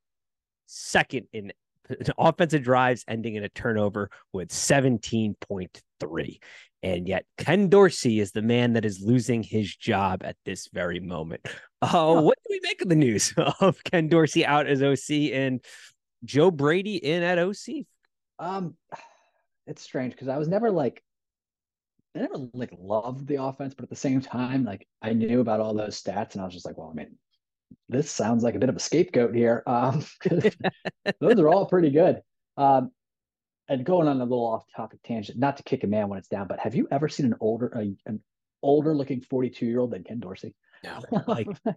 second 0.66 1.26
in 1.32 1.52
offensive 2.18 2.62
drives 2.62 3.04
ending 3.08 3.34
in 3.34 3.44
a 3.44 3.48
turnover 3.48 4.10
with 4.32 4.48
17.3. 4.50 6.38
And 6.82 7.08
yet, 7.08 7.24
Ken 7.38 7.70
Dorsey 7.70 8.20
is 8.20 8.32
the 8.32 8.42
man 8.42 8.74
that 8.74 8.84
is 8.84 9.00
losing 9.00 9.42
his 9.42 9.74
job 9.74 10.22
at 10.22 10.36
this 10.44 10.68
very 10.72 11.00
moment. 11.00 11.46
Uh, 11.80 12.20
what 12.20 12.38
do 12.42 12.48
we 12.50 12.60
make 12.62 12.82
of 12.82 12.88
the 12.88 12.94
news 12.94 13.32
of 13.60 13.82
Ken 13.84 14.08
Dorsey 14.08 14.44
out 14.44 14.66
as 14.66 14.82
OC 14.82 15.32
and 15.32 15.62
Joe 16.24 16.50
Brady 16.50 16.96
in 16.96 17.22
at 17.22 17.38
OC? 17.38 17.84
Um, 18.38 18.76
it's 19.66 19.82
strange 19.82 20.12
because 20.12 20.28
I 20.28 20.36
was 20.36 20.48
never 20.48 20.70
like, 20.70 21.02
I 22.14 22.20
never 22.20 22.36
like 22.52 22.74
loved 22.78 23.26
the 23.26 23.42
offense, 23.42 23.74
but 23.74 23.82
at 23.82 23.90
the 23.90 23.96
same 23.96 24.20
time, 24.20 24.64
like 24.64 24.86
I 25.02 25.12
knew 25.12 25.40
about 25.40 25.60
all 25.60 25.74
those 25.74 26.02
stats, 26.02 26.32
and 26.32 26.42
I 26.42 26.44
was 26.44 26.54
just 26.54 26.66
like, 26.66 26.78
well, 26.78 26.90
I 26.90 26.94
mean, 26.94 27.16
this 27.94 28.10
sounds 28.10 28.42
like 28.42 28.54
a 28.54 28.58
bit 28.58 28.68
of 28.68 28.76
a 28.76 28.80
scapegoat 28.80 29.34
here. 29.34 29.62
Um, 29.66 30.04
those 31.20 31.38
are 31.38 31.48
all 31.48 31.66
pretty 31.66 31.90
good. 31.90 32.20
Um, 32.56 32.90
and 33.68 33.84
going 33.84 34.08
on 34.08 34.20
a 34.20 34.24
little 34.24 34.44
off 34.44 34.64
topic 34.76 35.00
tangent, 35.04 35.38
not 35.38 35.56
to 35.56 35.62
kick 35.62 35.84
a 35.84 35.86
man 35.86 36.08
when 36.08 36.18
it's 36.18 36.28
down, 36.28 36.46
but 36.46 36.60
have 36.60 36.74
you 36.74 36.86
ever 36.90 37.08
seen 37.08 37.26
an 37.26 37.34
older 37.40 37.68
a, 37.68 37.94
an 38.06 38.22
older 38.62 38.94
looking 38.94 39.20
42 39.22 39.64
year 39.64 39.80
old 39.80 39.92
than 39.92 40.04
Ken 40.04 40.20
Dorsey? 40.20 40.54
No. 40.82 41.00
Like 41.26 41.48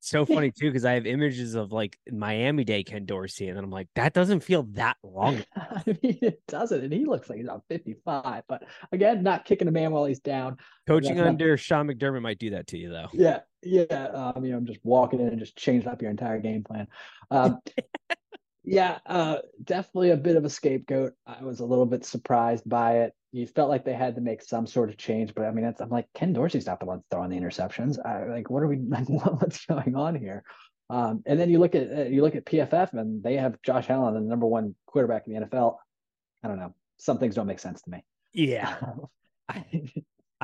so 0.00 0.24
funny 0.26 0.50
too, 0.50 0.66
because 0.66 0.84
I 0.84 0.92
have 0.92 1.06
images 1.06 1.54
of 1.54 1.72
like 1.72 1.98
Miami 2.10 2.64
Day 2.64 2.82
Ken 2.82 3.04
Dorsey, 3.04 3.48
and 3.48 3.56
then 3.56 3.64
I'm 3.64 3.70
like, 3.70 3.88
that 3.94 4.12
doesn't 4.12 4.40
feel 4.40 4.64
that 4.74 4.96
long. 5.02 5.42
I 5.56 5.82
mean, 5.86 6.18
it 6.22 6.42
doesn't, 6.48 6.82
and 6.82 6.92
he 6.92 7.04
looks 7.04 7.28
like 7.28 7.38
he's 7.38 7.48
on 7.48 7.62
55. 7.68 8.44
But 8.48 8.64
again, 8.92 9.22
not 9.22 9.44
kicking 9.44 9.68
a 9.68 9.72
man 9.72 9.92
while 9.92 10.04
he's 10.04 10.20
down. 10.20 10.56
Coaching 10.86 11.20
under 11.20 11.50
not... 11.50 11.60
Sean 11.60 11.88
McDermott 11.88 12.22
might 12.22 12.38
do 12.38 12.50
that 12.50 12.66
to 12.68 12.78
you, 12.78 12.90
though. 12.90 13.08
Yeah, 13.12 13.40
yeah. 13.62 13.84
Um, 13.84 14.44
you 14.44 14.52
know, 14.52 14.58
I'm 14.58 14.66
just 14.66 14.80
walking 14.84 15.20
in 15.20 15.28
and 15.28 15.38
just 15.38 15.56
changing 15.56 15.88
up 15.88 16.02
your 16.02 16.10
entire 16.10 16.40
game 16.40 16.64
plan. 16.64 16.86
Um, 17.30 17.58
yeah, 18.68 18.98
uh, 19.06 19.38
definitely 19.64 20.10
a 20.10 20.16
bit 20.16 20.36
of 20.36 20.44
a 20.44 20.50
scapegoat. 20.50 21.14
I 21.26 21.42
was 21.42 21.60
a 21.60 21.64
little 21.64 21.86
bit 21.86 22.04
surprised 22.04 22.68
by 22.68 22.98
it. 22.98 23.14
You 23.32 23.46
felt 23.46 23.70
like 23.70 23.84
they 23.84 23.94
had 23.94 24.14
to 24.16 24.20
make 24.20 24.42
some 24.42 24.66
sort 24.66 24.90
of 24.90 24.96
change, 24.96 25.34
but 25.34 25.44
I 25.44 25.50
mean, 25.50 25.64
I'm 25.64 25.88
like 25.88 26.06
Ken 26.14 26.32
Dorsey's 26.32 26.66
not 26.66 26.80
the 26.80 26.86
one 26.86 27.02
throwing 27.10 27.30
the 27.30 27.38
interceptions. 27.38 27.98
I, 28.04 28.26
like, 28.26 28.50
what 28.50 28.62
are 28.62 28.68
we? 28.68 28.76
Like, 28.88 29.08
what's 29.08 29.64
going 29.66 29.96
on 29.96 30.14
here? 30.14 30.44
Um, 30.90 31.22
and 31.26 31.38
then 31.38 31.50
you 31.50 31.58
look 31.58 31.74
at 31.74 31.90
uh, 31.90 32.02
you 32.04 32.22
look 32.22 32.34
at 32.34 32.44
PFF, 32.44 32.92
and 32.92 33.22
they 33.22 33.36
have 33.36 33.60
Josh 33.62 33.90
Allen, 33.90 34.14
the 34.14 34.20
number 34.20 34.46
one 34.46 34.74
quarterback 34.86 35.26
in 35.26 35.34
the 35.34 35.46
NFL. 35.46 35.76
I 36.42 36.48
don't 36.48 36.58
know. 36.58 36.74
Some 36.98 37.18
things 37.18 37.34
don't 37.34 37.46
make 37.46 37.58
sense 37.58 37.82
to 37.82 37.90
me. 37.90 38.04
Yeah. 38.32 38.76
I 39.48 39.64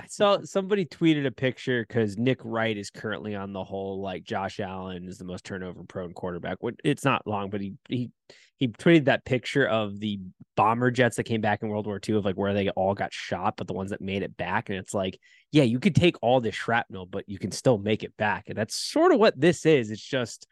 saw 0.09 0.39
somebody 0.43 0.85
tweeted 0.85 1.25
a 1.25 1.31
picture 1.31 1.85
because 1.87 2.19
Nick 2.19 2.41
Wright 2.43 2.77
is 2.77 2.91
currently 2.91 3.37
on 3.37 3.53
the 3.53 3.63
whole 3.63 4.01
like 4.01 4.25
Josh 4.25 4.59
Allen 4.59 5.07
is 5.07 5.19
the 5.19 5.25
most 5.25 5.45
turnover 5.45 5.85
prone 5.85 6.13
quarterback. 6.13 6.59
It's 6.83 7.05
not 7.05 7.27
long, 7.27 7.49
but 7.49 7.61
he 7.61 7.75
he 7.89 8.11
he 8.59 8.69
tweeted 8.69 9.05
that 9.05 9.25
picture 9.25 9.67
of 9.67 10.01
the 10.01 10.21
bomber 10.57 10.91
jets 10.91 11.17
that 11.17 11.25
came 11.25 11.41
back 11.41 11.63
in 11.63 11.69
World 11.69 11.87
War 11.87 12.01
II 12.07 12.17
of 12.17 12.25
like 12.25 12.37
where 12.37 12.55
they 12.55 12.71
all 12.71 12.95
got 12.95 13.13
shot, 13.13 13.55
but 13.57 13.69
the 13.69 13.73
ones 13.73 13.91
that 13.91 14.01
made 14.01 14.23
it 14.23 14.37
back. 14.37 14.69
And 14.69 14.79
it's 14.79 14.95
like, 14.95 15.19
yeah, 15.53 15.65
you 15.65 15.79
could 15.79 15.95
take 15.95 16.17
all 16.23 16.41
this 16.41 16.55
shrapnel, 16.55 17.07
but 17.07 17.29
you 17.29 17.39
can 17.39 17.53
still 17.53 17.79
make 17.79 18.03
it 18.03 18.17
back. 18.17 18.49
And 18.49 18.57
that's 18.57 18.75
sort 18.75 19.13
of 19.13 19.21
what 19.21 19.41
this 19.41 19.65
is. 19.65 19.91
It's 19.91 20.03
just 20.03 20.47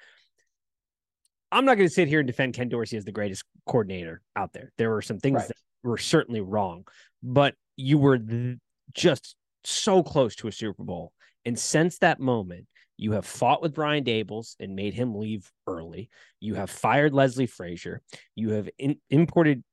I'm 1.52 1.64
not 1.64 1.76
going 1.76 1.88
to 1.88 1.94
sit 1.94 2.08
here 2.08 2.20
and 2.20 2.26
defend 2.26 2.54
Ken 2.54 2.68
Dorsey 2.68 2.96
as 2.96 3.04
the 3.04 3.12
greatest 3.12 3.44
coordinator 3.66 4.22
out 4.34 4.52
there. 4.52 4.72
There 4.78 4.90
were 4.90 5.02
some 5.02 5.18
things 5.18 5.40
right. 5.40 5.48
that 5.48 5.56
were 5.82 5.98
certainly 5.98 6.40
wrong, 6.40 6.86
but 7.22 7.54
you 7.76 7.98
were 7.98 8.18
th- 8.18 8.56
just 8.94 9.36
so 9.64 10.02
close 10.02 10.36
to 10.36 10.48
a 10.48 10.52
Super 10.52 10.82
Bowl. 10.82 11.12
And 11.44 11.58
since 11.58 11.98
that 11.98 12.20
moment, 12.20 12.66
you 12.96 13.12
have 13.12 13.26
fought 13.26 13.62
with 13.62 13.74
Brian 13.74 14.04
Daboll 14.04 14.46
and 14.60 14.76
made 14.76 14.94
him 14.94 15.14
leave 15.14 15.50
early. 15.66 16.08
You 16.40 16.54
have 16.54 16.70
fired 16.70 17.12
Leslie 17.12 17.46
Frazier. 17.46 18.00
You 18.36 18.50
have 18.50 18.68
in, 18.78 18.98
imported 19.10 19.64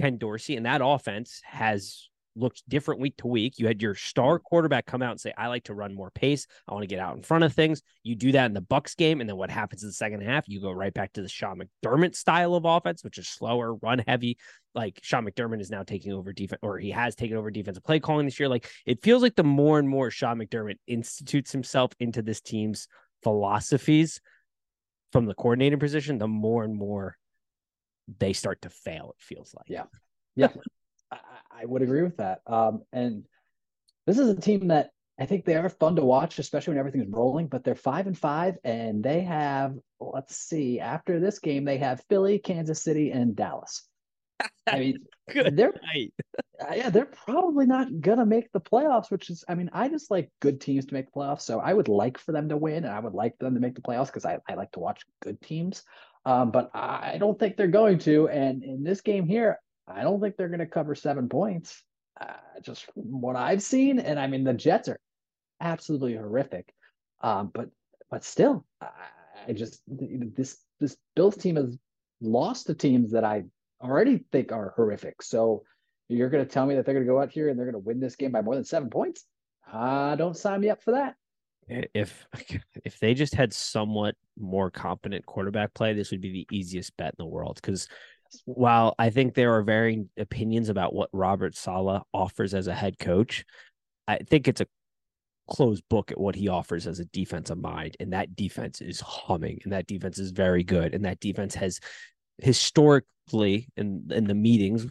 Ken 0.00 0.16
Dorsey, 0.16 0.56
and 0.56 0.66
that 0.66 0.80
offense 0.82 1.40
has 1.44 2.08
looked 2.38 2.62
different 2.68 3.00
week 3.00 3.16
to 3.18 3.26
week. 3.26 3.58
You 3.58 3.66
had 3.66 3.82
your 3.82 3.94
star 3.94 4.38
mm. 4.38 4.42
quarterback 4.42 4.86
come 4.86 5.02
out 5.02 5.12
and 5.12 5.20
say, 5.20 5.32
"I 5.36 5.48
like 5.48 5.64
to 5.64 5.74
run 5.74 5.94
more 5.94 6.10
pace. 6.10 6.46
I 6.66 6.72
want 6.72 6.82
to 6.82 6.88
get 6.88 7.00
out 7.00 7.16
in 7.16 7.22
front 7.22 7.44
of 7.44 7.52
things." 7.52 7.82
You 8.02 8.14
do 8.14 8.32
that 8.32 8.46
in 8.46 8.54
the 8.54 8.62
Bucs 8.62 8.96
game, 8.96 9.20
and 9.20 9.28
then 9.28 9.36
what 9.36 9.50
happens 9.50 9.82
in 9.82 9.88
the 9.88 9.94
second 9.94 10.22
half? 10.22 10.48
You 10.48 10.60
go 10.60 10.70
right 10.72 10.94
back 10.94 11.12
to 11.14 11.22
the 11.22 11.28
Sean 11.28 11.60
McDermott 11.60 12.14
style 12.14 12.54
of 12.54 12.64
offense, 12.64 13.04
which 13.04 13.18
is 13.18 13.28
slower, 13.28 13.74
run 13.74 14.02
heavy. 14.06 14.38
Like 14.74 15.00
Sean 15.02 15.26
McDermott 15.26 15.60
is 15.60 15.70
now 15.70 15.82
taking 15.82 16.12
over 16.12 16.32
defense, 16.32 16.60
or 16.62 16.78
he 16.78 16.90
has 16.90 17.14
taken 17.14 17.36
over 17.36 17.50
defensive 17.50 17.84
play 17.84 18.00
calling 18.00 18.26
this 18.26 18.38
year. 18.38 18.48
Like 18.48 18.70
it 18.86 19.02
feels 19.02 19.22
like 19.22 19.36
the 19.36 19.44
more 19.44 19.78
and 19.78 19.88
more 19.88 20.10
Sean 20.10 20.38
McDermott 20.38 20.78
institutes 20.86 21.52
himself 21.52 21.92
into 22.00 22.22
this 22.22 22.40
team's 22.40 22.88
philosophies 23.22 24.20
from 25.12 25.26
the 25.26 25.34
coordinator 25.34 25.78
position, 25.78 26.18
the 26.18 26.28
more 26.28 26.64
and 26.64 26.74
more 26.74 27.16
they 28.18 28.32
start 28.32 28.62
to 28.62 28.70
fail. 28.70 29.14
It 29.18 29.22
feels 29.22 29.54
like. 29.54 29.66
Yeah. 29.68 29.84
Yeah. 30.34 30.48
I, 31.60 31.64
would 31.64 31.82
agree 31.82 32.02
with 32.02 32.16
that. 32.18 32.40
Um, 32.46 32.82
and 32.92 33.24
this 34.06 34.18
is 34.18 34.28
a 34.28 34.40
team 34.40 34.68
that 34.68 34.90
I 35.18 35.26
think 35.26 35.44
they 35.44 35.56
are 35.56 35.68
fun 35.68 35.96
to 35.96 36.04
watch, 36.04 36.38
especially 36.38 36.72
when 36.72 36.78
everything's 36.78 37.12
rolling. 37.12 37.48
But 37.48 37.64
they're 37.64 37.74
five 37.74 38.06
and 38.06 38.16
five, 38.16 38.56
and 38.64 39.02
they 39.02 39.22
have 39.22 39.74
let's 40.00 40.36
see. 40.36 40.80
After 40.80 41.18
this 41.18 41.38
game, 41.38 41.64
they 41.64 41.78
have 41.78 42.02
Philly, 42.08 42.38
Kansas 42.38 42.82
City, 42.82 43.10
and 43.10 43.34
Dallas. 43.34 43.86
I 44.68 44.78
mean, 44.78 44.98
they're 45.52 45.74
uh, 45.74 46.74
yeah, 46.74 46.90
they're 46.90 47.06
probably 47.06 47.66
not 47.66 48.00
gonna 48.00 48.26
make 48.26 48.52
the 48.52 48.60
playoffs. 48.60 49.10
Which 49.10 49.30
is, 49.30 49.44
I 49.48 49.54
mean, 49.54 49.70
I 49.72 49.88
just 49.88 50.10
like 50.10 50.30
good 50.40 50.60
teams 50.60 50.86
to 50.86 50.94
make 50.94 51.06
the 51.06 51.12
playoffs. 51.12 51.42
So 51.42 51.58
I 51.58 51.74
would 51.74 51.88
like 51.88 52.18
for 52.18 52.32
them 52.32 52.48
to 52.50 52.56
win, 52.56 52.84
and 52.84 52.92
I 52.92 53.00
would 53.00 53.14
like 53.14 53.36
them 53.38 53.54
to 53.54 53.60
make 53.60 53.74
the 53.74 53.82
playoffs 53.82 54.06
because 54.06 54.24
I, 54.24 54.38
I 54.48 54.54
like 54.54 54.72
to 54.72 54.80
watch 54.80 55.02
good 55.20 55.40
teams. 55.40 55.82
Um, 56.24 56.50
but 56.50 56.70
I 56.74 57.16
don't 57.18 57.38
think 57.38 57.56
they're 57.56 57.68
going 57.68 57.98
to. 58.00 58.28
And 58.28 58.62
in 58.62 58.82
this 58.84 59.00
game 59.00 59.26
here, 59.26 59.58
I 59.88 60.02
don't 60.02 60.20
think 60.20 60.36
they're 60.36 60.48
going 60.48 60.58
to 60.60 60.66
cover 60.66 60.94
seven 60.94 61.28
points. 61.28 61.82
Uh, 62.20 62.34
just 62.62 62.86
what 62.94 63.36
I've 63.36 63.62
seen, 63.62 63.98
and 63.98 64.18
I 64.18 64.26
mean 64.26 64.44
the 64.44 64.52
Jets 64.52 64.88
are 64.88 65.00
absolutely 65.60 66.16
horrific. 66.16 66.72
Um, 67.20 67.50
but 67.52 67.68
but 68.10 68.24
still, 68.24 68.64
I, 68.80 68.88
I 69.48 69.52
just 69.52 69.82
this 69.88 70.58
this 70.80 70.96
Bills 71.14 71.36
team 71.36 71.56
has 71.56 71.76
lost 72.20 72.66
to 72.66 72.74
teams 72.74 73.12
that 73.12 73.24
I 73.24 73.44
already 73.80 74.24
think 74.32 74.52
are 74.52 74.72
horrific. 74.76 75.22
So 75.22 75.62
you're 76.08 76.30
going 76.30 76.44
to 76.44 76.50
tell 76.50 76.66
me 76.66 76.74
that 76.74 76.84
they're 76.84 76.94
going 76.94 77.06
to 77.06 77.12
go 77.12 77.20
out 77.20 77.30
here 77.30 77.48
and 77.48 77.58
they're 77.58 77.70
going 77.70 77.80
to 77.80 77.86
win 77.86 78.00
this 78.00 78.16
game 78.16 78.32
by 78.32 78.42
more 78.42 78.54
than 78.54 78.64
seven 78.64 78.90
points? 78.90 79.24
Uh, 79.70 80.16
don't 80.16 80.36
sign 80.36 80.60
me 80.60 80.70
up 80.70 80.82
for 80.82 80.92
that. 80.92 81.14
If 81.68 82.26
if 82.84 82.98
they 82.98 83.14
just 83.14 83.34
had 83.34 83.52
somewhat 83.52 84.14
more 84.38 84.70
competent 84.70 85.26
quarterback 85.26 85.74
play, 85.74 85.92
this 85.92 86.10
would 86.10 86.22
be 86.22 86.32
the 86.32 86.56
easiest 86.56 86.96
bet 86.96 87.14
in 87.18 87.24
the 87.24 87.26
world 87.26 87.58
because 87.60 87.88
while 88.44 88.94
I 88.98 89.10
think 89.10 89.34
there 89.34 89.54
are 89.54 89.62
varying 89.62 90.08
opinions 90.16 90.68
about 90.68 90.94
what 90.94 91.10
Robert 91.12 91.56
Saleh 91.56 92.02
offers 92.12 92.54
as 92.54 92.66
a 92.66 92.74
head 92.74 92.98
coach, 92.98 93.44
I 94.06 94.18
think 94.18 94.48
it's 94.48 94.60
a 94.60 94.66
closed 95.48 95.84
book 95.88 96.10
at 96.10 96.20
what 96.20 96.34
he 96.34 96.48
offers 96.48 96.86
as 96.86 97.00
a 97.00 97.06
defensive 97.06 97.58
mind. 97.58 97.96
And 98.00 98.12
that 98.12 98.36
defense 98.36 98.80
is 98.80 99.00
humming 99.00 99.60
and 99.64 99.72
that 99.72 99.86
defense 99.86 100.18
is 100.18 100.30
very 100.30 100.62
good. 100.62 100.94
And 100.94 101.04
that 101.04 101.20
defense 101.20 101.54
has 101.54 101.80
historically 102.38 103.68
in, 103.76 104.08
in 104.10 104.24
the 104.24 104.34
meetings 104.34 104.86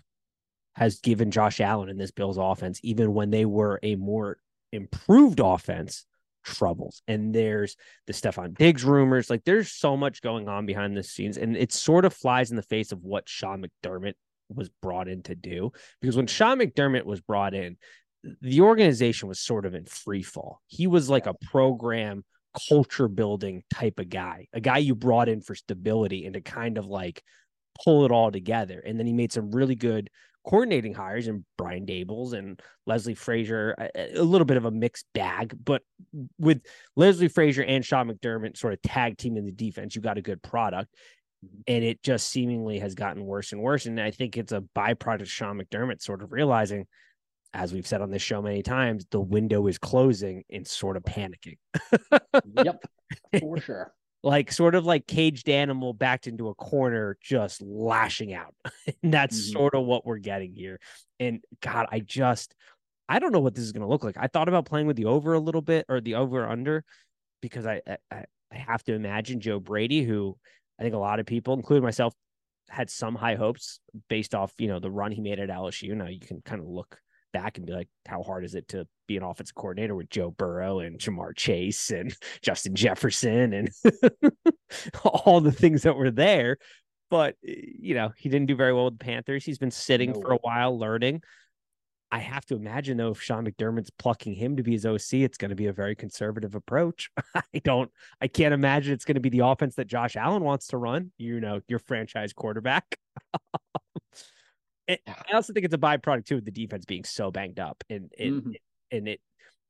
has 0.76 1.00
given 1.00 1.32
Josh 1.32 1.60
Allen 1.60 1.90
in 1.90 1.98
this 1.98 2.12
Bills 2.12 2.38
offense, 2.38 2.80
even 2.84 3.14
when 3.14 3.32
they 3.32 3.46
were 3.46 3.80
a 3.82 3.96
more 3.96 4.38
improved 4.72 5.40
offense, 5.40 6.06
troubles. 6.44 7.02
And 7.08 7.34
there's 7.34 7.76
the 8.06 8.14
Stefon 8.14 8.58
Diggs 8.58 8.84
rumors. 8.84 9.30
Like 9.30 9.44
there's 9.44 9.72
so 9.72 9.98
much 9.98 10.22
going 10.22 10.48
on 10.48 10.66
behind 10.66 10.96
the 10.96 11.04
scenes. 11.04 11.38
And 11.38 11.56
it 11.56 11.72
sort 11.72 12.06
of 12.06 12.14
flies 12.14 12.50
in 12.50 12.56
the 12.56 12.64
face 12.64 12.92
of 12.92 13.04
what 13.04 13.28
Sean 13.30 13.64
McDermott 13.64 14.14
was 14.50 14.70
brought 14.82 15.08
in 15.08 15.24
to 15.24 15.36
do. 15.36 15.72
Because 16.02 16.16
when 16.16 16.28
Sean 16.28 16.60
McDermott 16.60 17.06
was 17.06 17.22
brought 17.22 17.54
in, 17.54 17.78
the 18.42 18.62
organization 18.62 19.30
was 19.30 19.40
sort 19.40 19.66
of 19.66 19.74
in 19.74 19.86
free 19.86 20.24
fall. 20.24 20.62
He 20.68 20.88
was 20.88 21.10
like 21.10 21.28
a 21.28 21.36
program 21.52 22.24
culture 22.70 23.08
building 23.08 23.64
type 23.74 24.00
of 24.00 24.10
guy, 24.10 24.48
a 24.54 24.60
guy 24.60 24.80
you 24.80 24.96
brought 24.96 25.30
in 25.30 25.42
for 25.42 25.56
stability 25.56 26.26
and 26.26 26.34
to 26.34 26.42
kind 26.42 26.78
of 26.78 26.88
like 26.88 27.22
pull 27.84 28.06
it 28.06 28.12
all 28.12 28.32
together. 28.32 28.82
And 28.86 28.98
then 28.98 29.06
he 29.06 29.14
made 29.14 29.32
some 29.32 29.52
really 29.52 29.76
good 29.76 30.10
coordinating 30.48 30.94
hires 30.94 31.28
and 31.28 31.44
Brian 31.58 31.86
Daboll 31.86 32.34
and 32.34 32.60
Leslie 32.86 33.16
Frazier, 33.16 33.76
a, 33.78 34.20
a, 34.20 34.24
little 34.24 34.46
bit 34.46 34.56
of 34.56 34.64
a 34.64 34.72
mixed 34.72 35.06
bag, 35.14 35.54
but 35.64 35.84
with 36.40 36.62
Leslie 36.96 37.28
Frazier 37.28 37.64
and 37.64 37.84
Sean 37.84 38.10
McDermott 38.10 38.58
sort 38.58 38.74
of 38.74 38.82
tag 38.82 39.18
team 39.18 39.36
in 39.36 39.46
the 39.46 39.52
defense, 39.52 39.94
you 39.94 40.02
got 40.02 40.18
a 40.18 40.22
good 40.22 40.42
product. 40.42 40.96
Mm-hmm. 41.46 41.62
And 41.68 41.84
it 41.84 42.02
just 42.02 42.30
seemingly 42.30 42.80
has 42.80 42.96
gotten 42.96 43.26
worse 43.26 43.52
and 43.52 43.62
worse. 43.62 43.86
And 43.88 44.00
I 44.00 44.12
think 44.12 44.38
it's 44.38 44.54
a 44.54 44.64
byproduct 44.74 45.22
of 45.22 45.30
Sean 45.30 45.62
McDermott 45.62 46.02
sort 46.02 46.24
of 46.24 46.32
realizing, 46.32 46.88
as 47.54 47.74
we've 47.74 47.86
said 47.86 48.02
on 48.02 48.10
this 48.10 48.22
show 48.22 48.42
many 48.42 48.64
times, 48.64 49.06
the 49.12 49.20
window 49.20 49.68
is 49.68 49.78
closing 49.78 50.46
and 50.50 50.66
sort 50.66 50.96
of 50.96 51.04
panicking. 51.04 51.58
yep, 52.64 52.82
for 53.40 53.60
sure 53.60 53.94
like 54.28 54.52
sort 54.52 54.76
of 54.76 54.86
like 54.86 55.08
caged 55.08 55.48
animal 55.48 55.94
backed 55.94 56.28
into 56.28 56.50
a 56.50 56.54
corner, 56.54 57.18
just 57.24 57.62
lashing 57.62 58.34
out. 58.34 58.54
and 59.02 59.14
that's 59.14 59.40
mm-hmm. 59.40 59.54
sort 59.54 59.74
of 59.74 59.86
what 59.86 60.06
we're 60.06 60.18
getting 60.18 60.54
here. 60.54 60.82
And 61.18 61.42
God, 61.62 61.88
I 61.94 62.02
just, 62.02 62.54
I 63.08 63.20
don't 63.20 63.32
know 63.32 63.40
what 63.40 63.56
this 63.56 63.64
is 63.64 63.72
going 63.72 63.84
to 63.84 63.88
look 63.88 64.04
like. 64.04 64.18
I 64.20 64.28
thought 64.28 64.50
about 64.50 64.66
playing 64.66 64.86
with 64.86 64.98
the 64.98 65.06
over 65.06 65.34
a 65.34 65.40
little 65.40 65.62
bit 65.62 65.86
or 65.88 66.02
the 66.02 66.16
over 66.16 66.46
under 66.46 66.84
because 67.42 67.66
I, 67.66 67.82
I, 68.12 68.26
I 68.52 68.58
have 68.58 68.84
to 68.84 68.94
imagine 68.94 69.40
Joe 69.40 69.62
Brady, 69.62 70.04
who 70.04 70.38
I 70.78 70.84
think 70.84 70.94
a 70.94 71.00
lot 71.00 71.22
of 71.22 71.26
people, 71.26 71.54
including 71.54 71.86
myself, 71.86 72.14
had 72.68 72.90
some 72.90 73.16
high 73.16 73.36
hopes 73.36 73.80
based 74.10 74.36
off, 74.36 74.52
you 74.58 74.68
know, 74.68 74.82
the 74.82 74.92
run 74.92 75.14
he 75.14 75.22
made 75.22 75.40
at 75.40 75.48
LSU. 75.48 75.96
Now 75.96 76.08
you 76.08 76.20
can 76.20 76.42
kind 76.42 76.60
of 76.60 76.68
look 76.68 77.00
back 77.38 77.58
and 77.58 77.68
be 77.68 77.74
like, 77.74 77.88
how 78.08 78.24
hard 78.24 78.44
is 78.44 78.56
it 78.56 78.68
to 78.70 78.88
be 79.08 79.16
an 79.16 79.24
offensive 79.24 79.56
coordinator 79.56 79.96
with 79.96 80.10
Joe 80.10 80.32
Burrow 80.32 80.80
and 80.80 81.00
Ja'Marr 81.00 81.36
Chase 81.36 81.92
and 81.92 82.16
Justin 82.42 82.76
Jefferson 82.76 83.54
and 83.54 83.70
all 85.04 85.40
the 85.40 85.52
things 85.52 85.84
that 85.84 85.96
were 85.96 86.12
there? 86.12 86.58
But 87.10 87.36
eh, 87.48 87.54
you 87.80 87.94
know, 87.94 88.12
he 88.18 88.30
didn't 88.30 88.48
do 88.48 88.56
very 88.56 88.74
well 88.74 88.86
with 88.86 88.98
the 88.98 89.06
Panthers. 89.06 89.46
He's 89.46 89.60
been 89.60 89.72
sitting 89.72 90.14
no 90.14 90.22
for 90.22 90.34
a 90.34 90.38
while 90.38 90.78
learning. 90.78 91.22
I 92.10 92.20
have 92.20 92.46
to 92.46 92.56
imagine 92.56 92.98
though, 92.98 93.12
if 93.12 93.22
Sean 93.22 93.46
McDermott's 93.46 93.92
plucking 93.92 94.34
him 94.34 94.56
to 94.56 94.64
be 94.64 94.72
his 94.72 94.86
OC, 94.86 95.14
it's 95.14 95.38
going 95.38 95.50
to 95.50 95.56
be 95.56 95.68
a 95.68 95.74
very 95.74 95.96
conservative 95.96 96.56
approach. 96.56 97.12
I 97.36 97.60
don't, 97.64 97.92
I 98.22 98.28
can't 98.28 98.54
imagine 98.54 98.94
it's 98.94 99.06
going 99.06 99.16
to 99.16 99.22
be 99.22 99.30
the 99.30 99.46
offense 99.46 99.76
that 99.76 99.88
Josh 99.88 100.16
Allen 100.16 100.44
wants 100.44 100.68
to 100.68 100.78
run. 100.78 101.12
You 101.18 101.40
know, 101.40 101.60
your 101.68 101.80
franchise 101.80 102.34
quarterback. 102.34 102.98
I 104.90 105.34
also 105.34 105.54
think 105.54 105.66
it's 105.66 105.74
a 105.74 105.80
byproduct 105.80 106.26
too 106.26 106.38
of 106.38 106.46
the 106.46 106.52
defense 106.52 106.86
being 106.86 107.04
so 107.04 107.32
banged 107.32 107.60
up, 107.60 107.84
and 107.90 108.12
it, 108.18 108.32
mm-hmm. 108.32 108.52
and 108.92 109.08
it, 109.08 109.22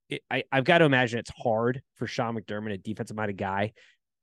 it, 0.09 0.22
I, 0.30 0.43
I've 0.51 0.63
got 0.63 0.80
to 0.80 0.86
imagine 0.86 1.20
it's 1.20 1.32
hard 1.36 1.82
for 1.95 2.07
Sean 2.07 2.36
McDermott, 2.36 2.74
a 2.74 2.78
defensive 2.78 3.18
minded 3.18 3.38
guy, 3.38 3.74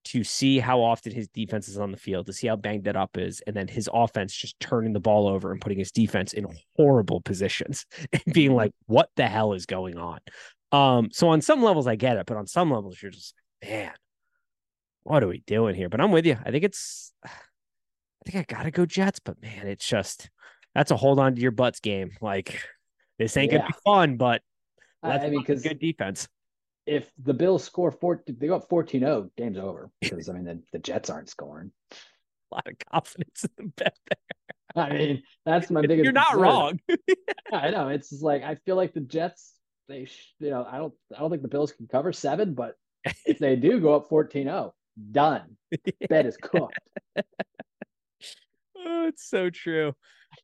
to 0.05 0.23
see 0.23 0.59
how 0.59 0.81
often 0.83 1.13
his 1.13 1.29
defense 1.29 1.69
is 1.69 1.79
on 1.79 1.91
the 1.91 1.97
field, 1.97 2.27
to 2.27 2.33
see 2.33 2.47
how 2.47 2.57
banged 2.57 2.85
that 2.85 2.97
up 2.97 3.17
is, 3.17 3.43
and 3.47 3.57
then 3.57 3.69
his 3.69 3.89
offense 3.93 4.35
just 4.35 4.59
turning 4.61 4.93
the 4.93 5.01
ball 5.01 5.27
over 5.27 5.51
and 5.51 5.61
putting 5.61 5.79
his 5.79 5.91
defense 5.91 6.33
in 6.33 6.47
horrible 6.77 7.21
positions 7.21 7.87
and 8.13 8.23
being 8.33 8.51
mm-hmm. 8.51 8.57
like, 8.57 8.73
"What 8.87 9.11
the 9.17 9.27
hell 9.27 9.53
is 9.53 9.67
going 9.67 9.99
on?" 9.99 10.21
Um, 10.75 11.11
so 11.13 11.29
on 11.29 11.41
some 11.41 11.63
levels, 11.63 11.87
I 11.87 11.95
get 11.95 12.17
it, 12.17 12.27
but 12.27 12.37
on 12.37 12.47
some 12.47 12.71
levels, 12.71 13.01
you're 13.01 13.13
just, 13.13 13.35
man, 13.65 13.93
what 15.05 15.23
are 15.23 15.29
we 15.29 15.43
doing 15.47 15.77
here? 15.77 15.89
But 15.89 16.01
I'm 16.01 16.11
with 16.11 16.27
you. 16.27 16.37
I 16.45 16.51
think 16.51 16.65
it's, 16.65 17.13
I 17.25 17.31
think 18.31 18.37
I 18.37 18.55
gotta 18.55 18.71
go 18.71 18.85
Jets, 18.85 19.21
but 19.21 19.41
man, 19.41 19.69
it's 19.69 19.87
just 19.87 20.31
that's 20.75 20.91
a 20.91 20.97
hold 20.97 21.19
on 21.19 21.35
to 21.35 21.41
your 21.41 21.51
butts 21.51 21.81
game. 21.81 22.13
Like 22.21 22.61
this 23.19 23.37
ain't 23.37 23.53
yeah. 23.53 23.59
gonna 23.59 23.69
be 23.69 23.79
fun, 23.85 24.17
but 24.17 24.43
I 25.05 25.29
mean, 25.29 25.43
good 25.43 25.79
defense. 25.79 26.29
If 26.87 27.11
the 27.23 27.35
Bills 27.35 27.65
score 27.65 27.91
four, 27.91 28.23
they 28.27 28.47
go 28.47 28.57
up 28.57 28.69
14-0, 28.69 29.31
game's 29.37 29.59
over. 29.59 29.91
Because 30.01 30.29
I 30.29 30.35
mean, 30.35 30.45
the, 30.45 30.63
the 30.73 30.79
Jets 30.79 31.11
aren't 31.11 31.31
scoring. 31.31 31.71
A 32.53 32.57
lot 32.57 32.67
of 32.67 32.75
confidence 32.93 33.45
in 33.45 33.51
the 33.57 33.73
bet 33.77 33.97
there. 34.09 34.37
I 34.85 34.93
mean, 34.93 35.23
that's 35.47 35.71
my 35.71 35.81
biggest. 35.87 36.05
You're 36.05 36.13
not 36.13 36.33
concern. 36.33 36.43
wrong. 36.43 36.81
I 37.53 37.71
know. 37.71 37.89
It's 37.89 38.13
like 38.21 38.43
I 38.43 38.57
feel 38.67 38.77
like 38.77 38.93
the 38.93 39.01
Jets. 39.01 39.53
They, 39.89 40.09
you 40.41 40.51
know, 40.51 40.67
I 40.71 40.79
don't, 40.79 40.95
I 41.15 41.21
don't 41.21 41.31
think 41.31 41.43
the 41.43 41.49
Bills 41.49 41.73
can 41.73 41.87
cover 41.87 42.13
seven, 42.13 42.55
but 42.55 42.75
if 43.27 43.39
they 43.39 43.57
do 43.57 43.81
go 43.81 43.95
up 43.95 44.09
14-0, 44.09 44.73
done. 45.11 45.57
Bet 46.09 46.27
is 46.27 46.39
cooked. 46.39 46.79
oh, 47.17 47.23
it's 49.07 49.29
so 49.29 49.51
true. 49.51 49.95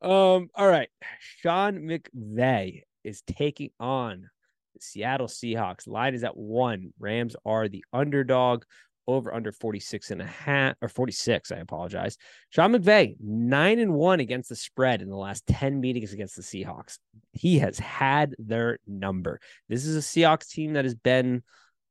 Um, 0.03 0.49
all 0.55 0.69
right. 0.69 0.89
Sean 1.19 1.81
McVay 1.81 2.83
is 3.05 3.23
taking 3.23 3.71
on 3.79 4.29
the 4.75 4.81
Seattle 4.81 5.27
Seahawks. 5.27 5.87
Line 5.87 6.15
is 6.15 6.25
at 6.25 6.37
one. 6.37 6.93
Rams 6.99 7.37
are 7.45 7.69
the 7.69 7.85
underdog 7.93 8.65
over 9.07 9.35
under 9.35 9.51
46 9.51 10.11
and 10.13 10.23
a 10.23 10.27
half 10.27 10.77
or 10.81 10.89
46. 10.89 11.51
I 11.51 11.57
apologize. 11.57 12.17
Sean 12.51 12.73
McVay, 12.73 13.17
nine 13.21 13.79
and 13.79 13.93
one 13.93 14.21
against 14.21 14.49
the 14.49 14.57
spread 14.57 15.03
in 15.03 15.09
the 15.09 15.17
last 15.17 15.47
10 15.47 15.81
meetings 15.81 16.13
against 16.13 16.37
the 16.37 16.43
Seahawks. 16.43 16.99
He 17.33 17.59
has 17.59 17.79
had 17.79 18.35
their 18.39 18.79
number. 18.87 19.41
This 19.69 19.85
is 19.85 19.97
a 19.97 20.01
Seahawks 20.01 20.49
team 20.49 20.75
that 20.75 20.85
has 20.85 20.95
been 20.95 21.43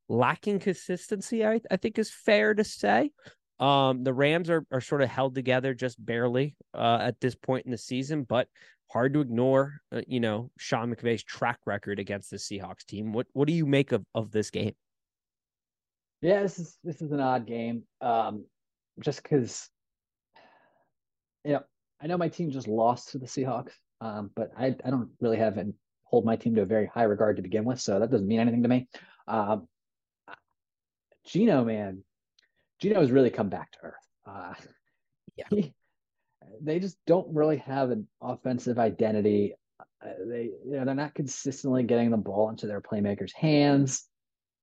lacking 0.07 0.59
consistency, 0.59 1.45
I, 1.45 1.59
I 1.69 1.77
think 1.77 1.99
is 1.99 2.11
fair 2.11 2.53
to 2.53 2.63
say. 2.63 3.11
Um, 3.59 4.03
the 4.03 4.13
Rams 4.13 4.49
are 4.49 4.65
are 4.71 4.81
sort 4.81 5.01
of 5.01 5.09
held 5.09 5.35
together 5.35 5.73
just 5.73 6.03
barely 6.03 6.55
uh, 6.73 6.99
at 7.01 7.19
this 7.19 7.35
point 7.35 7.65
in 7.65 7.71
the 7.71 7.77
season, 7.77 8.23
but 8.23 8.47
hard 8.91 9.13
to 9.13 9.21
ignore. 9.21 9.81
Uh, 9.91 10.01
you 10.07 10.19
know 10.19 10.51
Sean 10.57 10.93
McVay's 10.93 11.23
track 11.23 11.59
record 11.65 11.99
against 11.99 12.31
the 12.31 12.37
Seahawks 12.37 12.85
team. 12.85 13.11
What 13.11 13.27
what 13.33 13.47
do 13.47 13.53
you 13.53 13.65
make 13.65 13.91
of 13.91 14.05
of 14.15 14.31
this 14.31 14.49
game? 14.49 14.75
Yeah, 16.21 16.41
this 16.41 16.59
is 16.59 16.77
this 16.83 17.01
is 17.01 17.11
an 17.11 17.19
odd 17.19 17.45
game. 17.45 17.83
Um, 18.01 18.45
just 18.99 19.23
because, 19.23 19.69
you 21.45 21.53
know, 21.53 21.63
I 22.01 22.07
know 22.07 22.17
my 22.17 22.27
team 22.27 22.51
just 22.51 22.67
lost 22.67 23.11
to 23.11 23.17
the 23.17 23.25
Seahawks, 23.25 23.71
um, 24.01 24.29
but 24.35 24.51
I 24.57 24.75
I 24.83 24.89
don't 24.89 25.09
really 25.21 25.37
have 25.37 25.57
and 25.57 25.73
hold 26.03 26.25
my 26.25 26.35
team 26.35 26.55
to 26.55 26.61
a 26.61 26.65
very 26.65 26.87
high 26.87 27.03
regard 27.03 27.37
to 27.37 27.41
begin 27.41 27.65
with, 27.65 27.79
so 27.79 27.99
that 27.99 28.11
doesn't 28.11 28.27
mean 28.27 28.39
anything 28.39 28.63
to 28.63 28.69
me. 28.69 28.87
Um, 29.27 29.67
Geno, 31.25 31.63
man, 31.63 32.03
Geno 32.79 32.99
has 32.99 33.11
really 33.11 33.29
come 33.29 33.49
back 33.49 33.71
to 33.73 33.79
earth. 33.83 34.07
Uh, 34.25 34.53
yeah. 35.35 35.45
He, 35.49 35.73
they 36.61 36.79
just 36.79 36.97
don't 37.05 37.33
really 37.33 37.57
have 37.57 37.91
an 37.91 38.07
offensive 38.21 38.79
identity. 38.79 39.53
Uh, 40.03 40.09
they 40.27 40.51
you 40.65 40.71
know 40.71 40.85
they're 40.85 40.95
not 40.95 41.13
consistently 41.13 41.83
getting 41.83 42.11
the 42.11 42.17
ball 42.17 42.49
into 42.49 42.67
their 42.67 42.81
playmakers' 42.81 43.33
hands. 43.33 44.05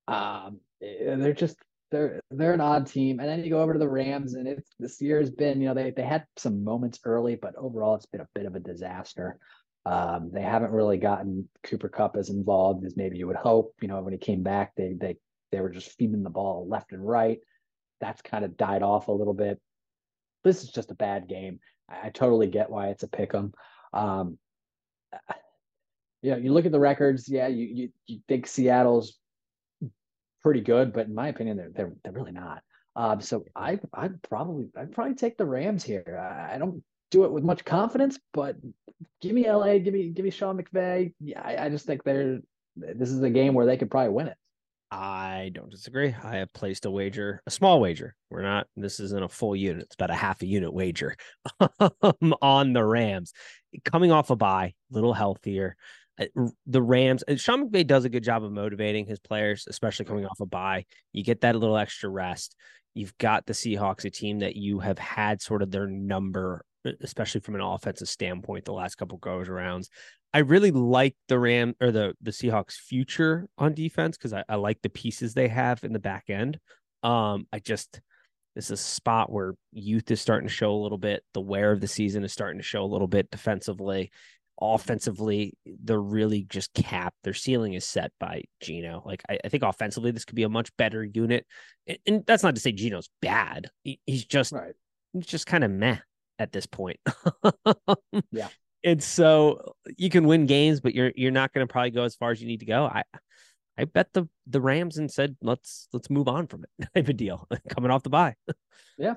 Um, 0.07 0.59
they're 0.79 1.33
just 1.33 1.57
they're 1.91 2.21
they're 2.31 2.53
an 2.53 2.61
odd 2.61 2.87
team. 2.87 3.19
And 3.19 3.29
then 3.29 3.43
you 3.43 3.49
go 3.49 3.61
over 3.61 3.73
to 3.73 3.79
the 3.79 3.89
Rams, 3.89 4.33
and 4.33 4.47
it's 4.47 4.69
this 4.79 5.01
year 5.01 5.19
has 5.19 5.31
been 5.31 5.61
you 5.61 5.67
know 5.67 5.73
they 5.73 5.91
they 5.91 6.03
had 6.03 6.25
some 6.37 6.63
moments 6.63 6.99
early, 7.03 7.35
but 7.35 7.55
overall 7.55 7.95
it's 7.95 8.05
been 8.05 8.21
a 8.21 8.27
bit 8.35 8.45
of 8.45 8.55
a 8.55 8.59
disaster. 8.59 9.39
Um, 9.85 10.31
they 10.33 10.41
haven't 10.41 10.71
really 10.71 10.97
gotten 10.97 11.47
Cooper 11.63 11.89
Kupp 11.89 12.17
as 12.17 12.29
involved 12.29 12.85
as 12.85 12.97
maybe 12.97 13.17
you 13.17 13.27
would 13.27 13.37
hope. 13.37 13.73
You 13.81 13.87
know 13.87 14.01
when 14.01 14.13
he 14.13 14.19
came 14.19 14.43
back, 14.43 14.73
they 14.75 14.93
they 14.99 15.17
they 15.51 15.61
were 15.61 15.69
just 15.69 15.91
feeding 15.97 16.23
the 16.23 16.29
ball 16.29 16.67
left 16.67 16.91
and 16.91 17.07
right 17.07 17.39
that's 17.99 18.21
kind 18.21 18.45
of 18.45 18.57
died 18.57 18.83
off 18.83 19.07
a 19.07 19.11
little 19.11 19.33
bit. 19.33 19.59
This 20.43 20.63
is 20.63 20.69
just 20.69 20.91
a 20.91 20.95
bad 20.95 21.27
game. 21.27 21.59
I, 21.89 22.07
I 22.07 22.09
totally 22.09 22.47
get 22.47 22.69
why 22.69 22.89
it's 22.89 23.03
a 23.03 23.07
pick 23.07 23.33
'em. 23.33 23.53
Um, 23.93 24.37
you 26.21 26.31
know, 26.31 26.37
you 26.37 26.51
look 26.51 26.65
at 26.65 26.71
the 26.71 26.79
records. 26.79 27.29
Yeah, 27.29 27.47
you 27.47 27.65
you, 27.65 27.89
you 28.07 28.19
think 28.27 28.47
Seattle's 28.47 29.17
pretty 30.43 30.61
good, 30.61 30.93
but 30.93 31.07
in 31.07 31.15
my 31.15 31.27
opinion, 31.27 31.57
they're 31.57 31.71
they're 31.73 31.93
they're 32.03 32.13
really 32.13 32.31
not. 32.31 32.63
Um, 32.95 33.21
so 33.21 33.45
I 33.55 33.79
I 33.93 34.09
probably 34.27 34.69
I'd 34.75 34.91
probably 34.91 35.15
take 35.15 35.37
the 35.37 35.45
Rams 35.45 35.83
here. 35.83 36.19
I, 36.19 36.55
I, 36.55 36.57
don't 36.57 36.83
do 37.11 37.25
it 37.25 37.31
with 37.31 37.43
much 37.43 37.63
confidence, 37.63 38.17
but 38.33 38.55
give 39.21 39.33
me 39.33 39.49
LA, 39.49 39.77
give 39.77 39.93
me 39.93 40.09
give 40.09 40.25
me 40.25 40.31
Sean 40.31 40.57
McVay. 40.57 41.13
Yeah, 41.19 41.41
I, 41.43 41.65
I 41.65 41.69
just 41.69 41.85
think 41.85 42.03
they're 42.03 42.39
this 42.75 43.09
is 43.09 43.21
a 43.21 43.29
game 43.29 43.53
where 43.53 43.65
they 43.65 43.77
could 43.77 43.91
probably 43.91 44.13
win 44.13 44.27
it. 44.27 44.37
I 44.89 45.51
don't 45.53 45.69
disagree. 45.69 46.15
I 46.23 46.37
have 46.37 46.53
placed 46.53 46.85
a 46.85 46.91
wager, 46.91 47.41
a 47.45 47.51
small 47.51 47.81
wager. 47.81 48.15
We're 48.29 48.41
not, 48.41 48.67
this 48.77 48.99
isn't 48.99 49.23
a 49.23 49.27
full 49.27 49.55
unit. 49.55 49.83
It's 49.83 49.95
about 49.95 50.11
a 50.11 50.15
half 50.15 50.41
a 50.41 50.45
unit 50.45 50.73
wager 50.73 51.15
on 52.41 52.73
the 52.73 52.83
Rams. 52.83 53.33
Coming 53.83 54.11
off 54.11 54.29
a 54.29 54.35
bye, 54.35 54.73
a 54.91 54.93
little 54.93 55.13
healthier. 55.13 55.75
Uh, 56.19 56.25
the 56.65 56.81
Rams, 56.81 57.23
Sean 57.35 57.69
McVay 57.69 57.85
does 57.85 58.05
a 58.05 58.09
good 58.09 58.23
job 58.23 58.43
of 58.43 58.51
motivating 58.51 59.05
his 59.05 59.19
players, 59.19 59.65
especially 59.67 60.05
coming 60.05 60.25
off 60.25 60.39
a 60.39 60.45
bye. 60.45 60.85
You 61.11 61.23
get 61.23 61.41
that 61.41 61.55
little 61.55 61.77
extra 61.77 62.09
rest. 62.09 62.55
You've 62.93 63.17
got 63.17 63.45
the 63.45 63.53
Seahawks, 63.53 64.05
a 64.05 64.09
team 64.09 64.39
that 64.39 64.55
you 64.55 64.79
have 64.79 64.97
had 64.97 65.41
sort 65.41 65.61
of 65.61 65.69
their 65.69 65.85
number, 65.85 66.63
especially 67.01 67.41
from 67.41 67.55
an 67.55 67.61
offensive 67.61 68.09
standpoint, 68.09 68.65
the 68.65 68.73
last 68.73 68.95
couple 68.95 69.17
goes 69.17 69.47
arounds. 69.47 69.89
I 70.33 70.39
really 70.39 70.71
like 70.71 71.15
the 71.27 71.39
Ram 71.39 71.75
or 71.81 71.91
the 71.91 72.13
the 72.21 72.31
Seahawks 72.31 72.73
future 72.73 73.47
on 73.57 73.73
defense 73.73 74.17
because 74.17 74.33
I, 74.33 74.43
I 74.49 74.55
like 74.55 74.81
the 74.81 74.89
pieces 74.89 75.33
they 75.33 75.47
have 75.47 75.83
in 75.83 75.93
the 75.93 75.99
back 75.99 76.25
end. 76.29 76.59
Um, 77.03 77.47
I 77.51 77.59
just 77.59 78.01
this 78.55 78.65
is 78.65 78.71
a 78.71 78.77
spot 78.77 79.31
where 79.31 79.53
youth 79.71 80.09
is 80.11 80.19
starting 80.19 80.47
to 80.47 80.53
show 80.53 80.73
a 80.73 80.81
little 80.81 80.97
bit. 80.97 81.23
The 81.33 81.41
wear 81.41 81.71
of 81.71 81.79
the 81.79 81.87
season 81.87 82.23
is 82.23 82.33
starting 82.33 82.59
to 82.59 82.63
show 82.63 82.83
a 82.83 82.85
little 82.85 83.07
bit 83.07 83.31
defensively. 83.31 84.11
Offensively, 84.59 85.53
they're 85.83 86.01
really 86.01 86.43
just 86.49 86.73
capped. 86.73 87.17
Their 87.23 87.35
ceiling 87.35 87.75
is 87.75 87.85
set 87.85 88.11
by 88.19 88.43
Geno. 88.59 89.03
Like 89.05 89.21
I, 89.29 89.37
I 89.45 89.49
think 89.49 89.63
offensively, 89.63 90.11
this 90.11 90.25
could 90.25 90.35
be 90.35 90.43
a 90.43 90.49
much 90.49 90.75
better 90.75 91.03
unit. 91.03 91.45
And, 91.85 91.97
and 92.07 92.23
that's 92.25 92.43
not 92.43 92.55
to 92.55 92.61
say 92.61 92.71
Geno's 92.71 93.09
bad. 93.21 93.69
He, 93.83 93.99
he's 94.05 94.25
just 94.25 94.51
right. 94.51 94.73
he's 95.13 95.27
just 95.27 95.45
kind 95.45 95.63
of 95.63 95.71
meh 95.71 95.99
at 96.39 96.51
this 96.51 96.65
point. 96.65 96.99
yeah 98.31 98.49
and 98.83 99.03
so 99.03 99.73
you 99.97 100.09
can 100.09 100.27
win 100.27 100.45
games, 100.45 100.79
but 100.79 100.93
you're 100.93 101.11
you're 101.15 101.31
not 101.31 101.53
going 101.53 101.65
to 101.65 101.71
probably 101.71 101.91
go 101.91 102.03
as 102.03 102.15
far 102.15 102.31
as 102.31 102.41
you 102.41 102.47
need 102.47 102.61
to 102.61 102.65
go. 102.65 102.85
I 102.85 103.03
I 103.77 103.85
bet 103.85 104.13
the 104.13 104.27
the 104.47 104.61
Rams 104.61 104.97
and 104.97 105.11
said 105.11 105.35
let's 105.41 105.87
let's 105.93 106.09
move 106.09 106.27
on 106.27 106.47
from 106.47 106.63
it 106.63 106.89
type 106.95 107.09
of 107.09 107.17
deal 107.17 107.47
coming 107.69 107.91
off 107.91 108.03
the 108.03 108.09
bye. 108.09 108.35
yeah. 108.97 109.15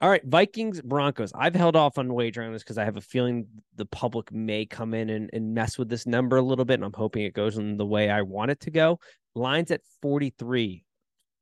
All 0.00 0.08
right, 0.08 0.24
Vikings 0.24 0.80
Broncos. 0.80 1.32
I've 1.34 1.56
held 1.56 1.74
off 1.74 1.98
on 1.98 2.14
wagering 2.14 2.52
this 2.52 2.62
because 2.62 2.78
I 2.78 2.84
have 2.84 2.96
a 2.96 3.00
feeling 3.00 3.48
the 3.74 3.84
public 3.84 4.32
may 4.32 4.64
come 4.64 4.94
in 4.94 5.10
and, 5.10 5.28
and 5.32 5.54
mess 5.54 5.76
with 5.76 5.88
this 5.88 6.06
number 6.06 6.36
a 6.36 6.42
little 6.42 6.64
bit, 6.64 6.74
and 6.74 6.84
I'm 6.84 6.92
hoping 6.92 7.24
it 7.24 7.34
goes 7.34 7.58
in 7.58 7.76
the 7.76 7.86
way 7.86 8.08
I 8.08 8.22
want 8.22 8.52
it 8.52 8.60
to 8.60 8.70
go. 8.70 9.00
Lines 9.34 9.72
at 9.72 9.80
43 10.02 10.84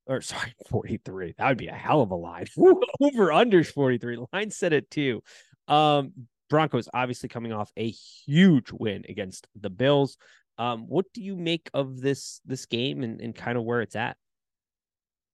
or 0.07 0.21
sorry, 0.23 0.55
43. 0.71 1.35
That 1.39 1.49
would 1.49 1.59
be 1.59 1.69
a 1.69 1.73
hell 1.73 2.01
of 2.01 2.11
a 2.11 2.17
line. 2.17 2.47
Over 3.01 3.33
under 3.33 3.65
43. 3.65 4.19
Line 4.33 4.51
set 4.51 4.73
at 4.73 4.91
two. 4.91 5.23
Um, 5.69 6.13
Broncos 6.49 6.89
obviously 6.95 7.29
coming 7.29 7.53
off 7.53 7.73
a 7.77 7.91
huge 7.91 8.71
win 8.73 9.05
against 9.09 9.49
the 9.61 9.71
Bills. 9.71 10.17
Um, 10.59 10.87
what 10.89 11.07
do 11.13 11.23
you 11.23 11.37
make 11.37 11.69
of 11.75 12.01
this 12.01 12.41
this 12.47 12.67
game 12.67 13.03
and, 13.03 13.21
and 13.21 13.35
kind 13.35 13.59
of 13.59 13.65
where 13.65 13.83
it's 13.83 13.97
at? 13.97 14.17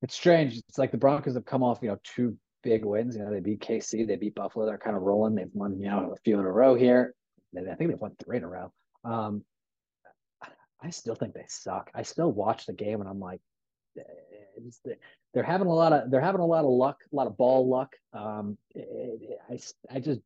It's 0.00 0.14
strange. 0.14 0.56
It's 0.68 0.78
like 0.78 0.90
the 0.90 0.98
Broncos 0.98 1.34
have 1.34 1.44
come 1.44 1.62
off, 1.62 1.78
you 1.80 1.88
know, 1.88 1.98
two 2.02 2.36
big 2.64 2.84
wins. 2.84 3.14
You 3.14 3.22
know, 3.22 3.30
they 3.30 3.40
beat 3.40 3.60
KC, 3.60 4.06
they 4.06 4.16
beat 4.16 4.34
Buffalo. 4.34 4.66
They're 4.66 4.78
kind 4.78 4.96
of 4.96 5.02
rolling. 5.02 5.34
They've 5.34 5.50
won, 5.52 5.78
you 5.78 5.88
know, 5.88 6.12
a 6.12 6.20
few 6.24 6.40
in 6.40 6.46
a 6.46 6.50
row 6.50 6.74
here. 6.74 7.14
I 7.56 7.74
think 7.74 7.90
they've 7.90 8.00
won 8.00 8.16
three 8.24 8.38
in 8.38 8.44
a 8.44 8.48
row. 8.48 8.72
Um, 9.04 9.44
I 10.82 10.90
still 10.90 11.14
think 11.14 11.34
they 11.34 11.44
suck. 11.48 11.90
I 11.94 12.02
still 12.02 12.32
watch 12.32 12.66
the 12.66 12.72
game 12.72 13.00
and 13.00 13.08
I'm 13.08 13.20
like, 13.20 13.40
they're 15.34 15.42
having 15.42 15.66
a 15.66 15.74
lot 15.74 15.92
of 15.92 16.10
they're 16.10 16.20
having 16.20 16.40
a 16.40 16.46
lot 16.46 16.64
of 16.64 16.70
luck, 16.70 17.00
a 17.12 17.16
lot 17.16 17.26
of 17.26 17.36
ball 17.36 17.68
luck. 17.68 17.94
Um, 18.12 18.58
I 18.76 19.58
I 19.90 20.00
just 20.00 20.20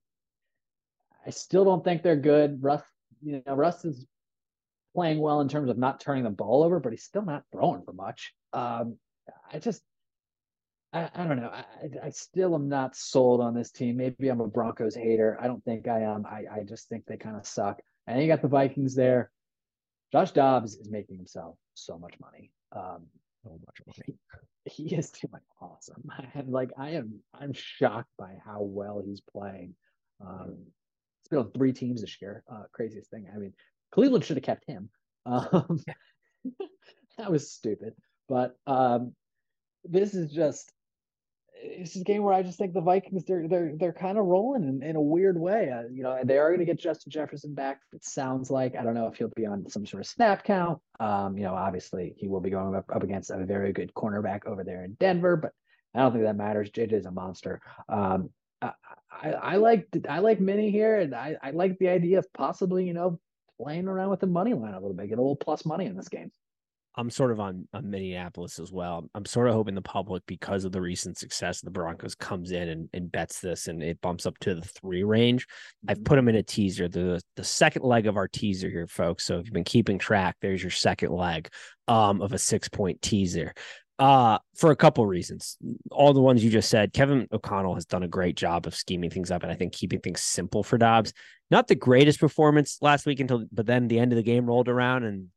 I 1.26 1.30
still 1.30 1.64
don't 1.64 1.84
think 1.84 2.03
they're 2.03 2.16
good. 2.16 2.62
Russ, 2.62 2.82
you 3.22 3.43
know, 3.47 3.55
Russ 3.55 3.84
is 3.84 4.07
playing 4.95 5.18
well 5.20 5.41
in 5.41 5.49
terms 5.49 5.68
of 5.68 5.78
not 5.78 6.01
turning 6.01 6.24
the 6.24 6.30
ball 6.30 6.62
over, 6.62 6.80
but 6.80 6.93
he's 6.93 7.05
still 7.05 7.24
not 7.24 7.45
throwing 7.53 7.82
for 7.82 7.93
much. 7.93 8.32
Um, 8.53 8.97
I 9.53 9.59
just 9.59 9.82
I, 10.93 11.11
I 11.14 11.24
don't 11.24 11.41
know. 11.41 11.51
I, 11.53 12.07
I 12.07 12.11
still 12.11 12.55
am 12.55 12.68
not 12.68 12.97
sold 12.97 13.41
on 13.41 13.55
this 13.55 13.70
team. 13.70 13.97
Maybe 13.97 14.28
I'm 14.28 14.41
a 14.41 14.47
Broncos 14.47 14.95
hater. 14.95 15.39
I 15.41 15.47
don't 15.47 15.64
think 15.64 15.89
I 15.89 16.01
am. 16.01 16.24
I, 16.26 16.45
I 16.51 16.64
just 16.64 16.89
think 16.89 17.05
they 17.07 17.16
kind 17.16 17.37
of 17.37 17.47
suck. 17.47 17.80
And 18.07 18.20
you 18.20 18.28
got 18.28 18.41
the 18.41 18.49
Vikings 18.49 18.95
there. 18.95 19.30
Josh 20.12 20.30
Dobbs 20.30 20.76
is 20.76 20.89
making 20.89 21.16
himself 21.16 21.57
so 21.74 21.99
much 21.99 22.14
money. 22.20 22.51
Um, 22.74 23.07
so 23.47 23.59
much 23.66 23.80
money. 23.86 24.18
He, 24.64 24.94
is 24.94 25.11
doing 25.11 25.42
awesome. 25.61 26.03
And 26.34 26.49
like 26.51 26.70
I 26.76 26.90
am, 26.90 27.20
I'm 27.34 27.53
shocked 27.53 28.11
by 28.18 28.34
how 28.44 28.62
well 28.62 29.03
he's 29.05 29.20
playing. 29.20 29.74
Um, 30.20 30.57
it's 31.20 31.28
been 31.28 31.38
on 31.38 31.51
three 31.53 31.72
teams 31.72 32.01
this 32.01 32.20
year. 32.20 32.42
Uh, 32.51 32.64
craziest 32.72 33.11
thing. 33.11 33.26
I 33.32 33.38
mean, 33.38 33.53
Cleveland 33.92 34.24
should 34.24 34.36
have 34.36 34.44
kept 34.44 34.64
him. 34.66 34.90
Um, 35.28 35.80
that 37.18 37.32
was 37.32 37.51
stupid. 37.51 37.94
But 38.28 38.57
um, 38.68 39.12
this 39.82 40.14
is 40.14 40.30
just 40.30 40.72
it's 41.63 41.97
a 41.97 42.05
game 42.05 42.23
where 42.23 42.35
I 42.35 42.43
just 42.43 42.59
think 42.59 42.75
the 42.75 42.81
Vikings 42.81 43.25
they're 43.25 43.49
they're 43.49 43.73
they're 43.77 43.93
kind 43.93 44.19
of 44.19 44.27
rolling 44.27 44.65
in, 44.65 44.83
in 44.83 44.97
a 44.97 45.01
weird 45.01 45.39
way. 45.39 45.71
Uh, 45.71 45.89
you 45.93 46.03
know, 46.03 46.19
they 46.25 46.39
are 46.39 46.49
going 46.49 46.61
to 46.61 46.65
get 46.65 46.79
Justin 46.79 47.11
Jefferson 47.11 47.55
back. 47.55 47.81
It 47.93 48.05
sounds 48.05 48.51
like 48.51 48.77
I 48.77 48.83
don't 48.83 48.95
know 48.95 49.07
if 49.07 49.17
he'll 49.17 49.33
be 49.35 49.47
on 49.47 49.69
some 49.69 49.87
sort 49.87 50.03
of 50.03 50.07
snap 50.07 50.45
count. 50.45 50.81
Um, 51.01 51.37
you 51.37 51.45
know, 51.45 51.55
obviously 51.55 52.15
he 52.17 52.29
will 52.29 52.41
be 52.41 52.51
going 52.51 52.75
up, 52.75 52.87
up 52.95 53.03
against 53.03 53.31
a 53.31 53.45
very 53.45 53.73
good 53.73 53.93
cornerback 53.95 54.47
over 54.47 54.65
there 54.65 54.85
in 54.85 54.95
Denver, 54.95 55.37
but 55.37 55.53
I 55.95 56.01
don't 56.01 56.13
think 56.13 56.25
that 56.25 56.37
matters. 56.37 56.71
JJ 56.71 56.93
is 56.93 57.07
a 57.07 57.11
monster. 57.11 57.61
Um, 57.89 58.31
I, 58.61 58.73
I, 59.11 59.31
I 59.31 59.57
like 59.57 59.89
I 60.09 60.19
like 60.19 60.41
Mini 60.41 60.71
here, 60.71 60.99
and 60.99 61.15
I, 61.15 61.37
I 61.43 61.51
like 61.51 61.79
the 61.79 61.89
idea 61.89 62.19
of 62.19 62.33
possibly 62.33 62.85
you 62.85 62.95
know 62.95 63.19
playing 63.61 63.89
around 63.89 64.11
with 64.11 64.21
the 64.21 64.27
money 64.27 64.55
line 64.55 64.75
a 64.75 64.81
little 64.81 64.95
bit, 64.95 65.09
get 65.09 65.19
a 65.19 65.23
little 65.23 65.37
plus 65.37 65.65
money 65.65 65.87
in 65.87 65.97
this 65.97 66.09
game. 66.09 66.31
I'm 66.97 67.11
sort 67.11 67.30
of 67.30 67.40
on, 67.40 67.68
on 67.74 67.90
Minneapolis 67.90 68.59
as 68.59 68.72
well. 68.72 69.09
I'm 69.14 69.26
sort 69.26 69.49
of 69.49 69.55
hoping 69.55 69.74
the 69.74 69.82
public, 69.82 70.22
because 70.26 70.64
of 70.64 70.72
the 70.72 70.80
recent 70.80 71.18
success 71.18 71.62
of 71.62 71.66
the 71.66 71.70
Broncos, 71.70 72.14
comes 72.14 72.53
in 72.53 72.68
and, 72.68 72.88
and 72.94 73.12
bets 73.12 73.40
this 73.40 73.68
and 73.68 73.82
it 73.82 74.01
bumps 74.01 74.24
up 74.24 74.38
to 74.40 74.55
the 74.55 74.62
three 74.62 75.05
range. 75.05 75.47
I've 75.86 76.05
put 76.05 76.16
them 76.16 76.28
in 76.28 76.36
a 76.36 76.42
teaser, 76.42 76.88
the 76.88 77.20
the 77.36 77.44
second 77.44 77.82
leg 77.82 78.07
of 78.07 78.16
our 78.16 78.28
teaser 78.28 78.70
here, 78.70 78.86
folks. 78.86 79.24
So 79.24 79.38
if 79.38 79.47
you've 79.47 79.55
been 79.55 79.64
keeping 79.64 79.99
track, 79.99 80.36
there's 80.40 80.62
your 80.62 80.70
second 80.70 81.12
leg 81.12 81.49
um, 81.86 82.22
of 82.22 82.32
a 82.32 82.38
six 82.38 82.68
point 82.68 83.03
teaser. 83.03 83.53
Uh, 83.99 84.38
for 84.55 84.72
a 84.72 84.76
couple 84.76 85.07
reasons. 85.07 85.57
All 85.90 86.12
the 86.12 86.20
ones 86.20 86.44
you 86.44 86.51
just 86.51 86.68
said, 86.68 86.92
Kevin 86.92 87.26
O'Connell 87.32 87.76
has 87.76 87.86
done 87.86 88.03
a 88.03 88.09
great 88.09 88.36
job 88.36 88.66
of 88.66 88.74
scheming 88.74 89.09
things 89.09 89.30
up 89.30 89.42
and 89.42 89.51
I 89.51 89.55
think 89.55 89.72
keeping 89.72 90.01
things 90.01 90.20
simple 90.20 90.62
for 90.62 90.76
Dobbs. 90.76 91.14
Not 91.51 91.66
the 91.66 91.76
greatest 91.76 92.20
performance 92.20 92.76
last 92.82 93.07
week 93.07 93.20
until, 93.20 93.47
but 93.51 93.64
then 93.64 93.88
the 93.88 93.99
end 93.99 94.12
of 94.12 94.16
the 94.16 94.22
game 94.22 94.44
rolled 94.44 94.68
around 94.68 95.05
and 95.05 95.28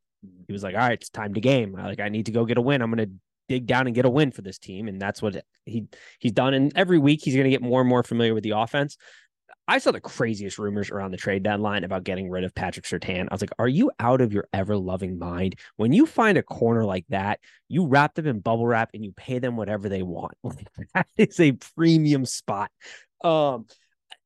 he 0.48 0.54
was 0.54 0.64
like, 0.64 0.76
all 0.76 0.82
right, 0.82 0.94
it's 0.94 1.10
time 1.10 1.34
to 1.34 1.42
game. 1.42 1.74
Like 1.74 2.00
I 2.00 2.10
need 2.10 2.26
to 2.28 2.32
go 2.32 2.46
get 2.46 2.58
a 2.58 2.62
win. 2.62 2.82
I'm 2.82 2.92
going 2.92 3.08
to 3.08 3.14
dig 3.48 3.66
down 3.66 3.88
and 3.88 3.96
get 3.96 4.06
a 4.06 4.10
win 4.10 4.32
for 4.32 4.42
this 4.42 4.60
team. 4.60 4.88
And 4.88 5.02
that's 5.02 5.22
what 5.22 5.44
he 5.66 5.86
he's 6.20 6.32
done. 6.32 6.54
And 6.54 6.72
every 6.76 7.00
week 7.00 7.22
he's 7.24 7.36
going 7.36 7.46
to 7.46 7.50
get 7.50 7.62
more 7.62 7.82
and 7.82 7.90
more 7.90 8.04
familiar 8.04 8.34
with 8.34 8.44
the 8.44 8.52
offense. 8.52 8.98
I 9.68 9.78
saw 9.78 9.92
the 9.92 10.02
craziest 10.02 10.58
rumors 10.58 10.90
around 10.90 11.12
the 11.12 11.18
trade 11.18 11.44
deadline 11.44 11.84
about 11.84 12.04
getting 12.04 12.28
rid 12.28 12.44
of 12.44 12.56
Patrick 12.56 12.86
Surtain. 12.86 13.28
I 13.30 13.34
was 13.34 13.42
like, 13.42 13.52
are 13.60 13.68
you 13.68 13.92
out 14.00 14.20
of 14.20 14.34
your 14.34 14.48
ever 14.52 14.76
loving 14.76 15.20
mind? 15.20 15.56
When 15.76 15.94
you 15.94 16.08
find 16.08 16.40
a 16.40 16.44
corner 16.44 16.86
like 16.86 17.06
that, 17.10 17.40
you 17.68 17.86
wrap 17.86 18.16
them 18.16 18.26
in 18.26 18.40
bubble 18.40 18.66
wrap 18.66 18.90
and 18.96 19.06
you 19.06 19.12
pay 19.12 19.38
them 19.38 19.58
whatever 19.58 19.88
they 19.88 20.02
want. 20.02 20.34
that 20.96 21.06
is 21.18 21.40
a 21.40 21.52
premium 21.76 22.26
spot. 22.26 22.72
Um, 23.24 23.68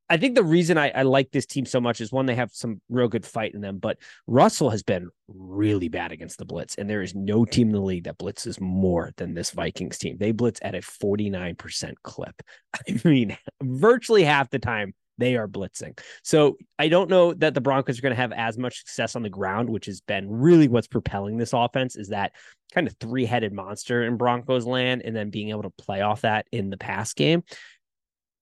I 0.10 0.18
think 0.18 0.36
the 0.36 0.44
reason 0.44 0.78
I, 0.78 0.90
I, 0.90 1.02
like 1.04 1.32
this 1.32 1.46
team 1.46 1.66
so 1.66 1.80
much 1.80 2.02
is 2.02 2.12
one, 2.12 2.26
they 2.26 2.36
have 2.36 2.52
some 2.52 2.82
real 2.90 3.08
good 3.08 3.26
fight 3.26 3.54
in 3.54 3.62
them, 3.62 3.78
but 3.78 3.98
Russell 4.28 4.70
has 4.70 4.84
been 4.84 5.10
really 5.28 5.88
bad 5.88 6.12
against 6.12 6.38
the 6.38 6.46
blitz. 6.46 6.76
And 6.76 6.90
there 6.90 7.02
is 7.02 7.16
no 7.16 7.46
team 7.46 7.68
in 7.68 7.74
the 7.74 7.82
league 7.82 8.04
that 8.04 8.18
blitzes 8.18 8.60
more 8.60 9.12
than 9.18 9.34
this 9.34 9.52
Vikings 9.52 9.98
team. 9.98 10.18
They 10.20 10.32
blitz 10.32 10.60
at 10.62 10.76
a 10.76 10.80
49% 10.80 11.94
clip. 12.04 12.42
I 12.76 13.00
mean, 13.06 13.38
virtually 13.62 14.24
half 14.24 14.50
the 14.50 14.60
time 14.60 14.94
they 15.18 15.36
are 15.38 15.48
blitzing. 15.48 15.98
So 16.24 16.58
I 16.80 16.90
don't 16.90 17.10
know 17.10 17.34
that 17.36 17.54
the 17.54 17.62
Broncos 17.62 18.00
are 18.00 18.02
going 18.02 18.16
to 18.16 18.22
have 18.22 18.34
as 18.34 18.58
much 18.58 18.80
success 18.80 19.16
on 19.16 19.24
the 19.24 19.30
ground, 19.30 19.70
which 19.70 19.86
has 19.86 20.02
been 20.02 20.30
really 20.30 20.68
what's 20.68 20.88
propelling 20.88 21.38
this 21.38 21.54
offense 21.54 21.96
is 21.96 22.10
that 22.10 22.34
kind 22.74 22.88
of 22.88 22.96
three 23.00 23.26
headed 23.26 23.54
monster 23.54 24.04
in 24.04 24.18
Broncos 24.18 24.66
land 24.66 25.04
and 25.06 25.16
then 25.16 25.30
being 25.30 25.50
able 25.50 25.64
to 25.64 25.70
play 25.70 26.02
off 26.02 26.22
that 26.22 26.48
in 26.52 26.70
the 26.70 26.78
pass 26.78 27.14
game 27.14 27.44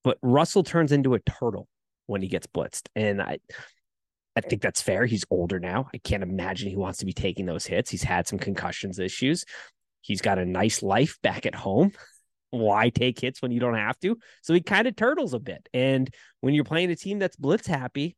but 0.04 0.18
Russell 0.22 0.64
turns 0.64 0.92
into 0.92 1.14
a 1.14 1.20
turtle 1.20 1.68
when 2.08 2.22
he 2.22 2.28
gets 2.28 2.48
blitzed. 2.48 2.88
And 2.96 3.22
I 3.22 3.40
I 4.36 4.42
think 4.42 4.62
that's 4.62 4.82
fair. 4.82 5.06
He's 5.06 5.26
older 5.30 5.60
now. 5.60 5.90
I 5.94 5.98
can't 5.98 6.24
imagine 6.24 6.70
he 6.70 6.78
wants 6.78 7.00
to 7.00 7.06
be 7.06 7.14
taking 7.14 7.46
those 7.46 7.66
hits. 7.66 7.90
He's 7.90 8.04
had 8.04 8.28
some 8.28 8.40
concussions 8.40 8.98
issues. 8.98 9.44
He's 10.02 10.22
got 10.22 10.40
a 10.40 10.46
nice 10.46 10.82
life 10.82 11.18
back 11.22 11.46
at 11.46 11.56
home. 11.56 11.92
Why 12.50 12.90
take 12.90 13.20
hits 13.20 13.42
when 13.42 13.52
you 13.52 13.60
don't 13.60 13.76
have 13.76 14.00
to? 14.00 14.18
So 14.42 14.54
he 14.54 14.62
kind 14.62 14.88
of 14.88 14.96
turtles 14.96 15.34
a 15.34 15.40
bit. 15.40 15.68
And 15.74 16.10
when 16.42 16.54
you're 16.54 16.66
playing 16.66 16.92
a 16.92 16.96
team 16.96 17.20
that's 17.20 17.38
blitz 17.38 17.68
happy, 17.68 18.18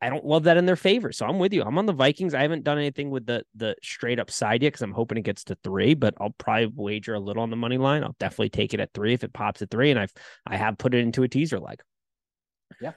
I 0.00 0.10
don't 0.10 0.24
love 0.24 0.44
that 0.44 0.56
in 0.56 0.66
their 0.66 0.76
favor. 0.76 1.10
So 1.10 1.26
I'm 1.26 1.38
with 1.38 1.54
you. 1.54 1.62
I'm 1.62 1.78
on 1.78 1.86
the 1.86 1.92
Vikings. 1.92 2.34
I 2.34 2.42
haven't 2.42 2.64
done 2.64 2.78
anything 2.78 3.10
with 3.10 3.26
the 3.26 3.44
the 3.54 3.76
straight 3.82 4.18
up 4.18 4.30
side 4.30 4.62
yet 4.62 4.68
because 4.68 4.82
I'm 4.82 4.92
hoping 4.92 5.18
it 5.18 5.22
gets 5.22 5.44
to 5.44 5.56
three, 5.64 5.94
but 5.94 6.14
I'll 6.20 6.34
probably 6.36 6.66
wager 6.66 7.14
a 7.14 7.20
little 7.20 7.42
on 7.42 7.50
the 7.50 7.56
money 7.56 7.78
line. 7.78 8.04
I'll 8.04 8.16
definitely 8.20 8.50
take 8.50 8.74
it 8.74 8.80
at 8.80 8.92
three 8.92 9.14
if 9.14 9.24
it 9.24 9.32
pops 9.32 9.62
at 9.62 9.70
three. 9.70 9.90
And 9.90 9.98
I've 9.98 10.12
I 10.46 10.56
have 10.56 10.76
put 10.76 10.94
it 10.94 10.98
into 10.98 11.22
a 11.22 11.28
teaser 11.28 11.58
leg. 11.58 11.80
Yeah. 12.80 12.92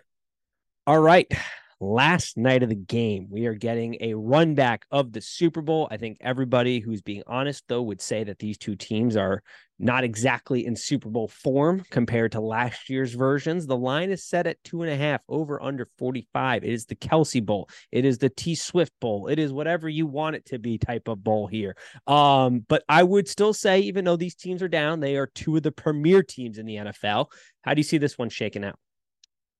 All 0.85 0.99
right 0.99 1.31
last 1.79 2.37
night 2.37 2.63
of 2.63 2.69
the 2.69 2.75
game. 2.75 3.27
We 3.29 3.45
are 3.45 3.53
getting 3.53 3.97
a 4.01 4.13
run 4.13 4.55
back 4.55 4.85
of 4.91 5.13
the 5.13 5.21
Super 5.21 5.61
Bowl. 5.61 5.87
I 5.89 5.97
think 5.97 6.17
everybody 6.21 6.79
who's 6.79 7.01
being 7.01 7.23
honest, 7.27 7.63
though, 7.67 7.81
would 7.83 8.01
say 8.01 8.23
that 8.25 8.39
these 8.39 8.57
two 8.57 8.75
teams 8.75 9.15
are 9.15 9.41
not 9.81 10.03
exactly 10.03 10.65
in 10.65 10.75
Super 10.75 11.09
Bowl 11.09 11.29
form 11.29 11.83
compared 11.89 12.33
to 12.33 12.41
last 12.41 12.89
year's 12.89 13.13
versions. 13.13 13.65
The 13.65 13.77
line 13.77 14.11
is 14.11 14.25
set 14.25 14.45
at 14.45 14.61
two 14.63 14.81
and 14.81 14.91
a 14.91 14.97
half, 14.97 15.21
over 15.29 15.61
under 15.63 15.87
45. 15.97 16.65
It 16.65 16.69
is 16.69 16.85
the 16.85 16.95
Kelce 16.95 17.43
Bowl. 17.43 17.69
It 17.91 18.03
is 18.03 18.17
the 18.17 18.29
T 18.29 18.55
Swift 18.55 18.93
Bowl. 18.99 19.27
It 19.27 19.39
is 19.39 19.53
whatever 19.53 19.87
you 19.87 20.05
want 20.05 20.35
it 20.35 20.45
to 20.47 20.59
be 20.59 20.77
type 20.77 21.07
of 21.07 21.23
bowl 21.23 21.47
here. 21.47 21.77
Um, 22.07 22.65
but 22.67 22.83
I 22.89 23.03
would 23.03 23.29
still 23.29 23.53
say, 23.53 23.79
even 23.81 24.03
though 24.03 24.17
these 24.17 24.35
teams 24.35 24.61
are 24.61 24.67
down, 24.67 24.99
they 24.99 25.15
are 25.15 25.27
two 25.27 25.55
of 25.55 25.63
the 25.63 25.71
premier 25.71 26.23
teams 26.23 26.57
in 26.57 26.65
the 26.65 26.75
NFL. 26.75 27.27
How 27.61 27.73
do 27.73 27.79
you 27.79 27.83
see 27.83 27.97
this 27.97 28.17
one 28.17 28.29
shaking 28.29 28.65
out? 28.65 28.77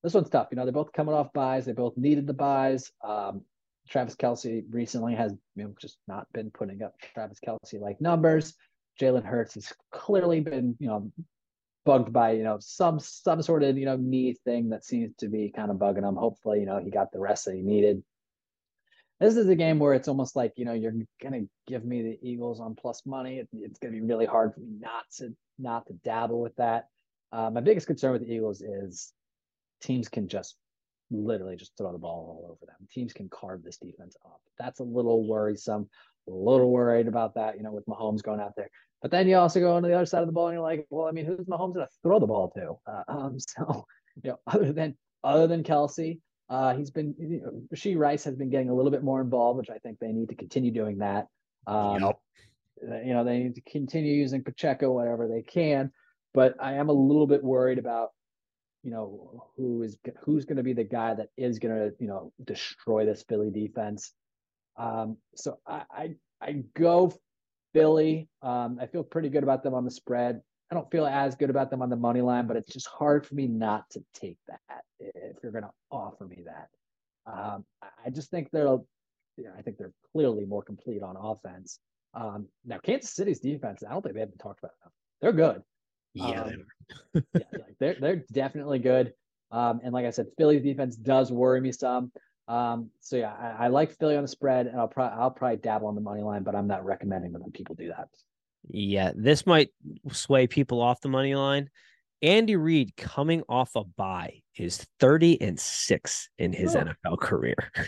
This 0.04 0.14
one's 0.14 0.30
tough. 0.30 0.48
You 0.52 0.58
know, 0.58 0.64
they're 0.64 0.72
both 0.72 0.94
coming 0.94 1.14
off 1.14 1.34
byes. 1.34 1.66
They 1.66 1.74
both 1.74 1.98
needed 1.98 2.26
the 2.28 2.34
byes. 2.34 2.92
Um, 3.04 3.42
Travis 3.90 4.16
Kelce 4.16 4.64
recently 4.72 5.16
has 5.16 5.34
you 5.56 5.64
know, 5.64 5.74
just 5.82 5.98
not 6.08 6.32
been 6.34 6.52
putting 6.52 6.84
up 6.84 6.94
Travis 7.14 7.40
Kelce 7.46 7.80
like 7.80 8.00
numbers. 8.00 8.54
Jalen 9.00 9.26
Hurts 9.26 9.56
has 9.56 9.74
clearly 9.92 10.42
been, 10.42 10.76
you 10.80 10.88
know, 10.88 11.12
bugged 11.86 12.14
by, 12.14 12.32
you 12.32 12.44
know, 12.44 12.58
some 12.60 13.00
some 13.00 13.42
sort 13.42 13.64
of, 13.64 13.78
you 13.78 13.86
know, 13.86 13.96
knee 13.96 14.36
thing 14.46 14.70
that 14.70 14.86
seems 14.86 15.16
to 15.18 15.28
be 15.28 15.52
kind 15.56 15.72
of 15.72 15.78
bugging 15.78 16.08
him. 16.08 16.16
Hopefully, 16.16 16.60
you 16.60 16.66
know, 16.66 16.80
he 16.80 16.92
got 16.92 17.12
the 17.12 17.20
rest 17.20 17.46
that 17.46 17.56
he 17.56 17.62
needed. 17.62 18.04
This 19.20 19.36
is 19.36 19.50
a 19.50 19.56
game 19.56 19.80
where 19.80 19.94
it's 19.94 20.08
almost 20.08 20.36
like, 20.36 20.54
you 20.56 20.66
know, 20.66 20.74
you're 20.74 20.94
gonna 21.22 21.42
give 21.68 21.84
me 21.84 22.02
the 22.04 22.20
Eagles 22.22 22.60
on 22.60 22.76
plus 22.76 23.06
money. 23.06 23.40
It, 23.40 23.50
it's 23.54 23.80
gonna 23.80 23.94
be 23.94 24.02
really 24.02 24.26
hard 24.26 24.54
for 24.54 24.60
me 24.60 24.78
not 24.80 25.06
to 25.18 25.36
not 25.58 25.88
to 25.88 25.94
dabble 25.94 26.42
with 26.42 26.56
that. 26.58 26.88
Uh, 27.32 27.50
my 27.50 27.62
biggest 27.62 27.88
concern 27.88 28.14
with 28.14 28.22
the 28.22 28.34
Eagles 28.34 28.62
is 28.62 29.14
teams 29.82 30.08
can 30.08 30.28
just 30.28 30.56
literally 31.12 31.56
just 31.56 31.76
throw 31.78 31.92
the 31.92 31.98
ball 31.98 32.44
all 32.44 32.52
over 32.52 32.66
them. 32.66 32.88
Teams 32.92 33.14
can 33.14 33.30
carve 33.30 33.64
this 33.64 33.78
defense 33.78 34.16
up. 34.26 34.42
That's 34.58 34.80
a 34.80 34.84
little 34.84 35.28
worrisome. 35.28 35.90
A 36.28 36.32
little 36.32 36.72
worried 36.72 37.08
about 37.08 37.36
that, 37.36 37.58
you 37.58 37.64
know, 37.64 37.72
with 37.72 37.86
Mahomes 37.86 38.22
going 38.22 38.40
out 38.40 38.54
there. 38.56 38.70
But 39.02 39.12
then 39.12 39.28
you 39.28 39.38
also 39.38 39.60
go 39.60 39.76
on 39.76 39.84
the 39.84 39.94
other 39.94 40.06
side 40.06 40.22
of 40.22 40.28
the 40.28 40.34
ball 40.34 40.48
and 40.48 40.56
you're 40.56 40.64
like, 40.64 40.86
well, 40.90 41.08
I 41.08 41.12
mean, 41.12 41.26
who's 41.26 41.48
Mahomes 41.48 41.74
going 41.74 41.88
to 41.88 41.94
throw 42.04 42.20
the 42.20 42.28
ball 42.28 42.52
to? 42.56 42.76
Uh, 42.86 43.04
um, 43.08 43.40
so, 43.40 43.86
you 44.22 44.32
know, 44.32 44.40
other 44.46 44.74
than 44.74 44.98
other 45.24 45.48
than 45.48 45.64
Kelce, 45.64 46.20
uh, 46.50 46.76
he's 46.76 46.92
been 46.92 47.16
you 47.18 47.42
know, 47.42 47.62
Rashee 47.74 47.98
Rice 47.98 48.24
has 48.24 48.36
been 48.36 48.50
getting 48.50 48.70
a 48.70 48.76
little 48.76 48.92
bit 48.92 49.04
more 49.04 49.22
involved, 49.22 49.58
which 49.58 49.70
I 49.70 49.78
think 49.80 50.00
they 50.00 50.12
need 50.12 50.30
to 50.30 50.36
continue 50.36 50.72
doing 50.72 51.00
that. 51.00 51.28
Um, 51.68 52.02
yep. 52.02 52.20
You 52.82 53.14
know, 53.14 53.24
they 53.24 53.40
need 53.40 53.56
to 53.56 53.62
continue 53.62 54.14
using 54.14 54.44
Pacheco 54.44 54.92
whatever 54.92 55.28
they 55.28 55.42
can. 55.42 55.92
But 56.34 56.56
I 56.60 56.74
am 56.74 56.90
a 56.90 56.94
little 56.94 57.28
bit 57.28 57.44
worried 57.44 57.80
about 57.80 58.10
you 58.84 58.92
know 58.92 59.52
who 59.58 59.84
is 59.84 59.98
who's 60.24 60.46
going 60.46 60.58
to 60.58 60.64
be 60.64 60.74
the 60.74 60.84
guy 60.84 61.14
that 61.14 61.30
is 61.38 61.60
going 61.60 61.76
to 61.76 61.94
you 62.00 62.08
know 62.08 62.32
destroy 62.44 63.06
this 63.06 63.24
Philly 63.28 63.50
defense. 63.50 64.14
Um, 64.78 65.18
so 65.36 65.60
I, 65.68 65.84
I, 65.92 66.16
I 66.42 66.64
go 66.76 67.14
Philly. 67.74 68.30
Um, 68.42 68.80
I 68.82 68.88
feel 68.88 69.04
pretty 69.04 69.30
good 69.30 69.44
about 69.44 69.64
them 69.64 69.74
on 69.74 69.86
the 69.86 69.92
spread. 69.92 70.42
I 70.72 70.76
don't 70.76 70.90
feel 70.92 71.06
as 71.06 71.36
good 71.36 71.50
about 71.50 71.70
them 71.70 71.82
on 71.82 71.90
the 71.90 71.96
money 71.96 72.22
line, 72.22 72.48
but 72.48 72.56
it's 72.56 72.72
just 72.72 72.88
hard 72.88 73.26
for 73.26 73.36
me 73.36 73.48
not 73.48 73.90
to 73.92 74.04
take 74.14 74.38
that 74.48 74.84
if 75.00 75.38
you're 75.42 75.52
going 75.52 75.64
to 75.64 75.72
offer 75.92 76.26
me 76.26 76.44
that. 76.46 76.70
Um, 77.26 77.66
I 78.06 78.10
just 78.12 78.30
think 78.30 78.50
they're, 78.52 78.66
you 78.66 79.46
know, 79.46 79.52
I 79.58 79.62
think 79.64 79.78
they're 79.78 79.94
clearly 80.12 80.46
more 80.46 80.62
complete 80.62 81.02
on 81.02 81.16
offense. 81.18 81.80
Um, 82.14 82.48
now 82.66 82.78
Kansas 82.78 83.14
City's 83.14 83.40
defense, 83.40 83.84
I 83.88 83.92
don't 83.92 84.02
think 84.04 84.16
they've 84.16 84.30
been 84.30 84.38
talked 84.38 84.60
about 84.60 84.74
enough. 84.82 84.94
They're 85.22 85.32
good. 85.34 85.64
Yeah, 86.14 86.42
um, 86.42 86.66
they 87.14 87.22
yeah, 87.34 87.42
they're 87.80 87.96
they're 88.00 88.26
definitely 88.32 88.80
good. 88.80 89.14
Um, 89.52 89.82
and 89.84 89.94
like 89.94 90.06
I 90.06 90.12
said, 90.12 90.28
Philly's 90.38 90.64
defense 90.64 90.96
does 90.96 91.32
worry 91.32 91.62
me 91.62 91.72
some. 91.72 92.12
Um, 92.48 92.90
so 93.00 93.16
yeah, 93.16 93.34
I, 93.34 93.66
I, 93.66 93.68
like 93.68 93.92
Philly 93.98 94.16
on 94.16 94.24
the 94.24 94.28
spread, 94.28 94.68
and 94.68 94.80
I'll 94.80 94.88
probably 94.88 95.20
I'll 95.20 95.32
probably 95.32 95.58
dabble 95.58 95.88
on 95.88 95.96
the 95.96 96.02
money 96.02 96.22
line, 96.22 96.44
but 96.44 96.56
I'm 96.56 96.68
not 96.68 96.84
recommending 96.84 97.32
that 97.34 97.54
people 97.54 97.76
do 97.76 97.90
that. 97.90 98.10
Yeah, 98.68 99.12
this 99.16 99.46
might 99.46 99.70
sway 100.12 100.48
people 100.48 100.82
off 100.82 101.02
the 101.02 101.10
money 101.10 101.36
line. 101.36 101.70
Andy 102.22 102.56
Reid 102.56 102.98
coming 102.98 103.44
off 103.48 103.76
a 103.76 103.84
bye 103.84 104.42
is 104.58 104.86
30 105.00 105.42
and 105.42 105.60
6 105.60 106.30
in 106.38 106.52
his 106.52 106.76
oh. 106.76 106.84
NFL 106.84 107.20
career. 107.20 107.56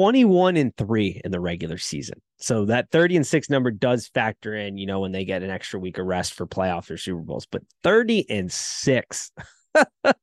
21 0.00 0.56
and 0.56 0.74
3 0.78 1.20
in 1.26 1.30
the 1.30 1.38
regular 1.38 1.76
season. 1.76 2.18
So 2.38 2.64
that 2.64 2.90
30 2.90 3.16
and 3.16 3.26
6 3.26 3.50
number 3.50 3.70
does 3.70 4.08
factor 4.08 4.56
in, 4.56 4.78
you 4.78 4.86
know, 4.86 5.00
when 5.00 5.12
they 5.12 5.26
get 5.26 5.42
an 5.42 5.50
extra 5.50 5.78
week 5.78 5.98
of 5.98 6.06
rest 6.06 6.32
for 6.32 6.46
playoffs 6.46 6.90
or 6.90 6.96
Super 6.96 7.20
Bowls, 7.20 7.44
but 7.44 7.60
30 7.82 8.24
and 8.30 8.50
6. 8.50 9.32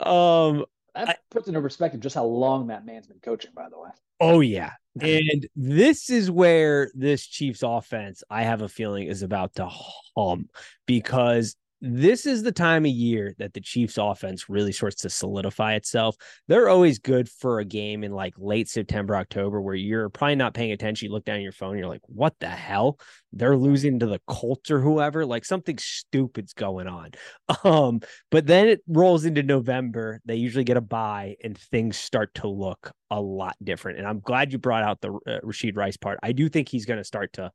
um 0.00 0.66
that 0.94 1.20
puts 1.30 1.48
into 1.48 1.62
perspective 1.62 2.00
just 2.00 2.14
how 2.14 2.26
long 2.26 2.66
that 2.66 2.84
man's 2.84 3.06
been 3.06 3.18
coaching, 3.20 3.52
by 3.56 3.66
the 3.70 3.80
way. 3.80 3.88
Oh 4.20 4.40
yeah. 4.40 4.72
And 5.00 5.46
this 5.56 6.10
is 6.10 6.30
where 6.30 6.90
this 6.94 7.26
Chiefs 7.26 7.62
offense, 7.62 8.22
I 8.28 8.42
have 8.42 8.60
a 8.60 8.68
feeling, 8.68 9.08
is 9.08 9.22
about 9.22 9.54
to 9.54 9.70
hum 10.14 10.50
because 10.84 11.56
this 11.80 12.24
is 12.24 12.42
the 12.42 12.52
time 12.52 12.84
of 12.84 12.90
year 12.90 13.34
that 13.38 13.52
the 13.52 13.60
Chiefs 13.60 13.98
offense 13.98 14.48
really 14.48 14.72
starts 14.72 15.02
to 15.02 15.10
solidify 15.10 15.74
itself. 15.74 16.16
They're 16.48 16.68
always 16.68 16.98
good 16.98 17.28
for 17.28 17.58
a 17.58 17.64
game 17.64 18.02
in 18.02 18.12
like 18.12 18.34
late 18.38 18.68
September, 18.68 19.14
October, 19.14 19.60
where 19.60 19.74
you're 19.74 20.08
probably 20.08 20.36
not 20.36 20.54
paying 20.54 20.72
attention. 20.72 21.06
You 21.06 21.12
look 21.12 21.24
down 21.24 21.42
your 21.42 21.52
phone, 21.52 21.76
you're 21.76 21.88
like, 21.88 22.00
what 22.06 22.34
the 22.40 22.48
hell? 22.48 22.98
They're 23.32 23.56
losing 23.56 23.98
to 23.98 24.06
the 24.06 24.20
Colts 24.26 24.70
or 24.70 24.80
whoever. 24.80 25.26
Like 25.26 25.44
something 25.44 25.76
stupid's 25.78 26.52
going 26.52 26.88
on. 26.88 27.12
Um, 27.64 28.00
but 28.30 28.46
then 28.46 28.68
it 28.68 28.80
rolls 28.86 29.24
into 29.24 29.42
November. 29.42 30.20
They 30.24 30.36
usually 30.36 30.62
get 30.62 30.76
a 30.76 30.80
bye 30.80 31.36
and 31.42 31.56
things 31.58 31.96
start 31.96 32.32
to 32.34 32.48
look 32.48 32.92
a 33.10 33.20
lot 33.20 33.56
different. 33.62 33.98
And 33.98 34.06
I'm 34.06 34.20
glad 34.20 34.52
you 34.52 34.58
brought 34.58 34.84
out 34.84 35.00
the 35.00 35.12
uh, 35.12 35.40
Rashee 35.44 35.76
Rice 35.76 35.96
part. 35.96 36.18
I 36.22 36.32
do 36.32 36.48
think 36.48 36.68
he's 36.68 36.86
going 36.86 36.98
to 36.98 37.04
start 37.04 37.32
to 37.34 37.50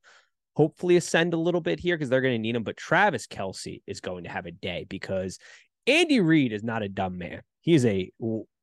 hopefully 0.55 0.97
ascend 0.97 1.33
a 1.33 1.37
little 1.37 1.61
bit 1.61 1.79
here 1.79 1.95
because 1.95 2.09
they're 2.09 2.21
going 2.21 2.35
to 2.35 2.39
need 2.39 2.55
him. 2.55 2.63
But 2.63 2.77
Travis 2.77 3.27
Kelce 3.27 3.81
is 3.87 4.01
going 4.01 4.23
to 4.25 4.29
have 4.29 4.45
a 4.45 4.51
day 4.51 4.85
because 4.89 5.39
Andy 5.87 6.19
Reid 6.19 6.53
is 6.53 6.63
not 6.63 6.83
a 6.83 6.89
dumb 6.89 7.17
man. 7.17 7.41
He 7.61 7.73
is 7.73 7.85
a 7.85 8.11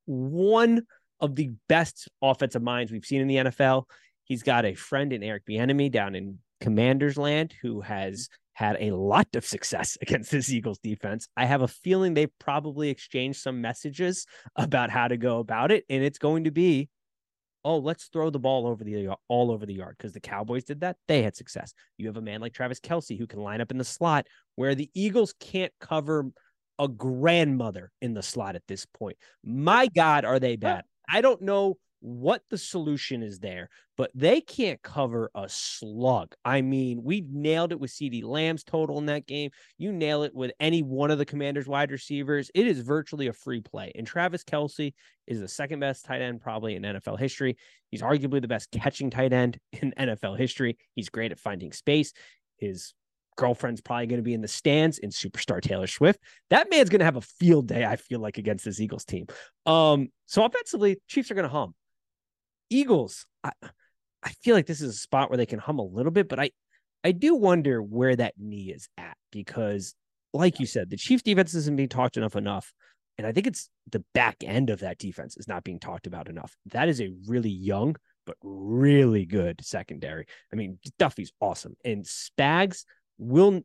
one 0.07 0.83
of 1.21 1.35
the 1.37 1.51
best 1.69 2.09
offensive 2.23 2.63
minds 2.63 2.93
we've 2.93 3.05
seen 3.05 3.21
in 3.21 3.29
the 3.29 3.37
NFL. 3.37 3.85
He's 4.25 4.43
got 4.43 4.65
a 4.65 4.75
friend 4.75 5.13
in 5.13 5.23
Eric 5.23 5.45
Bieniemy 5.49 5.91
down 5.91 6.15
in 6.15 6.39
Commanders 6.61 7.17
Land 7.17 7.55
who 7.63 7.81
has 7.81 8.29
had 8.53 8.77
a 8.81 8.91
lot 8.91 9.29
of 9.37 9.47
success 9.47 9.97
against 10.03 10.31
this 10.31 10.51
Eagles 10.51 10.79
defense. 10.79 11.29
I 11.37 11.47
have 11.47 11.63
a 11.63 11.69
feeling 11.69 12.15
they 12.15 12.27
probably 12.27 12.91
exchanged 12.91 13.41
some 13.41 13.61
messages 13.61 14.27
about 14.57 14.91
how 14.91 15.09
to 15.09 15.17
go 15.17 15.39
about 15.39 15.71
it, 15.71 15.85
and 15.89 16.03
it's 16.03 16.19
going 16.19 16.45
to 16.45 16.51
be 16.51 16.89
oh, 17.65 17.79
let's 17.79 18.07
throw 18.07 18.31
the 18.31 18.39
ball 18.39 18.67
over 18.67 18.85
the 18.85 19.11
all 19.29 19.51
over 19.51 19.67
the 19.67 19.75
yard 19.75 19.97
because 19.99 20.13
the 20.13 20.21
Cowboys 20.21 20.65
did 20.65 20.81
that. 20.81 20.97
They 21.07 21.23
had 21.23 21.37
success. 21.37 21.75
You 21.97 22.07
have 22.07 22.17
a 22.17 22.23
man 22.23 22.41
like 22.41 22.53
Travis 22.53 22.81
Kelce 22.81 23.19
who 23.19 23.27
can 23.27 23.41
line 23.41 23.61
up 23.61 23.71
in 23.71 23.79
the 23.79 23.85
slot 23.85 24.27
where 24.57 24.75
the 24.75 24.91
Eagles 24.95 25.35
can't 25.41 25.73
cover 25.81 26.27
a 26.79 26.89
grandmother 26.89 27.91
in 28.01 28.15
the 28.15 28.23
slot 28.23 28.55
at 28.55 28.63
this 28.69 28.87
point. 28.87 29.17
My 29.45 29.89
God, 29.89 30.25
are 30.25 30.39
they 30.39 30.57
bad? 30.57 30.85
I 31.11 31.21
don't 31.21 31.43
know 31.43 31.77
what 32.01 32.43
the 32.51 32.59
solution 32.59 33.23
is 33.23 33.39
there, 33.41 33.69
but 33.97 34.11
they 34.15 34.41
can't 34.41 34.81
cover 34.83 35.31
a 35.35 35.49
slug. 35.49 36.35
I 36.45 36.61
mean, 36.61 37.03
we 37.03 37.25
nailed 37.29 37.73
it 37.73 37.81
with 37.81 37.91
CeeDee 37.91 38.23
Lamb's 38.25 38.65
total 38.65 38.99
in 38.99 39.07
that 39.07 39.27
game. 39.27 39.51
You 39.79 39.93
nail 39.93 40.23
it 40.23 40.35
with 40.35 40.53
any 40.61 40.83
one 40.83 41.11
of 41.11 41.19
the 41.19 41.25
commander's 41.25 41.67
wide 41.67 41.91
receivers. 41.91 42.51
It 42.55 42.67
is 42.67 42.81
virtually 42.81 43.27
a 43.27 43.33
free 43.33 43.61
play. 43.61 43.93
And 43.95 44.07
Travis 44.07 44.45
Kelce 44.45 44.93
is 45.27 45.41
the 45.41 45.49
second 45.49 45.81
best 45.81 46.05
tight 46.05 46.23
end 46.23 46.41
probably 46.41 46.77
in 46.77 46.83
NFL 46.83 47.19
history. 47.19 47.57
He's 47.91 48.03
arguably 48.03 48.41
the 48.41 48.49
best 48.49 48.71
catching 48.71 49.11
tight 49.11 49.33
end 49.33 49.59
in 49.73 49.93
NFL 49.99 50.39
history. 50.39 50.79
He's 50.95 51.09
great 51.09 51.33
at 51.33 51.41
finding 51.41 51.73
space. 51.73 52.13
His 52.59 52.95
girlfriend's 53.37 53.81
probably 53.81 54.07
going 54.07 54.19
to 54.19 54.25
be 54.25 54.35
in 54.35 54.41
the 54.41 54.49
stands 54.49 54.99
in 54.99 55.11
superstar 55.11 55.63
Taylor 55.63 55.87
Swift. 55.87 56.21
That 56.51 56.71
man's 56.71 56.91
going 56.91 56.99
to 56.99 57.05
have 57.05 57.17
a 57.17 57.23
field 57.23 57.69
day, 57.69 57.85
I 57.85 57.97
feel 57.97 58.21
like, 58.21 58.37
against 58.37 58.65
this 58.65 58.81
Eagles 58.81 59.05
team. 59.05 59.27
Um, 59.65 60.09
so 60.27 60.45
offensively, 60.45 60.99
Chiefs 61.07 61.31
are 61.31 61.35
going 61.35 61.45
to 61.45 61.49
hum. 61.49 61.75
Eagles, 62.71 63.27
I, 63.45 63.53
I 64.23 64.31
feel 64.43 64.55
like 64.55 64.67
this 64.67 64.81
is 64.81 64.95
a 64.95 64.99
spot 64.99 65.31
where 65.31 65.37
they 65.37 65.47
can 65.47 65.59
hum 65.59 65.79
a 65.79 65.85
little 65.85 66.13
bit, 66.13 66.29
but 66.29 66.41
I, 66.41 66.51
I 67.05 67.13
do 67.13 67.35
wonder 67.35 67.83
where 67.83 68.15
that 68.17 68.35
knee 68.39 68.73
is 68.75 68.89
at 68.99 69.17
because, 69.31 69.95
like 70.33 70.61
you 70.61 70.67
said, 70.67 70.91
the 70.91 70.97
Chiefs 70.97 71.23
defense 71.23 71.55
isn't 71.55 71.77
being 71.77 71.89
talked 71.89 72.17
enough 72.17 72.37
enough. 72.37 72.73
And 73.17 73.27
I 73.27 73.33
think 73.33 73.47
it's 73.47 73.69
the 73.91 74.05
back 74.15 74.37
end 74.45 74.71
of 74.71 74.81
that 74.81 74.99
defense 74.99 75.37
is 75.37 75.49
not 75.49 75.65
being 75.65 75.81
talked 75.81 76.07
about 76.07 76.29
enough. 76.29 76.57
That 76.67 76.89
is 76.89 77.01
a 77.01 77.13
really 77.27 77.51
young, 77.51 77.97
but 78.27 78.37
really 78.43 79.27
good 79.27 79.61
secondary. 79.65 80.27
I 80.53 80.57
mean, 80.57 80.79
Duffy's 80.99 81.33
awesome. 81.41 81.75
And 81.85 82.05
Spags 82.05 82.85
will, 83.19 83.63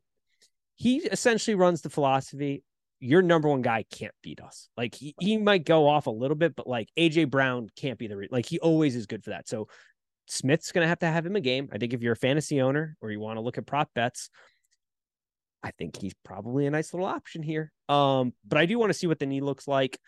he 0.76 0.98
essentially 0.98 1.56
runs 1.56 1.82
the 1.82 1.92
philosophy 1.92 2.64
your 3.04 3.22
number 3.22 3.50
one 3.50 3.62
guy 3.62 3.84
can't 3.92 4.14
beat 4.22 4.40
us. 4.40 4.70
Like 4.78 4.96
he, 4.96 5.14
he 5.20 5.38
might 5.38 5.66
go 5.66 5.90
off 5.90 6.08
a 6.08 6.12
little 6.12 6.36
bit, 6.36 6.56
but 6.56 6.68
like 6.68 6.88
AJ 6.98 7.30
Brown 7.30 7.68
can't 7.76 8.00
be 8.00 8.08
the 8.08 8.16
re- 8.16 8.30
like 8.32 8.46
he 8.46 8.60
always 8.60 8.96
is 8.96 9.08
good 9.08 9.24
for 9.24 9.32
that. 9.32 9.48
So 9.48 9.68
Smith's 10.28 10.72
gonna 10.72 10.88
have 10.88 11.00
to 11.00 11.08
have 11.08 11.26
him 11.26 11.36
a 11.36 11.42
game. 11.42 11.68
I 11.74 11.78
think 11.78 11.94
if 11.94 12.02
you're 12.02 12.14
a 12.14 12.18
fantasy 12.18 12.62
owner 12.62 12.96
or 13.02 13.12
you 13.12 13.20
want 13.20 13.36
to 13.38 13.42
look 13.42 13.58
at 13.58 13.66
prop 13.66 13.90
bets, 13.94 14.30
I 15.62 15.72
think 15.72 16.00
he's 16.00 16.14
probably 16.24 16.66
a 16.66 16.72
nice 16.72 16.94
little 16.94 17.06
option 17.06 17.44
here. 17.44 17.74
Um, 17.90 18.34
but 18.48 18.58
I 18.58 18.66
do 18.66 18.80
want 18.80 18.90
to 18.92 18.98
see 18.98 19.08
what 19.08 19.20
the 19.20 19.26
knee 19.26 19.42
looks 19.42 19.68
like. 19.68 20.00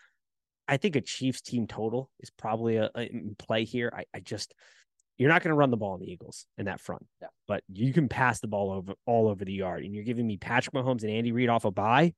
I 0.66 0.78
think 0.78 0.96
a 0.96 1.02
Chiefs 1.02 1.42
team 1.42 1.66
total 1.66 2.10
is 2.20 2.30
probably 2.30 2.76
a, 2.76 2.90
a 2.94 3.02
in 3.02 3.36
play 3.38 3.64
here. 3.64 3.92
I, 3.94 4.04
I 4.14 4.20
just 4.20 4.54
you're 5.18 5.30
not 5.30 5.42
going 5.42 5.50
to 5.50 5.56
run 5.56 5.70
the 5.70 5.76
ball 5.76 5.92
on 5.92 6.00
the 6.00 6.10
Eagles 6.10 6.46
in 6.58 6.66
that 6.66 6.80
front, 6.80 7.06
yeah. 7.20 7.28
but 7.46 7.62
you 7.72 7.92
can 7.92 8.08
pass 8.08 8.40
the 8.40 8.48
ball 8.48 8.70
over 8.70 8.94
all 9.06 9.28
over 9.28 9.44
the 9.44 9.52
yard. 9.52 9.84
And 9.84 9.94
you're 9.94 10.04
giving 10.04 10.26
me 10.26 10.36
Patrick 10.36 10.74
Mahomes 10.74 11.02
and 11.02 11.10
Andy 11.10 11.32
Reid 11.32 11.48
off 11.48 11.64
a 11.64 11.70
bye. 11.70 12.14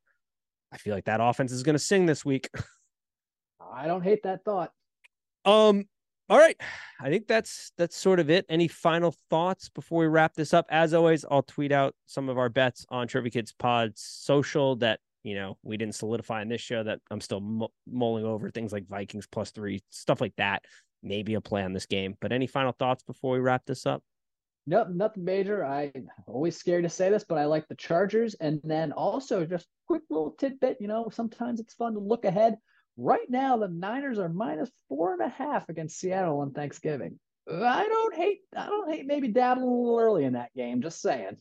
I 0.73 0.77
feel 0.77 0.95
like 0.95 1.07
that 1.07 1.21
offense 1.21 1.53
is 1.53 1.63
going 1.63 1.75
to 1.75 1.81
sing 1.81 2.07
this 2.07 2.25
week. 2.25 2.49
I 3.73 3.87
don't 3.87 4.03
hate 4.03 4.23
that 4.25 4.45
thought. 4.45 4.73
Um. 5.45 5.85
All 6.31 6.37
right, 6.37 6.61
I 7.01 7.09
think 7.09 7.27
that's 7.27 7.73
that's 7.79 7.97
sort 7.97 8.21
of 8.21 8.29
it. 8.29 8.45
Any 8.51 8.69
final 8.69 9.15
thoughts 9.31 9.71
before 9.71 10.01
we 10.01 10.09
wrap 10.09 10.35
this 10.35 10.53
up? 10.53 10.67
As 10.69 10.93
always, 10.93 11.25
I'll 11.31 11.43
tweet 11.43 11.73
out 11.73 11.95
some 12.05 12.29
of 12.29 12.37
our 12.37 12.51
bets 12.51 12.85
on 12.91 13.09
Trivia 13.09 13.31
Kids 13.31 13.55
Pod's 13.59 14.03
social 14.03 14.77
that 14.77 15.01
you 15.23 15.35
know 15.35 15.57
we 15.63 15.79
didn't 15.79 15.95
solidify 15.95 16.43
in 16.43 16.51
this 16.51 16.61
show 16.61 16.83
that 16.83 17.01
I'm 17.11 17.23
still 17.23 17.71
mulling 17.87 18.27
over 18.27 18.51
things 18.51 18.75
like 18.75 18.87
Vikings 18.89 19.27
plus 19.27 19.53
three 19.53 19.81
stuff 19.89 20.21
like 20.21 20.35
that. 20.37 20.65
Maybe 21.03 21.33
a 21.33 21.41
play 21.41 21.63
on 21.63 21.73
this 21.73 21.87
game. 21.87 22.15
But 22.21 22.33
any 22.33 22.47
final 22.47 22.73
thoughts 22.73 23.03
before 23.05 23.33
we 23.33 23.39
wrap 23.39 23.65
this 23.65 23.87
up? 23.87 24.03
Nope, 24.69 24.89
nothing 24.91 25.25
major. 25.25 25.65
I 25.65 25.91
always 26.27 26.55
scared 26.55 26.85
to 26.85 26.91
say 26.91 27.09
this, 27.09 27.25
but 27.25 27.39
I 27.39 27.47
like 27.47 27.67
the 27.69 27.75
Chargers. 27.75 28.35
And 28.35 28.61
then 28.63 28.93
also 28.93 29.47
just 29.47 29.67
quick 29.87 30.03
little 30.11 30.33
tidbit, 30.33 30.77
you 30.79 30.89
know, 30.89 31.09
sometimes 31.11 31.59
it's 31.59 31.73
fun 31.73 31.95
to 31.95 32.01
look 32.01 32.27
ahead. 32.27 32.59
Right 32.99 33.31
now, 33.31 33.57
the 33.57 33.69
Niners 33.69 34.19
are 34.19 34.29
minus 34.29 34.71
four 34.91 35.15
and 35.15 35.23
a 35.23 35.29
half 35.29 35.71
against 35.71 35.99
Seattle 35.99 36.41
on 36.41 36.51
Thanksgiving. 36.51 37.19
I 37.51 37.89
don't 37.89 38.15
hate 38.15 38.41
I 38.55 38.67
don't 38.67 38.93
hate 38.93 39.07
maybe 39.07 39.29
dabbling 39.29 39.69
a 39.69 39.71
little 39.71 39.99
early 39.99 40.25
in 40.25 40.35
that 40.35 40.55
game, 40.55 40.83
just 40.83 41.01
saying. 41.01 41.39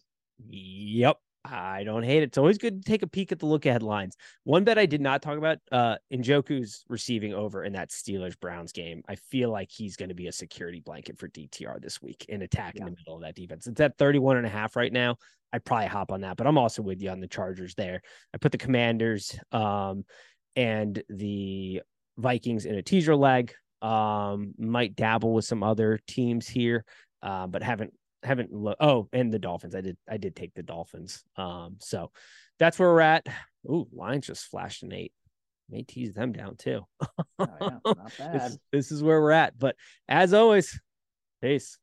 Yep. 0.48 1.18
I 1.50 1.84
don't 1.84 2.04
hate 2.04 2.24
it. 2.24 2.28
It's 2.28 2.38
always 2.38 2.58
good 2.58 2.84
to 2.84 2.90
take 2.90 3.04
a 3.04 3.08
peek 3.08 3.32
at 3.32 3.40
the 3.40 3.46
look 3.46 3.66
ahead 3.66 3.84
lines. 3.84 4.16
One 4.44 4.64
bet 4.64 4.78
I 4.78 4.86
did 4.86 5.02
not 5.02 5.22
talk 5.22 5.38
about, 5.38 5.58
uh, 5.72 5.98
Njoku's 6.12 6.84
receiving 6.90 7.34
over 7.34 7.64
in 7.64 7.74
that 7.74 7.90
Steelers 7.90 8.40
Browns 8.40 8.72
game. 8.72 9.04
I 9.08 9.16
feel 9.16 9.52
like 9.52 9.72
he's 9.72 9.96
going 9.96 10.10
to 10.10 10.16
be 10.16 10.28
a 10.28 10.32
security 10.32 10.80
blanket 10.80 11.18
for 11.18 11.28
DTR 11.30 11.82
this 11.82 12.02
week 12.02 12.26
in 12.30 12.42
attack 12.42 12.76
yeah. 12.76 12.82
in 12.82 12.86
the 12.86 12.96
middle 12.98 13.16
of 13.16 13.22
that 13.22 13.36
defense. 13.36 13.68
It's 13.68 13.82
at 13.82 13.98
31 13.98 14.38
and 14.38 14.46
a 14.46 14.50
half 14.50 14.76
right 14.76 14.92
now. 14.92 15.18
I'd 15.54 15.64
probably 15.64 15.88
hop 15.88 16.12
on 16.12 16.22
that, 16.22 16.38
but 16.38 16.46
I'm 16.46 16.58
also 16.58 16.82
with 16.82 17.02
you 17.02 17.10
on 17.10 17.20
the 17.20 17.28
Chargers 17.28 17.76
there. 17.76 18.02
I 18.34 18.38
put 18.38 18.52
the 18.52 18.58
Commanders 18.58 19.40
um, 19.52 20.04
and 20.56 21.02
the 21.10 21.82
Vikings 22.18 22.66
in 22.66 22.76
a 22.76 22.84
teaser 22.84 23.16
leg. 23.16 23.54
Um, 23.80 24.56
might 24.58 24.96
dabble 24.96 25.34
with 25.34 25.46
some 25.46 25.62
other 25.62 26.00
teams 26.08 26.48
here, 26.48 26.84
uh, 27.22 27.46
but 27.46 27.62
haven't 27.62 27.94
haven't 28.24 28.52
lo- 28.52 28.76
oh 28.80 29.08
and 29.14 29.32
the 29.32 29.40
dolphins 29.40 29.76
i 29.76 29.82
did 29.82 29.96
i 30.10 30.18
did 30.18 30.36
take 30.36 30.54
the 30.56 30.64
dolphins 30.64 31.24
um 31.38 31.76
so 31.80 32.12
that's 32.60 32.80
where 32.80 32.90
we're 32.90 33.02
at. 33.02 33.28
Ooh, 33.70 33.88
lions 33.94 34.26
just 34.26 34.46
flashed 34.46 34.82
an 34.82 34.92
eight. 34.92 35.14
May 35.70 35.84
tease 35.84 36.14
them 36.14 36.32
down 36.32 36.56
too. 36.56 36.82
Oh, 37.38 37.48
yeah, 37.62 37.70
not 37.86 38.14
bad. 38.18 38.34
this, 38.34 38.58
this 38.72 38.92
is 38.92 39.04
where 39.04 39.22
we're 39.22 39.32
at 39.32 39.58
but 39.60 39.76
as 40.10 40.34
always 40.34 40.80
peace 41.42 41.78